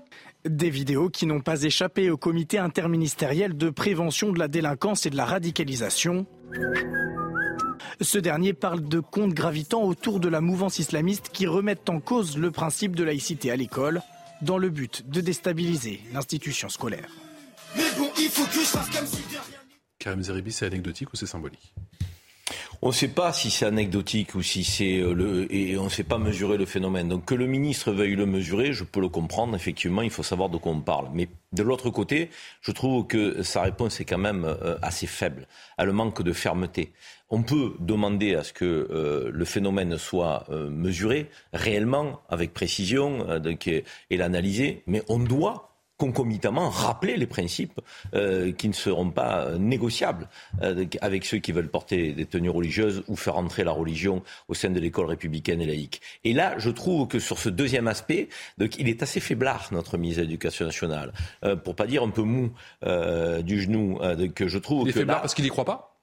[0.44, 5.10] Des vidéos qui n'ont pas échappé au comité interministériel de prévention de la délinquance et
[5.10, 6.26] de la radicalisation.
[8.00, 12.36] Ce dernier parle de contes gravitant autour de la mouvance islamiste qui remettent en cause
[12.36, 14.02] le principe de laïcité à l'école.
[14.42, 17.08] dans le but de déstabiliser l'institution scolaire.
[17.76, 19.22] Mais bon, il faut que je fasse comme si
[19.98, 21.74] Karim Zeribi, c'est anecdotique ou c'est symbolique?
[22.82, 25.88] On ne sait pas si c'est anecdotique ou si c'est euh, le et on ne
[25.88, 27.08] sait pas mesurer le phénomène.
[27.08, 29.56] Donc que le ministre veuille le mesurer, je peux le comprendre.
[29.56, 31.08] Effectivement, il faut savoir de quoi on parle.
[31.12, 32.30] Mais de l'autre côté,
[32.60, 35.48] je trouve que sa réponse est quand même euh, assez faible.
[35.78, 36.92] Elle manque de fermeté.
[37.30, 43.26] On peut demander à ce que euh, le phénomène soit mesuré réellement, avec précision,
[44.10, 45.66] et l'analyser, mais on doit
[45.96, 47.80] concomitamment rappeler les principes
[48.14, 50.28] euh, qui ne seront pas négociables
[50.62, 54.54] euh, avec ceux qui veulent porter des tenues religieuses ou faire entrer la religion au
[54.54, 56.00] sein de l'école républicaine et laïque.
[56.24, 58.28] Et là, je trouve que sur ce deuxième aspect,
[58.58, 61.12] donc, il est assez faiblard, notre ministre de l'Éducation nationale,
[61.44, 62.50] euh, pour pas dire un peu mou
[63.42, 63.98] du genou.
[64.34, 65.95] que je trouve il est que faiblard parce qu'il n'y croit pas?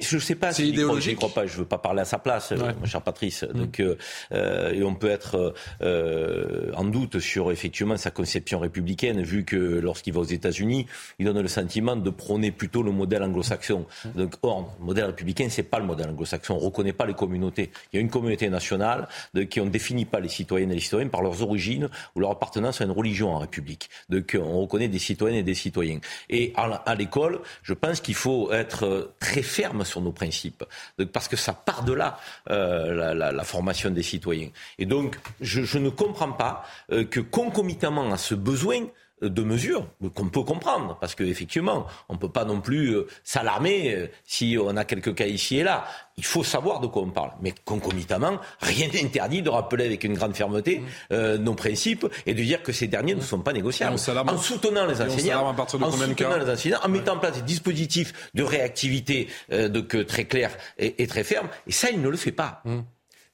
[0.00, 1.16] Je ne sais pas si idéologique.
[1.16, 1.46] crois pas.
[1.46, 3.42] Je veux pas parler à sa place, euh, mon cher Patrice.
[3.42, 3.58] Mm.
[3.58, 3.96] Donc, euh,
[4.32, 9.56] euh, et on peut être euh, en doute sur effectivement sa conception républicaine, vu que
[9.56, 10.86] lorsqu'il va aux États-Unis,
[11.18, 13.86] il donne le sentiment de prôner plutôt le modèle anglo-saxon.
[14.04, 14.10] Mm.
[14.16, 16.54] Donc, or, le modèle républicain, c'est pas le modèle anglo-saxon.
[16.54, 17.70] On reconnaît pas les communautés.
[17.92, 20.80] Il y a une communauté nationale de, qui on définit pas les citoyennes et les
[20.80, 23.90] citoyens par leurs origines ou leur appartenance à une religion en République.
[24.08, 26.00] Donc, on reconnaît des citoyennes et des citoyens.
[26.28, 30.64] Et à, à l'école, je pense qu'il faut être très ferme sur nos principes,
[31.12, 32.18] parce que ça part de là,
[32.50, 34.50] euh, la, formation des citoyens.
[34.78, 38.86] Et donc, je, ne comprends pas euh, que concomitamment à ce besoin,
[39.20, 43.94] de mesures qu'on peut comprendre, parce qu'effectivement, on ne peut pas non plus euh, s'alarmer
[43.94, 45.84] euh, si on a quelques cas ici et là.
[46.16, 47.30] Il faut savoir de quoi on parle.
[47.40, 50.84] Mais concomitamment, rien n'interdit de rappeler avec une grande fermeté mmh.
[51.12, 53.94] euh, nos principes et de dire que ces derniers ne sont pas négociables.
[53.94, 58.42] En soutenant les enseignants, en soutenant les enseignants, en mettant en place des dispositifs de
[58.42, 61.48] réactivité de, très clairs et, très fermes.
[61.66, 62.60] Et ça, il ne le fait pas.
[62.64, 62.80] Mmh.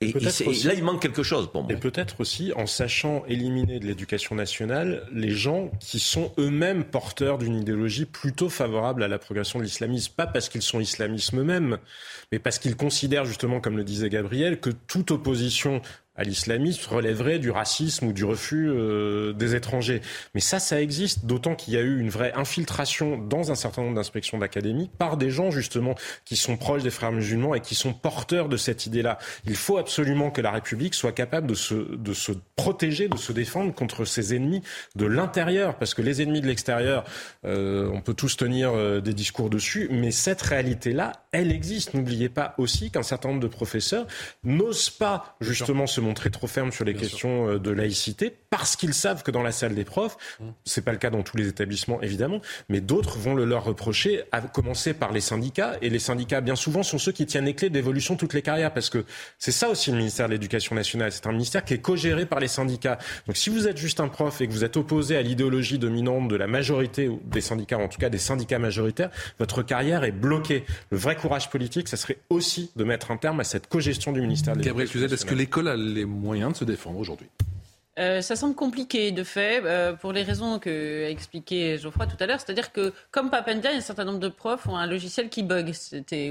[0.03, 1.73] Et, là, il manque quelque chose pour moi.
[1.73, 7.39] Et peut-être aussi en sachant éliminer de l'éducation nationale les gens qui sont eux-mêmes porteurs
[7.39, 10.13] d'une idéologie plutôt favorable à la progression de l'islamisme.
[10.15, 11.79] Pas parce qu'ils sont islamistes eux-mêmes,
[12.31, 15.81] mais parce qu'ils considèrent justement, comme le disait Gabriel, que toute opposition
[16.17, 20.01] à l'islamisme relèverait du racisme ou du refus euh, des étrangers.
[20.35, 23.83] Mais ça, ça existe, d'autant qu'il y a eu une vraie infiltration dans un certain
[23.83, 25.95] nombre d'inspections d'académie par des gens justement
[26.25, 29.19] qui sont proches des frères musulmans et qui sont porteurs de cette idée-là.
[29.45, 33.33] Il faut absolument que la République soit capable de se, de se protéger, de se
[33.33, 34.63] défendre contre ses ennemis
[34.95, 37.05] de l'intérieur, parce que les ennemis de l'extérieur,
[37.45, 41.95] euh, on peut tous tenir euh, des discours dessus, mais cette réalité-là, elle existe.
[41.95, 44.07] N'oubliez pas aussi qu'un certain nombre de professeurs
[44.45, 48.95] n'osent pas justement se montrer trop ferme sur les questions euh, de laïcité parce qu'ils
[48.95, 50.17] savent que dans la salle des profs,
[50.65, 54.23] c'est pas le cas dans tous les établissements évidemment, mais d'autres vont le leur reprocher,
[54.33, 55.77] à commencer par les syndicats.
[55.83, 58.41] Et les syndicats, bien souvent, sont ceux qui tiennent les clés d'évolution de toutes les
[58.41, 59.05] carrières parce que
[59.39, 61.13] c'est ça aussi le ministère de l'Éducation nationale.
[61.13, 62.97] C'est un ministère qui est co-géré par les syndicats.
[63.27, 66.29] Donc si vous êtes juste un prof et que vous êtes opposé à l'idéologie dominante
[66.29, 70.65] de la majorité des syndicats, en tout cas des syndicats majoritaires, votre carrière est bloquée.
[70.91, 74.23] Le vrai courage politique, ça serait aussi de mettre un terme à cette co-gestion du
[74.23, 77.29] ministère de l'Éducation Gabriel est-ce que l'école a les moyens de se défendre aujourd'hui
[77.99, 82.17] euh, ça semble compliqué de fait, euh, pour les raisons que a expliqué Geoffroy tout
[82.21, 82.41] à l'heure.
[82.41, 85.73] C'est-à-dire que, comme Papendia, un certain nombre de profs ont un logiciel qui bug,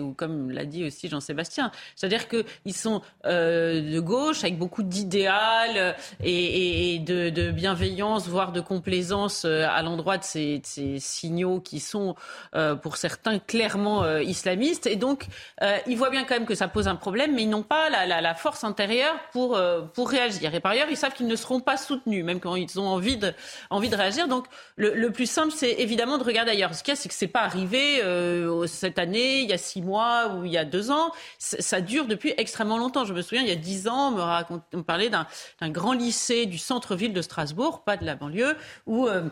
[0.02, 1.72] ou comme l'a dit aussi Jean-Sébastien.
[1.96, 9.46] C'est-à-dire qu'ils sont euh, de gauche, avec beaucoup d'idéal et, de, bienveillance, voire de complaisance
[9.46, 10.62] à l'endroit de ces,
[11.00, 12.16] signaux qui sont,
[12.82, 14.88] pour certains, clairement islamistes.
[14.88, 15.26] Et donc,
[15.88, 18.22] ils voient bien quand même que ça pose un problème, mais ils n'ont pas la,
[18.22, 19.60] la, force intérieure pour,
[19.94, 20.54] pour réagir.
[20.54, 23.18] Et par ailleurs, ils savent qu'ils ne seront pas soutenus, même quand ils ont envie
[23.18, 23.34] de,
[23.70, 24.28] envie de réagir.
[24.28, 24.46] Donc
[24.78, 26.74] le, plus simple, c'est évidemment de regarder ailleurs.
[26.74, 29.58] Ce qu'il y a, c'est que c'est pas arrivé euh, cette année, il y a
[29.58, 31.12] six mois ou il y a deux ans.
[31.40, 33.06] Ça dure depuis extrêmement longtemps.
[33.06, 35.26] Je me souviens, il y a dix ans, on me, on parlait d'un
[35.70, 38.56] grand lycée du centre-ville de Strasbourg, pas de la banlieue,
[38.86, 39.24] où euh,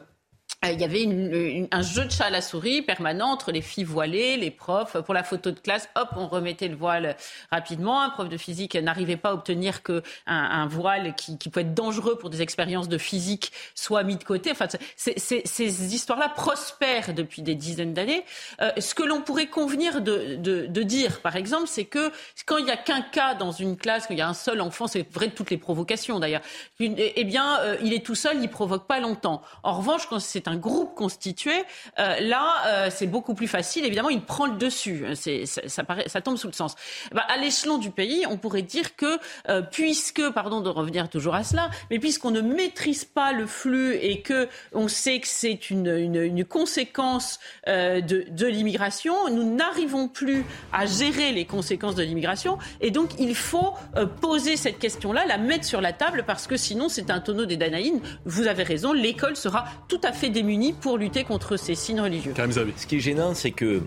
[0.71, 4.37] il y avait un jeu de chat à la souris permanent entre les filles voilées,
[4.37, 4.97] les profs.
[5.01, 7.17] Pour la photo de classe, hop, on remettait le voile
[7.51, 8.01] rapidement.
[8.01, 12.17] Un prof de physique n'arrivait pas à obtenir que un, voile qui, peut être dangereux
[12.17, 14.51] pour des expériences de physique soit mis de côté.
[14.51, 18.23] Enfin, ces histoires-là prospèrent depuis des dizaines d'années.
[18.61, 22.11] Euh, ce que l'on pourrait convenir de, dire, par exemple, c'est que
[22.45, 24.87] quand il n'y a qu'un cas dans une classe, qu'il y a un seul enfant,
[24.87, 26.41] c'est vrai de toutes les provocations d'ailleurs,
[26.79, 29.41] eh bien, euh, il est tout seul, il provoque pas longtemps.
[29.63, 31.51] En revanche, quand c'est un un groupe constitué,
[31.99, 33.85] euh, là, euh, c'est beaucoup plus facile.
[33.85, 35.03] Évidemment, il prend le dessus.
[35.15, 36.75] Ça, tombe sous le sens.
[37.11, 39.17] Bah, à l'échelon du pays, on pourrait dire que,
[39.49, 43.95] euh, puisque, pardon de revenir toujours à cela, mais puisqu'on ne maîtrise pas le flux
[43.95, 50.45] et que on sait que c'est une, une, conséquence de, de l'immigration, nous n'arrivons plus
[50.71, 52.57] à gérer les conséquences de l'immigration.
[52.81, 53.73] Et donc, il faut
[54.21, 57.57] poser cette question-là, la mettre sur la table, parce que sinon, c'est un tonneau des
[57.57, 58.01] Danaïdes.
[58.25, 60.42] Vous avez raison, l'école sera tout à fait démunie
[60.79, 62.33] pour lutter contre ces signes religieux.
[62.77, 63.81] Ce qui est gênant, c'est que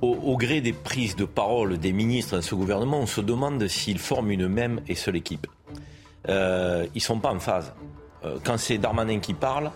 [0.00, 3.98] au, gré des prises de parole des ministres de ce gouvernement, on se demande s'ils
[3.98, 5.46] forment une même et seule équipe.
[6.28, 7.72] Euh, ils ne sont pas en phase.
[8.24, 9.70] Euh, quand c'est Darmanin qui parle,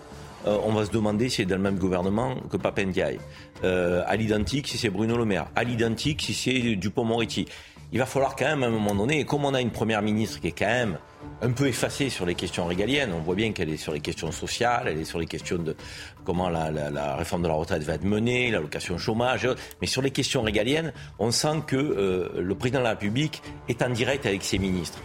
[0.47, 3.19] euh, on va se demander si c'est dans le même gouvernement que Papendiaï.
[3.65, 5.47] Euh, à l'identique, si c'est Bruno Le Maire.
[5.55, 7.47] À l'identique, si c'est Dupont-Moretti.
[7.93, 10.41] Il va falloir quand même, à un moment donné, comme on a une première ministre
[10.41, 10.99] qui est quand même
[11.41, 13.13] un peu effacée sur les questions régaliennes.
[13.13, 15.77] On voit bien qu'elle est sur les questions sociales, elle est sur les questions de
[16.25, 19.49] comment la, réforme de la retraite va être menée, l'allocation chômage.
[19.81, 23.83] Mais sur les questions régaliennes, on sent que euh, le président de la République est
[23.83, 24.99] en direct avec ses ministres.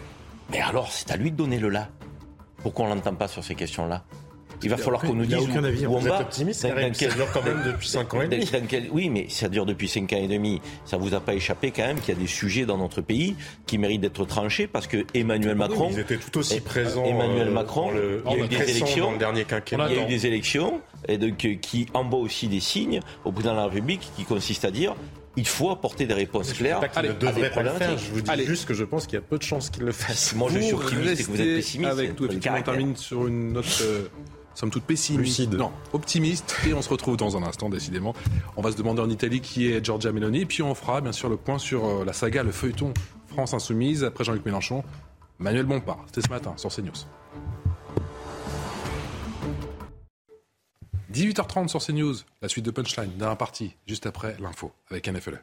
[0.51, 1.89] Mais alors, c'est à lui de donner le là.
[2.61, 4.03] Pourquoi on l'entend pas sur ces questions-là
[4.63, 5.85] il va falloir qu'on nous dise aucun avis.
[5.85, 6.21] où, on Vous va.
[6.21, 8.89] optimiste, ça dure quand même depuis 5 ans et demi.
[8.91, 10.61] oui, mais ça dure depuis 5 ans et demi.
[10.85, 13.35] Ça vous a pas échappé quand même qu'il y a des sujets dans notre pays
[13.65, 15.89] qui méritent d'être tranchés parce que Emmanuel Macron.
[15.91, 17.05] ils étaient tout aussi présents.
[17.05, 19.11] Emmanuel euh, Macron, il y a eu des élections.
[19.11, 19.87] le dernier quinquennat.
[19.89, 23.31] Il y a eu des élections et donc, euh, qui envoient aussi des signes au
[23.31, 24.95] président de la République qui consistent à dire
[25.37, 26.81] il faut apporter des réponses claires.
[26.95, 27.97] Je ne devrait pas le faire.
[27.97, 29.91] Je vous dis juste que je pense qu'il y a peu de chances qu'il le
[29.91, 30.35] fasse.
[30.35, 31.91] Moi, je suis optimiste et que vous êtes pessimiste.
[31.91, 34.07] Avec tout, on termine sur une note euh,
[34.57, 35.53] sommes toutes pessimistes.
[35.53, 36.55] Non, optimistes.
[36.67, 38.13] Et on se retrouve dans un instant, décidément.
[38.55, 40.41] On va se demander en Italie qui est Giorgia Meloni.
[40.41, 42.93] Et puis on fera bien sûr le point sur euh, la saga, le feuilleton
[43.27, 44.03] France Insoumise.
[44.03, 44.83] Après Jean-Luc Mélenchon,
[45.37, 46.03] Manuel Bompard.
[46.07, 46.91] C'était ce matin sur CNews.
[51.13, 55.41] 18h30 sur CNews, la suite de Punchline, d'un parti, juste après l'info, avec NFLE.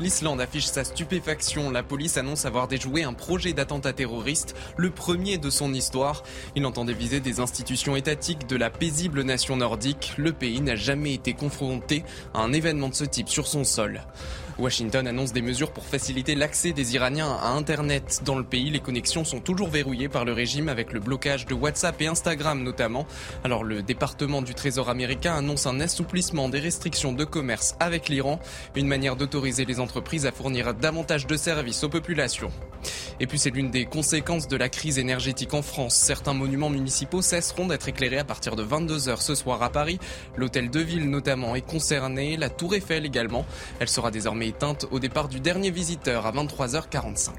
[0.00, 1.70] L'Islande affiche sa stupéfaction.
[1.70, 6.24] La police annonce avoir déjoué un projet d'attentat terroriste, le premier de son histoire.
[6.56, 10.14] Il entendait viser des institutions étatiques de la paisible nation nordique.
[10.16, 12.02] Le pays n'a jamais été confronté
[12.34, 14.02] à un événement de ce type sur son sol.
[14.58, 18.22] Washington annonce des mesures pour faciliter l'accès des Iraniens à Internet.
[18.24, 21.54] Dans le pays, les connexions sont toujours verrouillées par le régime avec le blocage de
[21.54, 23.06] WhatsApp et Instagram notamment.
[23.42, 28.38] Alors le département du Trésor américain annonce un assouplissement des restrictions de commerce avec l'Iran,
[28.76, 32.52] une manière d'autoriser les entreprises à fournir davantage de services aux populations.
[33.20, 35.94] Et puis c'est l'une des conséquences de la crise énergétique en France.
[35.94, 39.98] Certains monuments municipaux cesseront d'être éclairés à partir de 22h ce soir à Paris.
[40.36, 43.46] L'hôtel de ville notamment est concerné, la tour Eiffel également.
[43.80, 47.30] Elle sera désormais éteinte au départ du dernier visiteur à 23h45.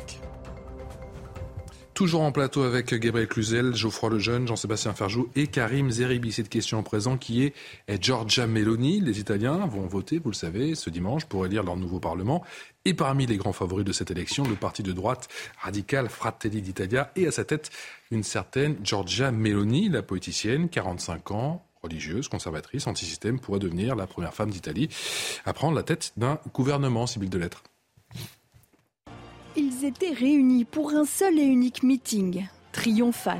[1.95, 6.34] Toujours en plateau avec Gabriel Cluzel, Geoffroy Lejeune, Jean-Sébastien Ferjou et Karim Zeribi.
[6.34, 7.53] Cette question en présent qui est,
[7.88, 8.99] est Giorgia Meloni.
[8.99, 12.44] Les Italiens vont voter, vous le savez, ce dimanche pour élire leur nouveau Parlement.
[12.84, 15.30] Et parmi les grands favoris de cette élection, le parti de droite
[15.61, 17.69] radical Fratelli d'Italia et à sa tête
[18.11, 24.34] une certaine Giorgia Meloni, la poéticienne, 45 ans, religieuse, conservatrice, anti-système, pourrait devenir la première
[24.34, 24.90] femme d'Italie
[25.45, 27.64] à prendre la tête d'un gouvernement, civil de lettres.
[29.56, 33.40] Ils étaient réunis pour un seul et unique meeting, triomphal.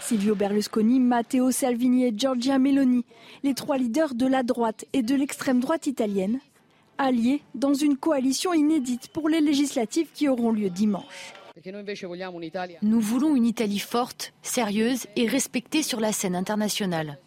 [0.00, 3.04] Silvio Berlusconi, Matteo Salvini et Giorgia Meloni,
[3.42, 6.40] les trois leaders de la droite et de l'extrême droite italienne,
[6.96, 11.34] alliés dans une coalition inédite pour les législatives qui auront lieu dimanche.
[12.82, 17.18] Nous voulons une Italie forte, sérieuse et respectée sur la scène internationale.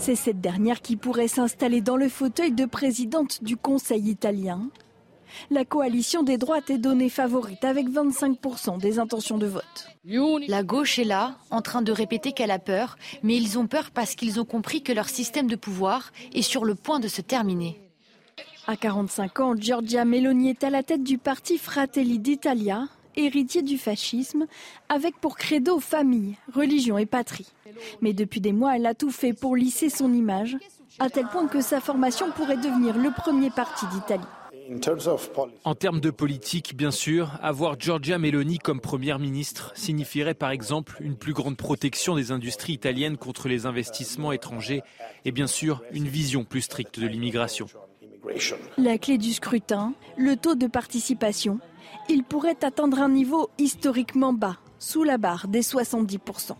[0.00, 4.70] C'est cette dernière qui pourrait s'installer dans le fauteuil de présidente du Conseil italien.
[5.50, 9.88] La coalition des droites est donnée favorite avec 25% des intentions de vote.
[10.46, 13.90] La gauche est là, en train de répéter qu'elle a peur, mais ils ont peur
[13.90, 17.20] parce qu'ils ont compris que leur système de pouvoir est sur le point de se
[17.20, 17.80] terminer.
[18.66, 22.86] À 45 ans, Giorgia Meloni est à la tête du parti Fratelli d'Italia,
[23.18, 24.46] héritier du fascisme,
[24.88, 27.52] avec pour credo famille, religion et patrie.
[28.00, 30.56] Mais depuis des mois, elle a tout fait pour lisser son image,
[30.98, 34.24] à tel point que sa formation pourrait devenir le premier parti d'Italie.
[35.64, 40.98] En termes de politique, bien sûr, avoir Giorgia Meloni comme première ministre signifierait par exemple
[41.00, 44.82] une plus grande protection des industries italiennes contre les investissements étrangers
[45.24, 47.66] et bien sûr une vision plus stricte de l'immigration.
[48.76, 51.60] La clé du scrutin, le taux de participation,
[52.08, 56.56] il pourrait atteindre un niveau historiquement bas, sous la barre des 70%.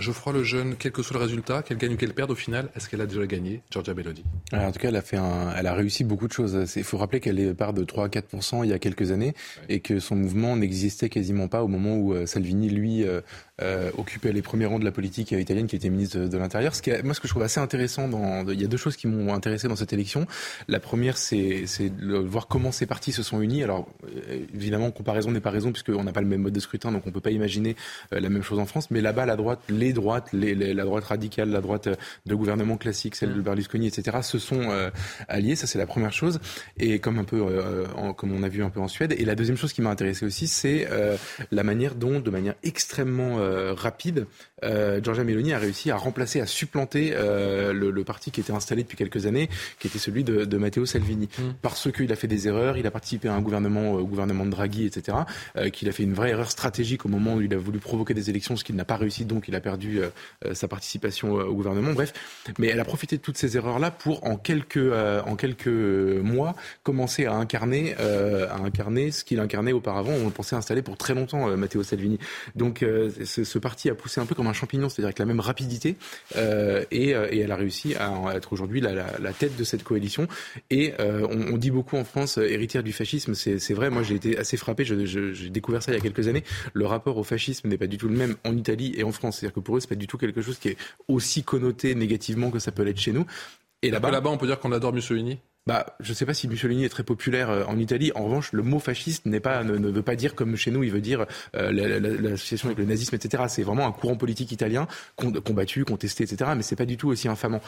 [0.00, 2.70] Geoffroy le jeune, quel que soit le résultat, qu'elle gagne ou qu'elle perde au final,
[2.74, 5.66] est-ce qu'elle a déjà gagné, Georgia Meloni En tout cas, elle a, fait un, elle
[5.66, 6.72] a réussi beaucoup de choses.
[6.76, 9.34] Il faut rappeler qu'elle est part de 3 à 4% il y a quelques années
[9.68, 13.04] et que son mouvement n'existait quasiment pas au moment où euh, Salvini, lui,
[13.62, 16.74] euh, euh, occupait les premiers rangs de la politique italienne, qui était ministre de, l'Intérieur.
[16.74, 18.96] Ce qui moi, ce que je trouve assez intéressant, dans, il y a deux choses
[18.96, 20.26] qui m'ont intéressé dans cette élection.
[20.68, 23.62] La première, c'est de voir comment ces partis se sont unis.
[23.62, 23.88] Alors,
[24.54, 27.10] évidemment, comparaison n'est pas raison, puisqu'on n'a pas le même mode de scrutin, donc on
[27.10, 27.76] peut pas imaginer
[28.10, 28.90] la même chose en France.
[28.90, 31.88] Mais là-bas, la droite, les droites, les, la droite radicale, la droite
[32.26, 34.68] de gouvernement classique, celle de Berlusconi, etc., se sont
[35.28, 35.56] alliés.
[35.56, 36.40] Ça, c'est la première chose.
[36.78, 37.44] Et comme un peu,
[38.16, 39.14] comme on a vu un peu en Suède.
[39.16, 40.88] Et la deuxième chose qui m'a intéressé aussi, c'est
[41.50, 44.26] la manière dont, de manière extrêmement euh, rapide,
[44.64, 48.52] euh, Giorgia Meloni a réussi à remplacer, à supplanter euh, le, le, parti qui était
[48.52, 49.48] installé depuis quelques années,
[49.78, 51.28] qui était celui de, de Matteo Salvini.
[51.38, 51.42] Mm.
[51.62, 54.50] Parce qu'il a fait des erreurs, il a participé à un gouvernement, au gouvernement de
[54.50, 55.18] Draghi, etc.,
[55.72, 58.30] qu'il a fait une vraie erreur stratégique au moment où il a voulu provoquer des
[58.30, 60.00] élections, ce qu'il n'a pas réussi, donc il a perdu
[60.52, 61.92] sa participation au gouvernement.
[61.92, 62.12] Bref,
[62.58, 64.78] mais elle a profité de toutes ces erreurs-là pour, en quelques,
[65.26, 70.12] en quelques mois, commencer à incarner, à incarner ce qu'il incarnait auparavant.
[70.12, 72.18] On pensait installer pour très longtemps Matteo Salvini.
[72.54, 72.84] Donc
[73.24, 75.96] ce, ce, parti a poussé un peu comme un champignon, c'est-à-dire avec la même rapidité,
[76.36, 79.64] euh, et, euh, et, elle a réussi à être aujourd'hui la, la, la, tête de
[79.64, 80.26] cette coalition.
[80.70, 83.90] Et euh, on, on, dit beaucoup en France héritière du fascisme, c'est vrai.
[83.90, 84.84] Moi, j'ai été assez frappé.
[84.84, 86.44] J'ai découvert ça il y a quelques années.
[86.72, 89.38] Le rapport au fascisme n'est pas du tout le même en Italie et en France.
[89.38, 90.76] C'est-à-dire que pour eux, c'est pas du tout quelque chose qui est
[91.08, 93.26] aussi connoté négativement que ça peut l'être chez nous.
[93.82, 95.38] Et là-bas, là-bas, on peut dire qu'on adore Mussolini?
[95.66, 98.12] Bah, je ne sais pas si Mussolini est très populaire euh, en Italie.
[98.14, 101.26] En revanche, le mot fasciste ne, veut pas dire comme chez nous, il veut dire
[101.54, 103.44] euh, l'association avec le nazisme, etc.
[103.48, 106.52] C'est vraiment un courant politique italien combattu, contesté, etc.
[106.56, 107.60] Mais c'est pas du tout aussi infamant.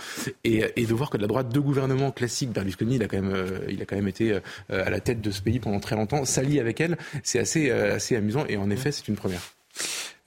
[0.43, 3.33] Et, de voir que de la droite, deux gouvernements classiques, Berlusconi, il a quand même,
[3.35, 4.39] euh, il a quand même été
[4.69, 8.17] à la tête de ce pays pendant très longtemps, s'allie avec elle, c'est assez, assez
[8.17, 8.47] amusant.
[8.49, 9.43] Et en effet, c'est une première.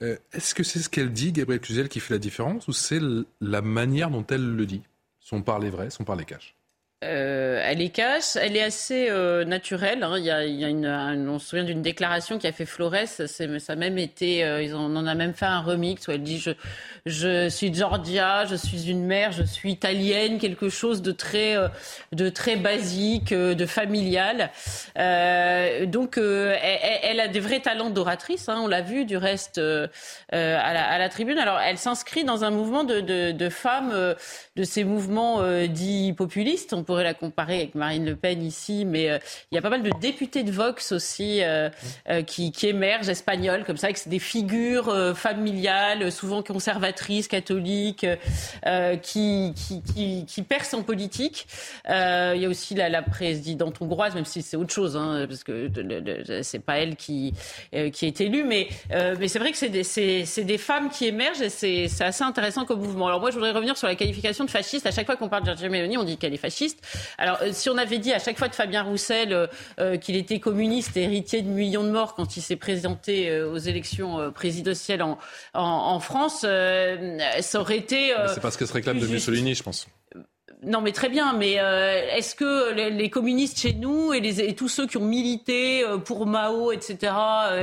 [0.00, 3.00] Est-ce que c'est ce qu'elle dit, Gabriel Cluzel, qui fait la différence, ou c'est
[3.40, 4.82] la manière dont elle le dit?
[5.20, 6.55] Son parler vrai, son parler cache
[7.04, 9.10] euh, elle est cache, elle est assez
[9.44, 10.02] naturelle.
[10.02, 12.94] On se souvient d'une déclaration qui a fait Flores.
[13.06, 16.22] Ça même été, euh, ils en, on en a même fait un remix où elle
[16.22, 16.42] dit
[17.04, 21.68] je, suis Georgia, je suis une mère, je suis italienne, quelque chose de très, euh,
[22.62, 24.50] basique, de familial.
[25.86, 28.48] donc elle, a des vrais talents d'oratrice.
[28.48, 28.58] Hein.
[28.62, 29.60] On l'a vu du reste
[30.30, 31.38] à la, tribune.
[31.38, 34.14] Alors elle s'inscrit dans un mouvement de femmes,
[34.56, 39.18] de ces mouvements dits populistes pourrait la comparer avec Marine Le Pen ici, mais euh,
[39.50, 41.68] il y a pas mal de députés de Vox aussi euh,
[42.08, 48.06] euh, qui, qui, émergent, espagnols, comme ça, avec des figures familiales, souvent conservatrices, catholiques,
[49.02, 51.46] qui, qui, qui, qui, percent en politique.
[51.88, 55.42] il y a aussi la, la présidente hongroise, même si c'est autre chose, hein, parce
[55.44, 55.70] que
[56.42, 57.34] c'est pas elle qui,
[57.92, 61.48] qui est élue, mais, mais c'est vrai que c'est des, des, femmes qui émergent et
[61.50, 63.08] c'est assez intéressant comme mouvement.
[63.08, 64.86] Alors moi, je voudrais revenir sur la qualification de fasciste.
[64.86, 66.75] À chaque fois qu'on parle de Giorgia Meloni, on dit qu'elle est fasciste.
[67.18, 69.46] Alors, euh, si on avait dit à chaque fois de Fabien Roussel euh,
[69.80, 73.58] euh, qu'il était communiste et héritier de millions de morts quand il s'est présenté aux
[73.58, 75.18] élections présidentielles en,
[75.54, 78.14] en, France, ça aurait été.
[78.34, 79.86] c'est parce qu'elle se réclame de Mussolini, je pense.
[80.66, 81.32] Non, mais très bien.
[81.32, 85.84] Mais est-ce que les, communistes chez nous et, les, et, tous ceux qui ont milité
[86.04, 87.12] pour Mao, etc.,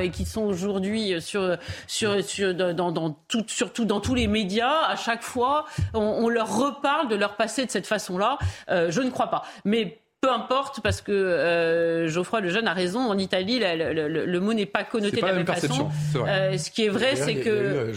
[0.02, 1.56] et qui sont aujourd'hui sur,
[1.86, 6.28] sur, sur, dans, dans tout, surtout dans tous les médias, à chaque fois, on, on,
[6.28, 8.38] leur reparle de leur passé de cette façon-là?
[8.68, 9.44] Je ne crois pas.
[9.64, 14.54] Mais peu importe, parce que euh, Geoffroy le Jeune a raison, en Italie, le, mot
[14.54, 15.90] n'est pas connoté de la, même, façon.
[16.16, 17.50] Euh, ce qui est vrai, c'est que...
[17.50, 17.92] Euh,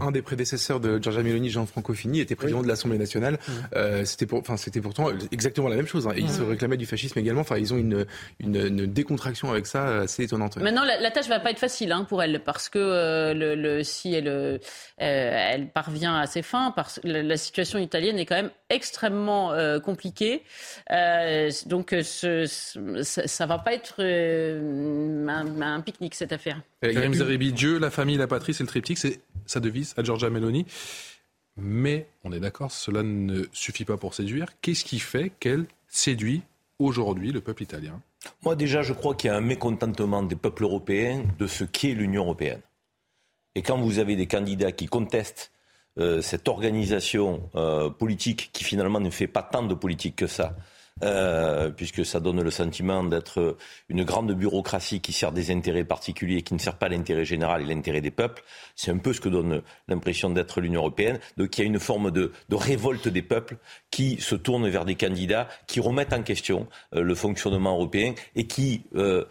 [0.00, 3.38] un des prédécesseurs de Giorgia Meloni, Jean-Franco Fini, était président de l'Assemblée nationale.
[3.48, 4.04] Mm.
[4.04, 6.06] c'était pour, c'était pourtant exactement la même chose.
[6.06, 6.12] Hein.
[6.16, 7.42] Et il se réclamait du fascisme également.
[7.42, 8.06] Enfin, ils ont une,
[8.40, 10.56] une, décontraction avec ça assez étonnante.
[10.56, 14.58] Maintenant, la, tâche va pas être facile hein, pour elle, parce que le, si elle,
[14.96, 19.52] elle parvient à ses fins, parce la, la situation italienne est quand même extrêmement
[19.84, 20.44] compliquée.
[20.90, 22.46] Euh, donc euh, ce,
[23.02, 26.60] ça, ne va pas être euh, un, pique-nique cette affaire.
[26.80, 30.30] Karim Zeribi, Dieu, la famille, la patrie, c'est le triptyque, c'est sa devise à Giorgia
[30.30, 30.66] Meloni.
[31.56, 34.46] Mais on est d'accord, cela ne suffit pas pour séduire.
[34.62, 36.42] Qu'est-ce qui fait qu'elle séduit
[36.78, 38.00] aujourd'hui le peuple italien?
[38.42, 41.92] Moi déjà, je crois qu'il y a un mécontentement des peuples européens de ce qu'est
[41.92, 42.60] l'Union européenne.
[43.54, 45.52] Et quand vous avez des candidats qui contestent
[46.22, 47.50] cette organisation
[47.98, 50.56] politique qui finalement ne fait pas tant de politique que ça,
[51.02, 53.56] euh, puisque ça donne le sentiment d'être
[53.88, 57.62] une grande bureaucratie qui sert des intérêts particuliers et qui ne sert pas l'intérêt général
[57.62, 58.44] et l'intérêt des peuples.
[58.76, 61.18] C'est un peu ce que donne l'impression d'être l'Union européenne.
[61.36, 63.56] Donc il y a une forme de, révolte des peuples
[63.90, 68.46] qui se tournent vers des candidats qui remettent en question euh, le fonctionnement européen et
[68.46, 69.24] qui euh,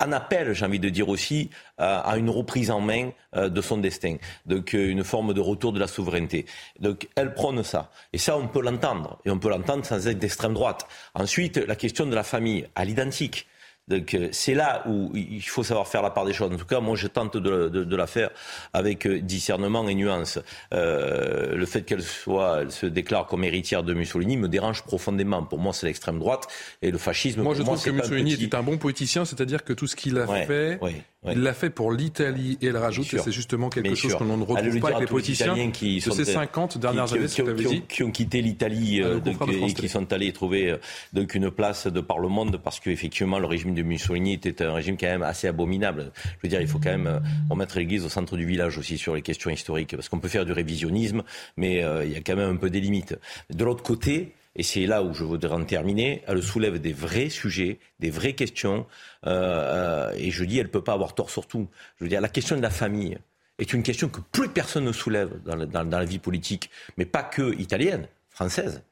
[0.00, 3.78] en appellent, j'ai envie de dire aussi, à, une reprise en main euh, de son
[3.78, 4.16] destin.
[4.46, 6.46] Donc une forme de retour de la souveraineté.
[6.80, 7.90] Donc elle prône ça.
[8.12, 9.18] Et ça, on peut l'entendre.
[9.24, 10.86] Et on peut l'entendre sans être d'extrême droite.
[11.14, 13.46] Ensuite, la question de la famille, à l'identique.
[13.88, 16.52] Donc euh, c'est là où il faut savoir faire la part des choses.
[16.52, 18.30] En tout cas, moi, je tente de, de, de la faire
[18.72, 20.38] avec euh, discernement et nuance.
[20.74, 25.42] Euh, le fait qu'elle soit, elle se déclare comme héritière de Mussolini me dérange profondément.
[25.42, 26.46] Pour moi, c'est l'extrême droite
[26.82, 27.42] et le fascisme.
[27.42, 30.18] Moi, je trouve moi, que Mussolini était un bon politicien, c'est-à-dire que tout ce qu'il
[30.18, 30.78] a ouais, fait.
[30.82, 31.02] Ouais.
[31.24, 31.32] Ouais.
[31.34, 34.20] Il l'a fait pour l'Italie et elle rajoute, et c'est justement quelque Bien chose sûr.
[34.20, 36.78] que l'on ne retrouve Allez pas avec les les politiciens Italiens qui de ces 50
[36.78, 37.82] dernières qui, années, qui, que qui, dit.
[37.88, 40.76] qui ont quitté l'Italie euh, et qui sont allés trouver
[41.12, 44.72] donc une place de par le monde parce qu'effectivement le régime de Mussolini était un
[44.74, 46.12] régime quand même assez abominable.
[46.24, 47.18] Je veux dire, il faut quand même euh,
[47.50, 50.44] remettre l'église au centre du village aussi sur les questions historiques parce qu'on peut faire
[50.44, 51.22] du révisionnisme,
[51.56, 53.16] mais euh, il y a quand même un peu des limites.
[53.50, 57.28] De l'autre côté, et c'est là où je voudrais en terminer, elle soulève des vrais
[57.28, 58.86] sujets, des vraies questions,
[59.26, 61.68] euh, et je dis, elle ne peut pas avoir tort sur tout.
[61.98, 63.18] Je veux dire, la question de la famille
[63.58, 67.04] est une question que plus personne ne soulève dans, dans- dans la vie politique, mais
[67.04, 68.82] pas que italienne, française.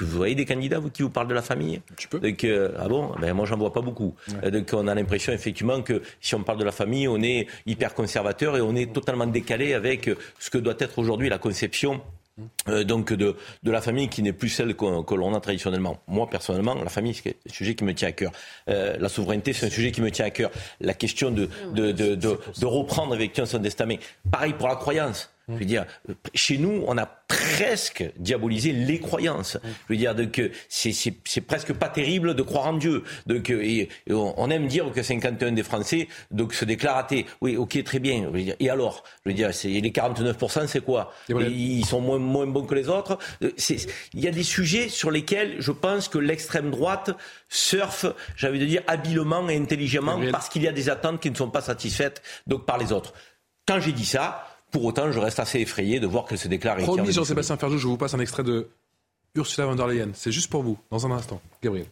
[0.00, 1.80] Vous voyez des candidats vous, qui vous parlent de la famille?
[1.96, 2.18] Tu peux.
[2.20, 3.12] Donc, euh, ah bon?
[3.20, 4.14] Ben, Moi, j'en vois pas beaucoup.
[4.42, 7.46] Euh, Donc, on a l'impression, effectivement, que si on parle de la famille, on est
[7.66, 12.00] hyper conservateur et on est totalement décalé avec ce que doit être aujourd'hui la conception
[12.68, 16.00] euh, donc de, de la famille qui n'est plus celle que l'on a traditionnellement.
[16.06, 18.32] Moi, personnellement, la famille, c'est un sujet qui me tient à cœur.
[18.68, 20.50] Euh, la souveraineté, c'est un sujet qui me tient à cœur.
[20.80, 23.86] La question de, de, de, de, de reprendre avec son destin.
[23.86, 24.00] Mais
[24.30, 25.30] pareil pour la croyance.
[25.48, 25.86] Je veux dire,
[26.34, 29.58] chez nous, on a presque diabolisé les croyances.
[29.62, 33.04] Je veux dire, donc c'est c'est- c'est presque pas terrible de croire en Dieu.
[33.26, 37.26] Donc, et, et on, aime dire que 51 des Français donc se déclarent athées.
[37.40, 38.22] Oui, ok, très bien.
[38.24, 39.04] Je veux dire, et alors?
[39.24, 40.36] Je veux dire, c'est les 49
[40.66, 41.12] c'est quoi?
[41.28, 41.50] Et.
[41.52, 43.16] Ils sont moins, moins bons que les autres.
[43.42, 47.10] Euh, c'est- Il y a des sujets sur lesquels je pense que l'extrême droite
[47.48, 48.06] surfe,
[48.36, 51.36] j'ai envie de dire, habilement et intelligemment parce qu'il y a des attentes qui ne
[51.36, 53.12] sont pas satisfaites donc par les autres.
[53.68, 56.76] Quand j'ai dit ça, pour autant, je reste assez effrayé de voir qu'elle se déclare
[56.78, 58.68] Promis, Jean-Sébastien Ferjou, je vous passe un extrait de
[59.34, 60.10] Ursula von der Leyen.
[60.14, 61.40] C'est juste pour vous, dans un instant.
[61.62, 61.86] Gabriel.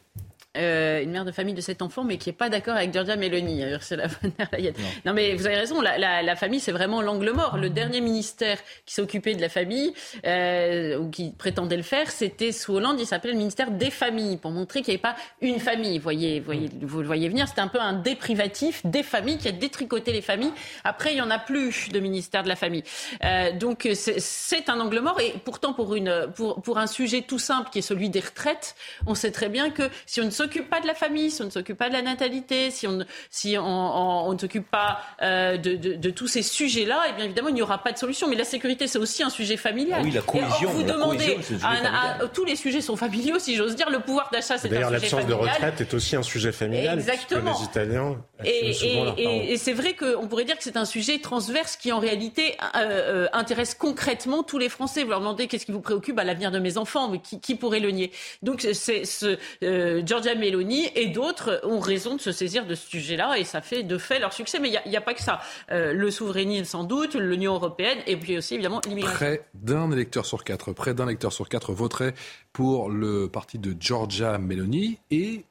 [0.56, 3.16] Euh, une mère de famille de sept enfants, mais qui n'est pas d'accord avec Giorgia
[3.16, 4.72] Meloni, Ursula von der Leyen.
[5.04, 5.12] Non.
[5.12, 7.56] mais vous avez raison, la, la, la famille, c'est vraiment l'angle mort.
[7.56, 9.92] Le dernier ministère qui s'occupait de la famille,
[10.26, 14.36] euh, ou qui prétendait le faire, c'était sous Hollande, il s'appelait le ministère des familles,
[14.36, 15.98] pour montrer qu'il n'y avait pas une famille.
[15.98, 19.48] Vous voyez, voyez, vous le voyez venir, c'était un peu un déprivatif des familles qui
[19.48, 20.52] a détricoté les familles.
[20.84, 22.84] Après, il n'y en a plus de ministère de la famille.
[23.24, 24.20] Euh, donc, c'est-
[24.68, 25.20] un angle mort.
[25.20, 28.76] Et pourtant, pour, une, pour, pour un sujet tout simple qui est celui des retraites,
[29.06, 31.46] on sait très bien que si on ne s'occupe pas de la famille, si on
[31.46, 34.70] ne s'occupe pas de la natalité, si on ne si on, on- on ne s'occupe
[34.70, 37.92] pas euh, de, de, de tous ces sujets-là, eh bien évidemment, il n'y aura pas
[37.92, 38.28] de solution.
[38.28, 40.00] Mais la sécurité, c'est aussi un sujet familial.
[40.00, 41.94] Ah oui, la Et or, cohésion, vous la demandez cohésion, un un- familial.
[42.22, 43.90] à- tous les sujets sont familiaux, si j'ose dire.
[43.90, 45.54] Le pouvoir d'achat, c'est un D'ailleurs, sujet l'absence de familial.
[45.54, 46.98] retraite est aussi un sujet familial.
[46.98, 47.52] Exactement.
[47.58, 51.18] Les Italiens Et, et- et- et c'est vrai qu'on pourrait dire que c'est un sujet
[51.18, 52.78] transverse qui, en réalité, euh,
[53.24, 55.02] euh, intéresse concrètement tous les Français.
[55.04, 57.54] Vous leur demandez qu'est-ce qui vous préoccupe à l'avenir de mes enfants, mais qui, qui
[57.54, 58.10] pourrait le nier
[58.42, 60.02] Donc, c'est ce euh,
[60.34, 63.82] Giorgia Meloni et d'autres ont raison de se saisir de ce sujet-là, et ça fait
[63.82, 64.58] de fait leur succès.
[64.58, 65.40] Mais il n'y a, a pas que ça.
[65.70, 69.16] Euh, le souverainisme, sans doute, l'Union européenne, et puis aussi, évidemment, l'immigration.
[69.16, 72.14] Près d'un électeur sur quatre, près d'un électeur sur quatre voterait
[72.52, 75.44] pour le parti de Giorgia Meloni et,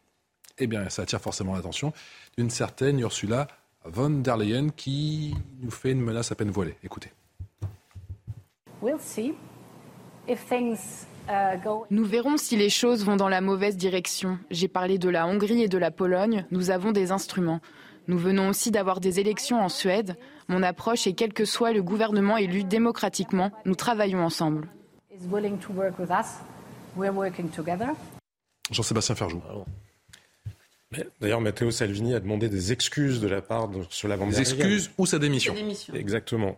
[0.60, 1.94] eh bien, ça attire forcément l'attention
[2.38, 3.48] d'une certaine Ursula
[3.86, 6.76] von der Leyen qui nous fait une menace à peine voilée.
[6.84, 7.12] Écoutez.
[8.82, 9.34] We'll see
[10.28, 11.06] if things.
[11.90, 14.38] Nous verrons si les choses vont dans la mauvaise direction.
[14.52, 16.46] J'ai parlé de la Hongrie et de la Pologne.
[16.52, 17.62] Nous avons des instruments.
[18.08, 20.18] Nous venons aussi d'avoir des élections en Suède.
[20.50, 24.68] Mon approche est quel que soit le gouvernement élu démocratiquement, nous travaillons ensemble.
[28.72, 29.42] Jean-Sébastien Ferjou.
[31.22, 34.92] D'ailleurs, Matteo Salvini a demandé des excuses de la part de sur la Des excuses
[34.98, 35.54] ou sa démission.
[35.54, 35.94] Sa démission.
[35.96, 36.58] Exactement.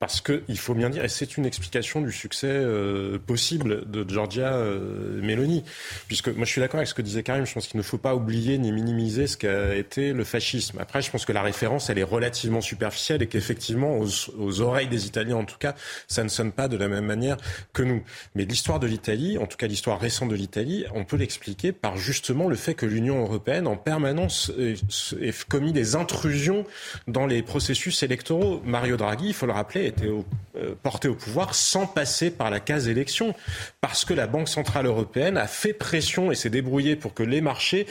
[0.00, 4.54] Parce qu'il faut bien dire, et c'est une explication du succès euh, possible de Giorgia
[4.54, 5.62] euh, Meloni.
[6.08, 7.98] Puisque moi je suis d'accord avec ce que disait Karim, je pense qu'il ne faut
[7.98, 10.78] pas oublier ni minimiser ce qu'a été le fascisme.
[10.78, 14.08] Après, je pense que la référence, elle est relativement superficielle et qu'effectivement, aux,
[14.38, 15.74] aux oreilles des Italiens en tout cas,
[16.08, 17.36] ça ne sonne pas de la même manière
[17.74, 18.02] que nous.
[18.34, 21.98] Mais l'histoire de l'Italie, en tout cas l'histoire récente de l'Italie, on peut l'expliquer par
[21.98, 24.76] justement le fait que l'Union européenne en permanence ait
[25.20, 26.64] ait commis des intrusions
[27.06, 28.62] dans les processus électoraux.
[28.64, 32.58] Mario Draghi, il faut le rappeler, été euh, porté au pouvoir sans passer par la
[32.58, 33.34] case élection.
[33.80, 37.40] Parce que la Banque Centrale Européenne a fait pression et s'est débrouillée pour que les
[37.40, 37.86] marchés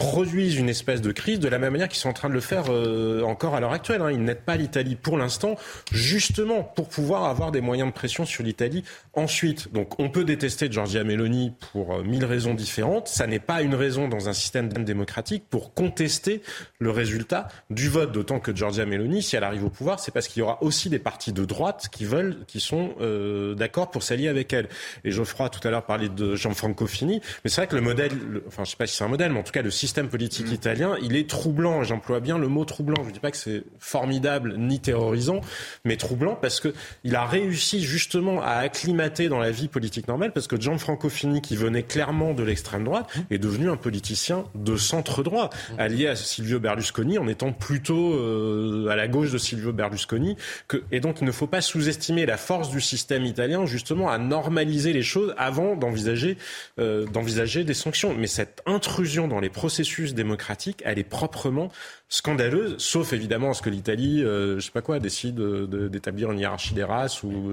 [0.00, 2.40] produisent une espèce de crise de la même manière qu'ils sont en train de le
[2.40, 4.00] faire euh, encore à l'heure actuelle.
[4.00, 4.10] Hein.
[4.10, 5.56] Ils n'aident pas l'Italie pour l'instant,
[5.92, 8.82] justement pour pouvoir avoir des moyens de pression sur l'Italie
[9.12, 9.70] ensuite.
[9.74, 13.08] Donc on peut détester Giorgia Meloni pour euh, mille raisons différentes.
[13.08, 16.40] Ça n'est pas une raison dans un système démocratique pour contester
[16.78, 18.10] le résultat du vote.
[18.10, 20.88] D'autant que Giorgia Meloni, si elle arrive au pouvoir, c'est parce qu'il y aura aussi
[20.88, 24.70] des partis de droite qui veulent, qui sont euh, d'accord pour s'allier avec elle.
[25.04, 28.12] Et Geoffroy tout à l'heure parlait de Gianfranco Fini, mais c'est vrai que le modèle,
[28.48, 30.08] enfin je sais pas si c'est un modèle, mais en tout cas le système système
[30.08, 30.54] politique mm.
[30.54, 31.82] italien, il est troublant.
[31.82, 33.02] J'emploie bien le mot troublant.
[33.02, 35.40] Je ne dis pas que c'est formidable ni terrorisant,
[35.84, 36.72] mais troublant parce que
[37.02, 41.42] il a réussi justement à acclimater dans la vie politique normale parce que Gianfranco Fini,
[41.42, 43.34] qui venait clairement de l'extrême droite, mm.
[43.34, 45.80] est devenu un politicien de centre droit, mm.
[45.80, 50.36] allié à Silvio Berlusconi en étant plutôt euh, à la gauche de Silvio Berlusconi.
[50.68, 54.18] Que, et donc il ne faut pas sous-estimer la force du système italien justement à
[54.18, 56.38] normaliser les choses avant d'envisager
[56.78, 58.14] euh, d'envisager des sanctions.
[58.16, 61.70] Mais cette intrusion dans les processus processus démocratique, elle est proprement
[62.08, 66.74] scandaleuse, sauf évidemment ce que l'Italie, euh, je sais pas quoi, décide d'établir une hiérarchie
[66.74, 67.52] des races ou,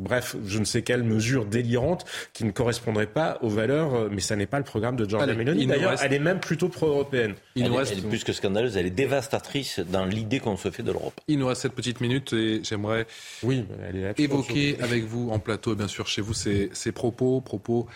[0.00, 4.20] bref, je ne sais quelle mesure délirante qui ne correspondrait pas aux valeurs, euh, mais
[4.20, 5.66] ça n'est pas le programme de Giorgia Meloni.
[5.66, 7.34] D'ailleurs, elle est même plutôt pro-européenne.
[7.56, 10.92] Elle, elle, est plus que scandaleuse, elle est dévastatrice dans l'idée qu'on se fait de
[10.92, 11.20] l'Europe.
[11.28, 13.06] Il nous reste cette petite minute et j'aimerais
[13.42, 13.66] oui,
[14.16, 17.86] évoquer avec vous en plateau, et bien sûr chez vous, ces, ces propos, propos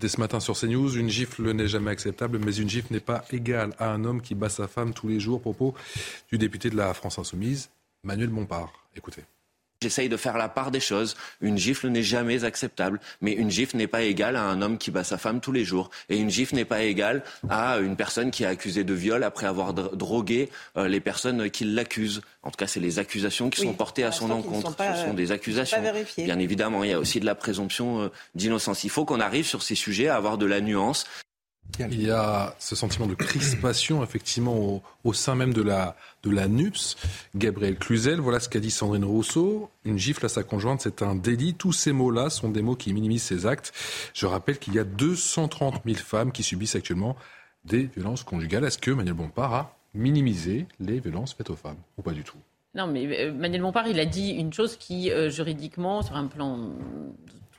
[0.00, 0.96] c'était ce matin sur CNews.
[0.96, 4.34] Une gifle n'est jamais acceptable, mais une gifle n'est pas égale à un homme qui
[4.34, 5.42] bat sa femme tous les jours.
[5.42, 5.74] Propos
[6.32, 7.68] du député de la France Insoumise,
[8.02, 8.72] Manuel Bompard.
[8.96, 9.24] Écoutez.
[9.82, 11.16] J'essaye de faire la part des choses.
[11.40, 14.90] Une gifle n'est jamais acceptable, mais une gifle n'est pas égale à un homme qui
[14.90, 15.88] bat sa femme tous les jours.
[16.10, 19.46] Et une gifle n'est pas égale à une personne qui est accusée de viol après
[19.46, 22.20] avoir drogué euh, les personnes qui l'accusent.
[22.42, 24.76] En tout cas, c'est les accusations qui sont portées à son encontre.
[24.78, 25.82] Ce sont des accusations.
[26.18, 28.84] Bien évidemment, il y a aussi de la présomption euh, d'innocence.
[28.84, 31.06] Il faut qu'on arrive sur ces sujets à avoir de la nuance.
[31.78, 36.48] Il y a ce sentiment de crispation, effectivement, au, sein même de la, de la
[36.48, 36.96] NUPS.
[37.34, 39.70] Gabriel Cluzel, voilà ce qu'a dit Sandrine Rousseau.
[39.84, 41.54] Une gifle à sa conjointe, c'est un délit.
[41.54, 43.72] Tous ces mots-là sont des mots qui minimisent ses actes.
[44.14, 47.16] Je rappelle qu'il y a 230 000 femmes qui subissent actuellement
[47.64, 48.64] des violences conjugales.
[48.64, 52.38] Est-ce que Manuel Bompard a minimisé les violences faites aux femmes ou pas du tout?
[52.74, 56.26] Non, mais euh, Manuel Bompard, il a dit une chose qui, euh, juridiquement, sur un
[56.26, 56.70] plan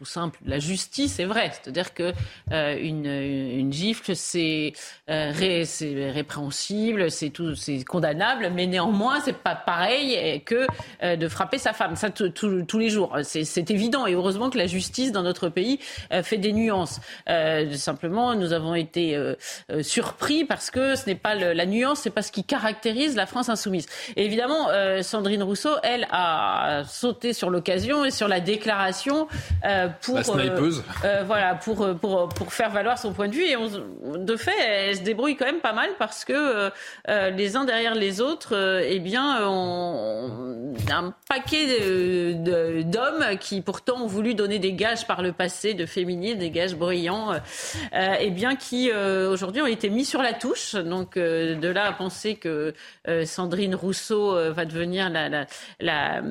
[0.05, 0.39] simple.
[0.45, 2.13] La justice est vrai, c'est-à-dire que
[2.51, 4.73] euh, une, gifle, c'est
[5.09, 5.31] euh,
[6.13, 7.53] répréhensible, c'est tout,
[7.87, 10.67] condamnable, mais néanmoins, c'est pas pareil que
[11.03, 11.95] euh, de frapper sa femme.
[11.95, 14.07] Ça, tous les jours, c'est évident.
[14.07, 15.79] Et heureusement que la justice dans notre pays
[16.11, 16.99] euh, fait des nuances.
[17.73, 19.17] Simplement, nous avons été
[19.81, 23.49] surpris parce que ce n'est pas la nuance, c'est pas ce qui caractérise la France
[23.49, 23.85] insoumise.
[24.15, 24.67] Évidemment,
[25.01, 29.27] Sandrine Rousseau, elle, a sauté sur l'occasion et sur la déclaration
[30.01, 30.71] pour, euh,
[31.03, 33.43] euh, voilà, pour, euh, pour, pour faire valoir son point de vue.
[33.43, 33.55] Et
[34.17, 36.71] de fait, elle se débrouille quand même pas mal parce que
[37.07, 42.33] les uns derrière les autres, eh bien, ont un paquet
[42.83, 46.75] d'hommes qui pourtant ont voulu donner des gages par le passé de féminine, des gages
[46.75, 47.33] bruyants,
[47.93, 50.75] eh bien, qui aujourd'hui ont été mis sur la touche.
[50.75, 52.73] Donc, de là à penser que
[53.25, 55.45] Sandrine Rousseau va devenir la, la,
[55.79, 56.21] la,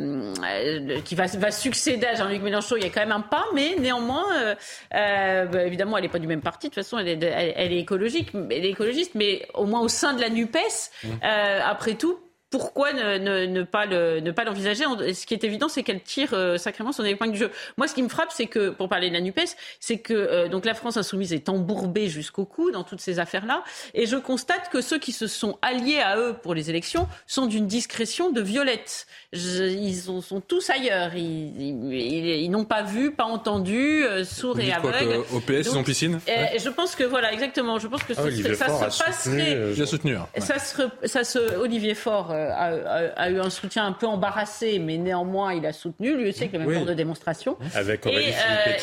[1.05, 3.77] qui va, va succéder à Jean-Luc Mélenchon, il y a quand même un pas mais
[3.78, 4.55] néanmoins, euh,
[4.94, 6.68] euh, bah, évidemment, elle n'est pas du même parti.
[6.68, 9.89] De toute façon, elle est, elle, est écologique, elle est écologiste, mais au moins au
[9.89, 11.09] sein de la Nupes, mmh.
[11.24, 12.18] euh, après tout,
[12.51, 16.35] pourquoi ne, ne, pas le, ne pas l'envisager Ce qui est évident, c'est qu'elle tire
[16.35, 17.51] euh, sacrément son épingle du jeu.
[17.78, 19.40] Moi, ce qui me frappe, c'est que, pour parler de la Nupes,
[19.78, 23.62] c'est que euh, donc la France insoumise est embourbée jusqu'au cou dans toutes ces affaires-là,
[23.94, 27.47] et je constate que ceux qui se sont alliés à eux pour les élections sont
[27.47, 29.06] d'une discrétion de violette.
[29.32, 31.15] Ils sont, tous ailleurs.
[31.15, 35.24] Ils, n'ont pas vu, pas entendu, euh, sourds et aveugles.
[35.32, 36.20] Au PS, ils ont piscine.
[36.27, 37.78] Je pense que voilà, exactement.
[37.78, 39.74] Je pense que ah, ça se passerait.
[39.74, 40.16] J'ai soutenu.
[40.39, 45.55] Ça se, ça se, Olivier Faure a, eu un soutien un peu embarrassé, mais néanmoins
[45.55, 47.57] il a soutenu, lui aussi avec le même genre de démonstration.
[47.74, 48.32] Avec Aurélie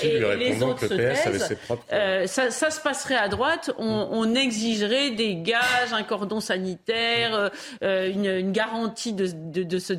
[0.04, 1.84] et, lui euh, les autres que le PS avait ses propres...
[1.92, 7.52] Euh, ça, se passerait à droite, on, exigerait des gages, un cordon sanitaire,
[7.84, 9.28] euh, une, garantie de,
[9.64, 9.94] de, se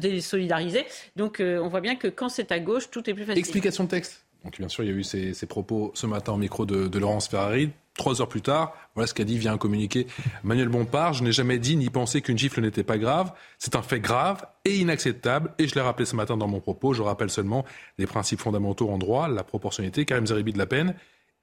[1.16, 3.38] Donc on voit bien que quand c'est à gauche, tout est plus facile.
[3.38, 4.24] Explication de texte.
[4.44, 6.98] Donc bien sûr, il y a eu ces, propos ce matin au micro de, de
[6.98, 7.70] Laurence Ferrari.
[7.96, 10.06] Trois heures plus tard, voilà ce qu'a dit via un communiqué
[10.44, 11.14] Manuel Bompard.
[11.14, 13.32] Je n'ai jamais dit ni pensé qu'une gifle n'était pas grave.
[13.58, 15.52] C'est un fait grave et inacceptable.
[15.58, 16.94] Et je l'ai rappelé ce matin dans mon propos.
[16.94, 17.64] Je rappelle seulement
[17.98, 20.94] les principes fondamentaux en droit, la proportionnalité, Karim Zeribi de la peine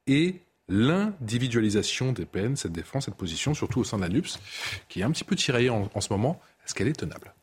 [0.08, 0.40] et
[0.70, 4.40] l'individualisation des peines, cette défense, cette position, surtout au sein de la NUPS,
[4.88, 6.40] qui est un petit peu tiraillée en, en ce moment.
[6.66, 7.35] Est-ce qu'elle est tenable?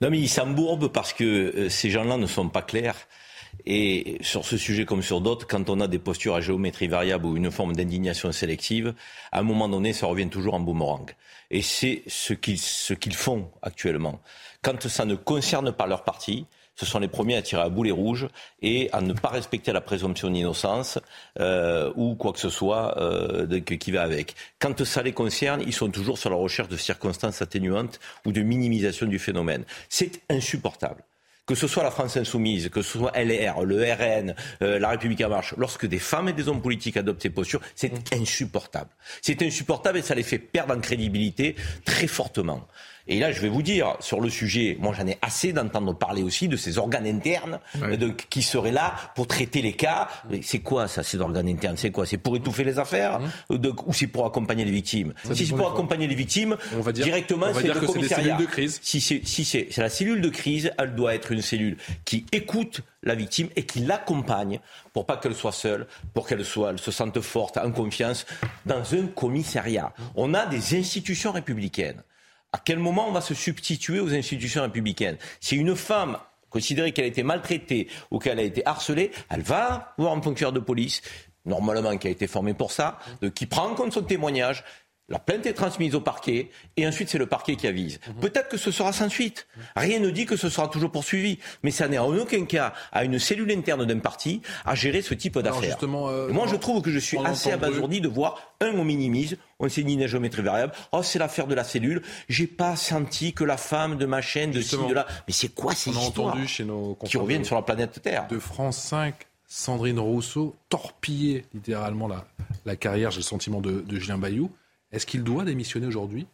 [0.00, 2.96] Non, mais ils s'embourbent parce que euh, ces gens-là ne sont pas clairs.
[3.66, 7.26] Et sur ce sujet comme sur d'autres, quand on a des postures à géométrie variable
[7.26, 8.94] ou une forme d'indignation sélective,
[9.30, 11.10] à un moment donné, ça revient toujours en boomerang.
[11.50, 14.20] Et c'est ce qu'ils ce qu'ils font actuellement.
[14.62, 16.46] Quand ça ne concerne pas leur parti,
[16.82, 18.26] ce sont les premiers à tirer à boulet rouge
[18.60, 20.98] et à ne pas respecter la présomption d'innocence
[21.38, 24.34] euh, ou quoi que ce soit euh, qui va avec.
[24.58, 28.42] Quand ça les concerne, ils sont toujours sur la recherche de circonstances atténuantes ou de
[28.42, 29.64] minimisation du phénomène.
[29.88, 31.04] C'est insupportable
[31.44, 35.20] que ce soit la France insoumise, que ce soit LR, le RN, euh, la République
[35.22, 38.90] en marche, lorsque des femmes et des hommes politiques adoptent ces postures, c'est insupportable.
[39.20, 42.66] C'est insupportable et ça les fait perdre en crédibilité très fortement.
[43.08, 46.22] Et là, je vais vous dire, sur le sujet, moi j'en ai assez d'entendre parler
[46.22, 50.08] aussi de ces organes internes de, qui seraient là pour traiter les cas.
[50.42, 51.76] C'est quoi ça, ces organes internes?
[51.76, 52.06] C'est quoi?
[52.06, 53.20] C'est pour étouffer les affaires?
[53.50, 53.58] Mmh.
[53.58, 55.14] de, ou c'est pour accompagner les victimes?
[55.32, 58.36] Si c'est pour accompagner les victimes, on va dire, directement c'est le commissariat.
[58.36, 58.78] de crise.
[58.82, 62.82] Si c'est si c'est la cellule de crise, elle doit être une cellule qui écoute
[63.02, 64.60] la victime et qui l'accompagne
[64.92, 68.26] pour pas qu'elle soit seule, pour qu'elle soit, elle se sente forte, en confiance,
[68.64, 69.92] dans un commissariat.
[70.14, 72.02] On a des institutions républicaines
[72.52, 75.16] à quel moment on va se substituer aux institutions républicaines?
[75.40, 76.18] Si une femme
[76.50, 80.52] considère qu'elle a été maltraitée ou qu'elle a été harcelée, elle va voir un fonctionnaire
[80.52, 81.00] de police,
[81.44, 82.98] normalement qui a été formé pour ça,
[83.34, 84.64] qui prend en compte son témoignage,
[85.08, 88.00] la plainte est transmise au parquet et ensuite c'est le parquet qui avise.
[88.08, 88.20] Mhm.
[88.20, 89.46] Peut-être que ce sera sans suite.
[89.76, 91.38] Rien ne dit que ce sera toujours poursuivi.
[91.62, 95.14] Mais ça n'est en aucun cas à une cellule interne d'un parti à gérer ce
[95.14, 95.78] type d'affaires.
[95.82, 99.68] Euh, moi, je trouve que je suis assez abasourdi de voir, un, on minimise, on
[99.68, 100.72] s'est la géométrie variable.
[100.92, 102.02] Oh, c'est l'affaire de la cellule.
[102.28, 105.06] J'ai pas senti que la femme de ma chaîne, de ci, de là.
[105.28, 108.38] Mais c'est quoi ces histoires entendu chez nos qui reviennent sur la planète Terre De
[108.38, 109.14] France 5,
[109.46, 112.24] Sandrine Rousseau torpiller littéralement la,
[112.64, 114.50] la carrière, j'ai le sentiment, de, de Julien Bayou.
[114.92, 116.26] Est-ce qu'il doit démissionner aujourd'hui?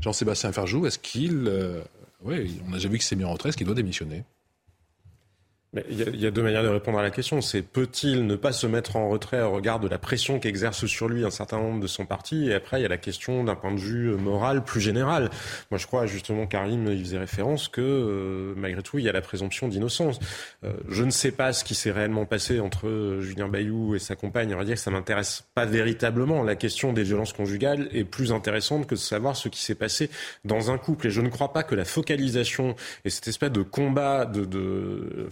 [0.00, 1.46] Jean-Sébastien Ferjou, est-ce qu'il.
[1.48, 1.82] Euh,
[2.22, 4.24] oui, on a déjà vu qu'il s'est mis en retrait, est-ce qu'il doit démissionner?
[5.88, 7.40] Il y, a deux manières de répondre à la question.
[7.40, 11.08] C'est peut-il ne pas se mettre en retrait au regard de la pression qu'exerce sur
[11.08, 12.48] lui un certain nombre de son parti?
[12.48, 15.30] Et après, il y a la question d'un point de vue euh, moral plus général.
[15.70, 19.12] Moi, je crois justement, Karim, il faisait référence que euh, malgré tout, il y a
[19.12, 20.18] la présomption d'innocence.
[20.64, 24.16] Euh, je ne sais pas ce qui s'est réellement passé entre Julien Bayou et sa
[24.16, 24.52] compagne.
[24.52, 26.42] On va dire que ça m'intéresse pas véritablement.
[26.42, 30.10] La question des violences conjugales est plus intéressante que de savoir ce qui s'est passé
[30.44, 31.06] dans un couple.
[31.06, 32.74] Et je ne crois pas que la focalisation
[33.04, 35.28] et cette espèce de combat de, de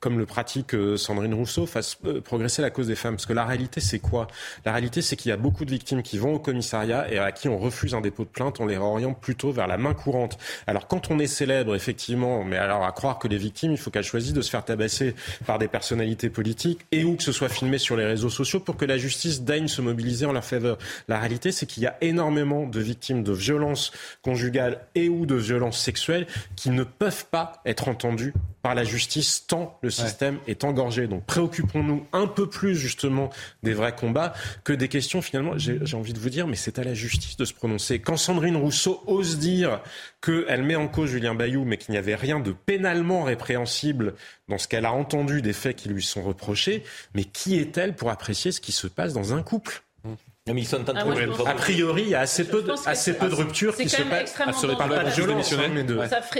[0.00, 3.16] comme le pratique euh, Sandrine Rousseau, fasse euh, progresser la cause des femmes.
[3.16, 4.26] Parce que la réalité, c'est quoi?
[4.64, 7.32] La réalité, c'est qu'il y a beaucoup de victimes qui vont au commissariat et à
[7.32, 10.38] qui on refuse un dépôt de plainte, on les réoriente plutôt vers la main courante.
[10.66, 13.90] Alors quand on est célèbre, effectivement, mais alors à croire que les victimes, il faut
[13.90, 15.14] qu'elles choisissent de se faire tabasser
[15.46, 18.76] par des personnalités politiques et ou que ce soit filmé sur les réseaux sociaux pour
[18.76, 20.78] que la justice daigne se mobiliser en leur faveur.
[21.08, 23.92] La réalité, c'est qu'il y a énormément de victimes de violences
[24.22, 26.26] conjugales et ou de violences sexuelles
[26.56, 31.06] qui ne peuvent pas être entendues par la justice tant le système est engorgé.
[31.08, 33.30] Donc préoccupons-nous un peu plus justement
[33.62, 34.32] des vrais combats
[34.64, 37.44] que des questions finalement, j'ai envie de vous dire, mais c'est à la justice de
[37.44, 37.98] se prononcer.
[37.98, 39.80] Quand Sandrine Rousseau ose dire
[40.20, 44.14] qu'elle met en cause Julien Bayou, mais qu'il n'y avait rien de pénalement répréhensible
[44.48, 46.84] dans ce qu'elle a entendu des faits qui lui sont reprochés,
[47.14, 49.82] mais qui est-elle pour apprécier ce qui se passe dans un couple?
[50.48, 51.04] Ils sont ah,
[51.46, 54.34] a priori, il y a assez peu de, assez peu de ruptures qui se passent.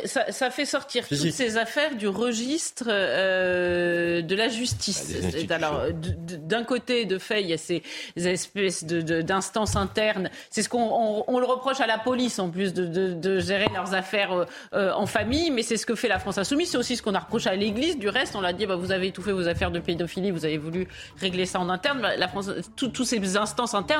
[0.07, 5.15] Ça, ça, fait sortir toutes ces affaires du registre euh, de la justice.
[5.49, 7.85] Ah, alors, d'un côté, de fait, il y a ces
[8.16, 10.31] espèces d'instances internes.
[10.51, 13.95] C'est ce qu'on on, le reproche à la police, en plus de, de gérer leurs
[13.95, 16.73] affaires euh, euh, en famille, mais c'est ce que fait la France Insoumise.
[16.73, 17.97] C'est aussi ce qu'on a reproché à l'Église.
[18.01, 20.59] Du reste, on l'a dit, bah, vous avez étouffé vos affaires de pédophilie, vous avez
[20.59, 20.89] voulu
[21.20, 22.01] régler ça en interne.
[22.16, 23.91] La France, toutes ces instances internes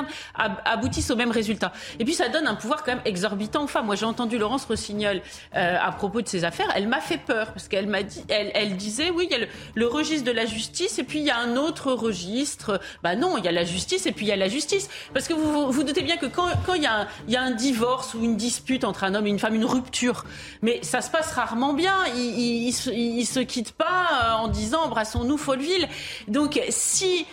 [0.65, 1.71] aboutissent au même résultat.
[1.99, 3.85] Et puis ça donne un pouvoir quand même exorbitant aux femmes.
[3.85, 5.21] Moi j'ai entendu Laurence Rossignol
[5.55, 8.77] euh, à propos de ces affaires, elle m'a fait peur parce qu'elle m'a dit, elle,
[8.77, 9.45] disait oui il y a
[9.75, 12.79] le, registre de la justice et puis il y a un autre registre.
[13.03, 14.89] Bah non, il y a la justice et puis il y a la justice.
[15.13, 18.37] Parce que vous vous, doutez bien que quand, il, y a un, divorce ou une
[18.37, 20.25] dispute entre un homme et une femme, une rupture,
[20.61, 21.95] mais ça se passe rarement bien.
[22.15, 25.87] Ils, ils, se quittent pas euh, en disant embrassons-nous Folleville.
[26.27, 27.25] Donc si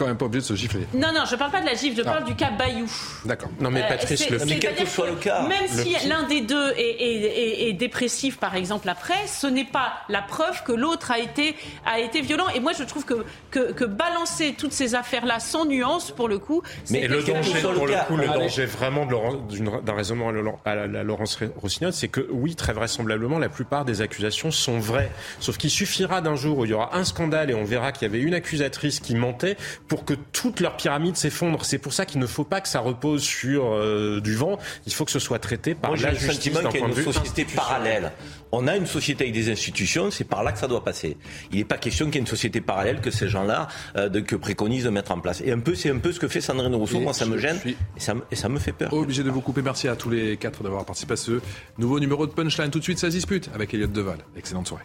[0.00, 0.86] quand même pas obligé de se gifler.
[0.94, 2.90] Non, non, je parle pas de la gifle, je parle du cas Bayou.
[3.26, 3.50] D'accord.
[3.60, 5.46] Non, mais euh, Patrice, le, quel que soit le cas.
[5.46, 10.22] Même si l'un des deux est, est, dépressif, par exemple, après, ce n'est pas la
[10.22, 11.54] preuve que l'autre a été,
[11.84, 12.46] a été violent.
[12.54, 16.38] Et moi, je trouve que, que, que balancer toutes ces affaires-là sans nuance, pour le
[16.38, 20.32] coup, Mais le danger, pour le, coup, le danger vraiment d'un raisonnement
[20.64, 25.10] à la, Laurence Rossignol, c'est que oui, très vraisemblablement, la plupart des accusations sont vraies.
[25.40, 28.08] Sauf qu'il suffira d'un jour où il y aura un scandale et on verra qu'il
[28.08, 29.58] y avait une accusatrice qui mentait
[29.90, 31.64] pour que toute leur pyramide s'effondre.
[31.64, 34.56] C'est pour ça qu'il ne faut pas que ça repose sur euh, du vent.
[34.86, 36.86] Il faut que ce soit traité par Moi, la j'ai le sentiment qu'il y a
[36.86, 38.12] une société parallèle.
[38.52, 41.16] On a une société avec des institutions, c'est par là que ça doit passer.
[41.50, 44.36] Il n'est pas question qu'il y ait une société parallèle que ces gens-là euh, que
[44.36, 45.40] préconisent de mettre en place.
[45.44, 46.98] Et un peu, c'est un peu ce que fait Sandrine Rousseau.
[46.98, 48.92] Et Moi, ça me gêne suis et ça, me- et ça me fait peur.
[48.92, 49.60] Obligé de vous couper.
[49.60, 51.40] Merci à tous les quatre d'avoir participé à ce
[51.78, 52.70] nouveau numéro de Punchline.
[52.70, 54.18] Tout de suite, ça se dispute avec Elliot Deval.
[54.36, 54.84] Excellente soirée.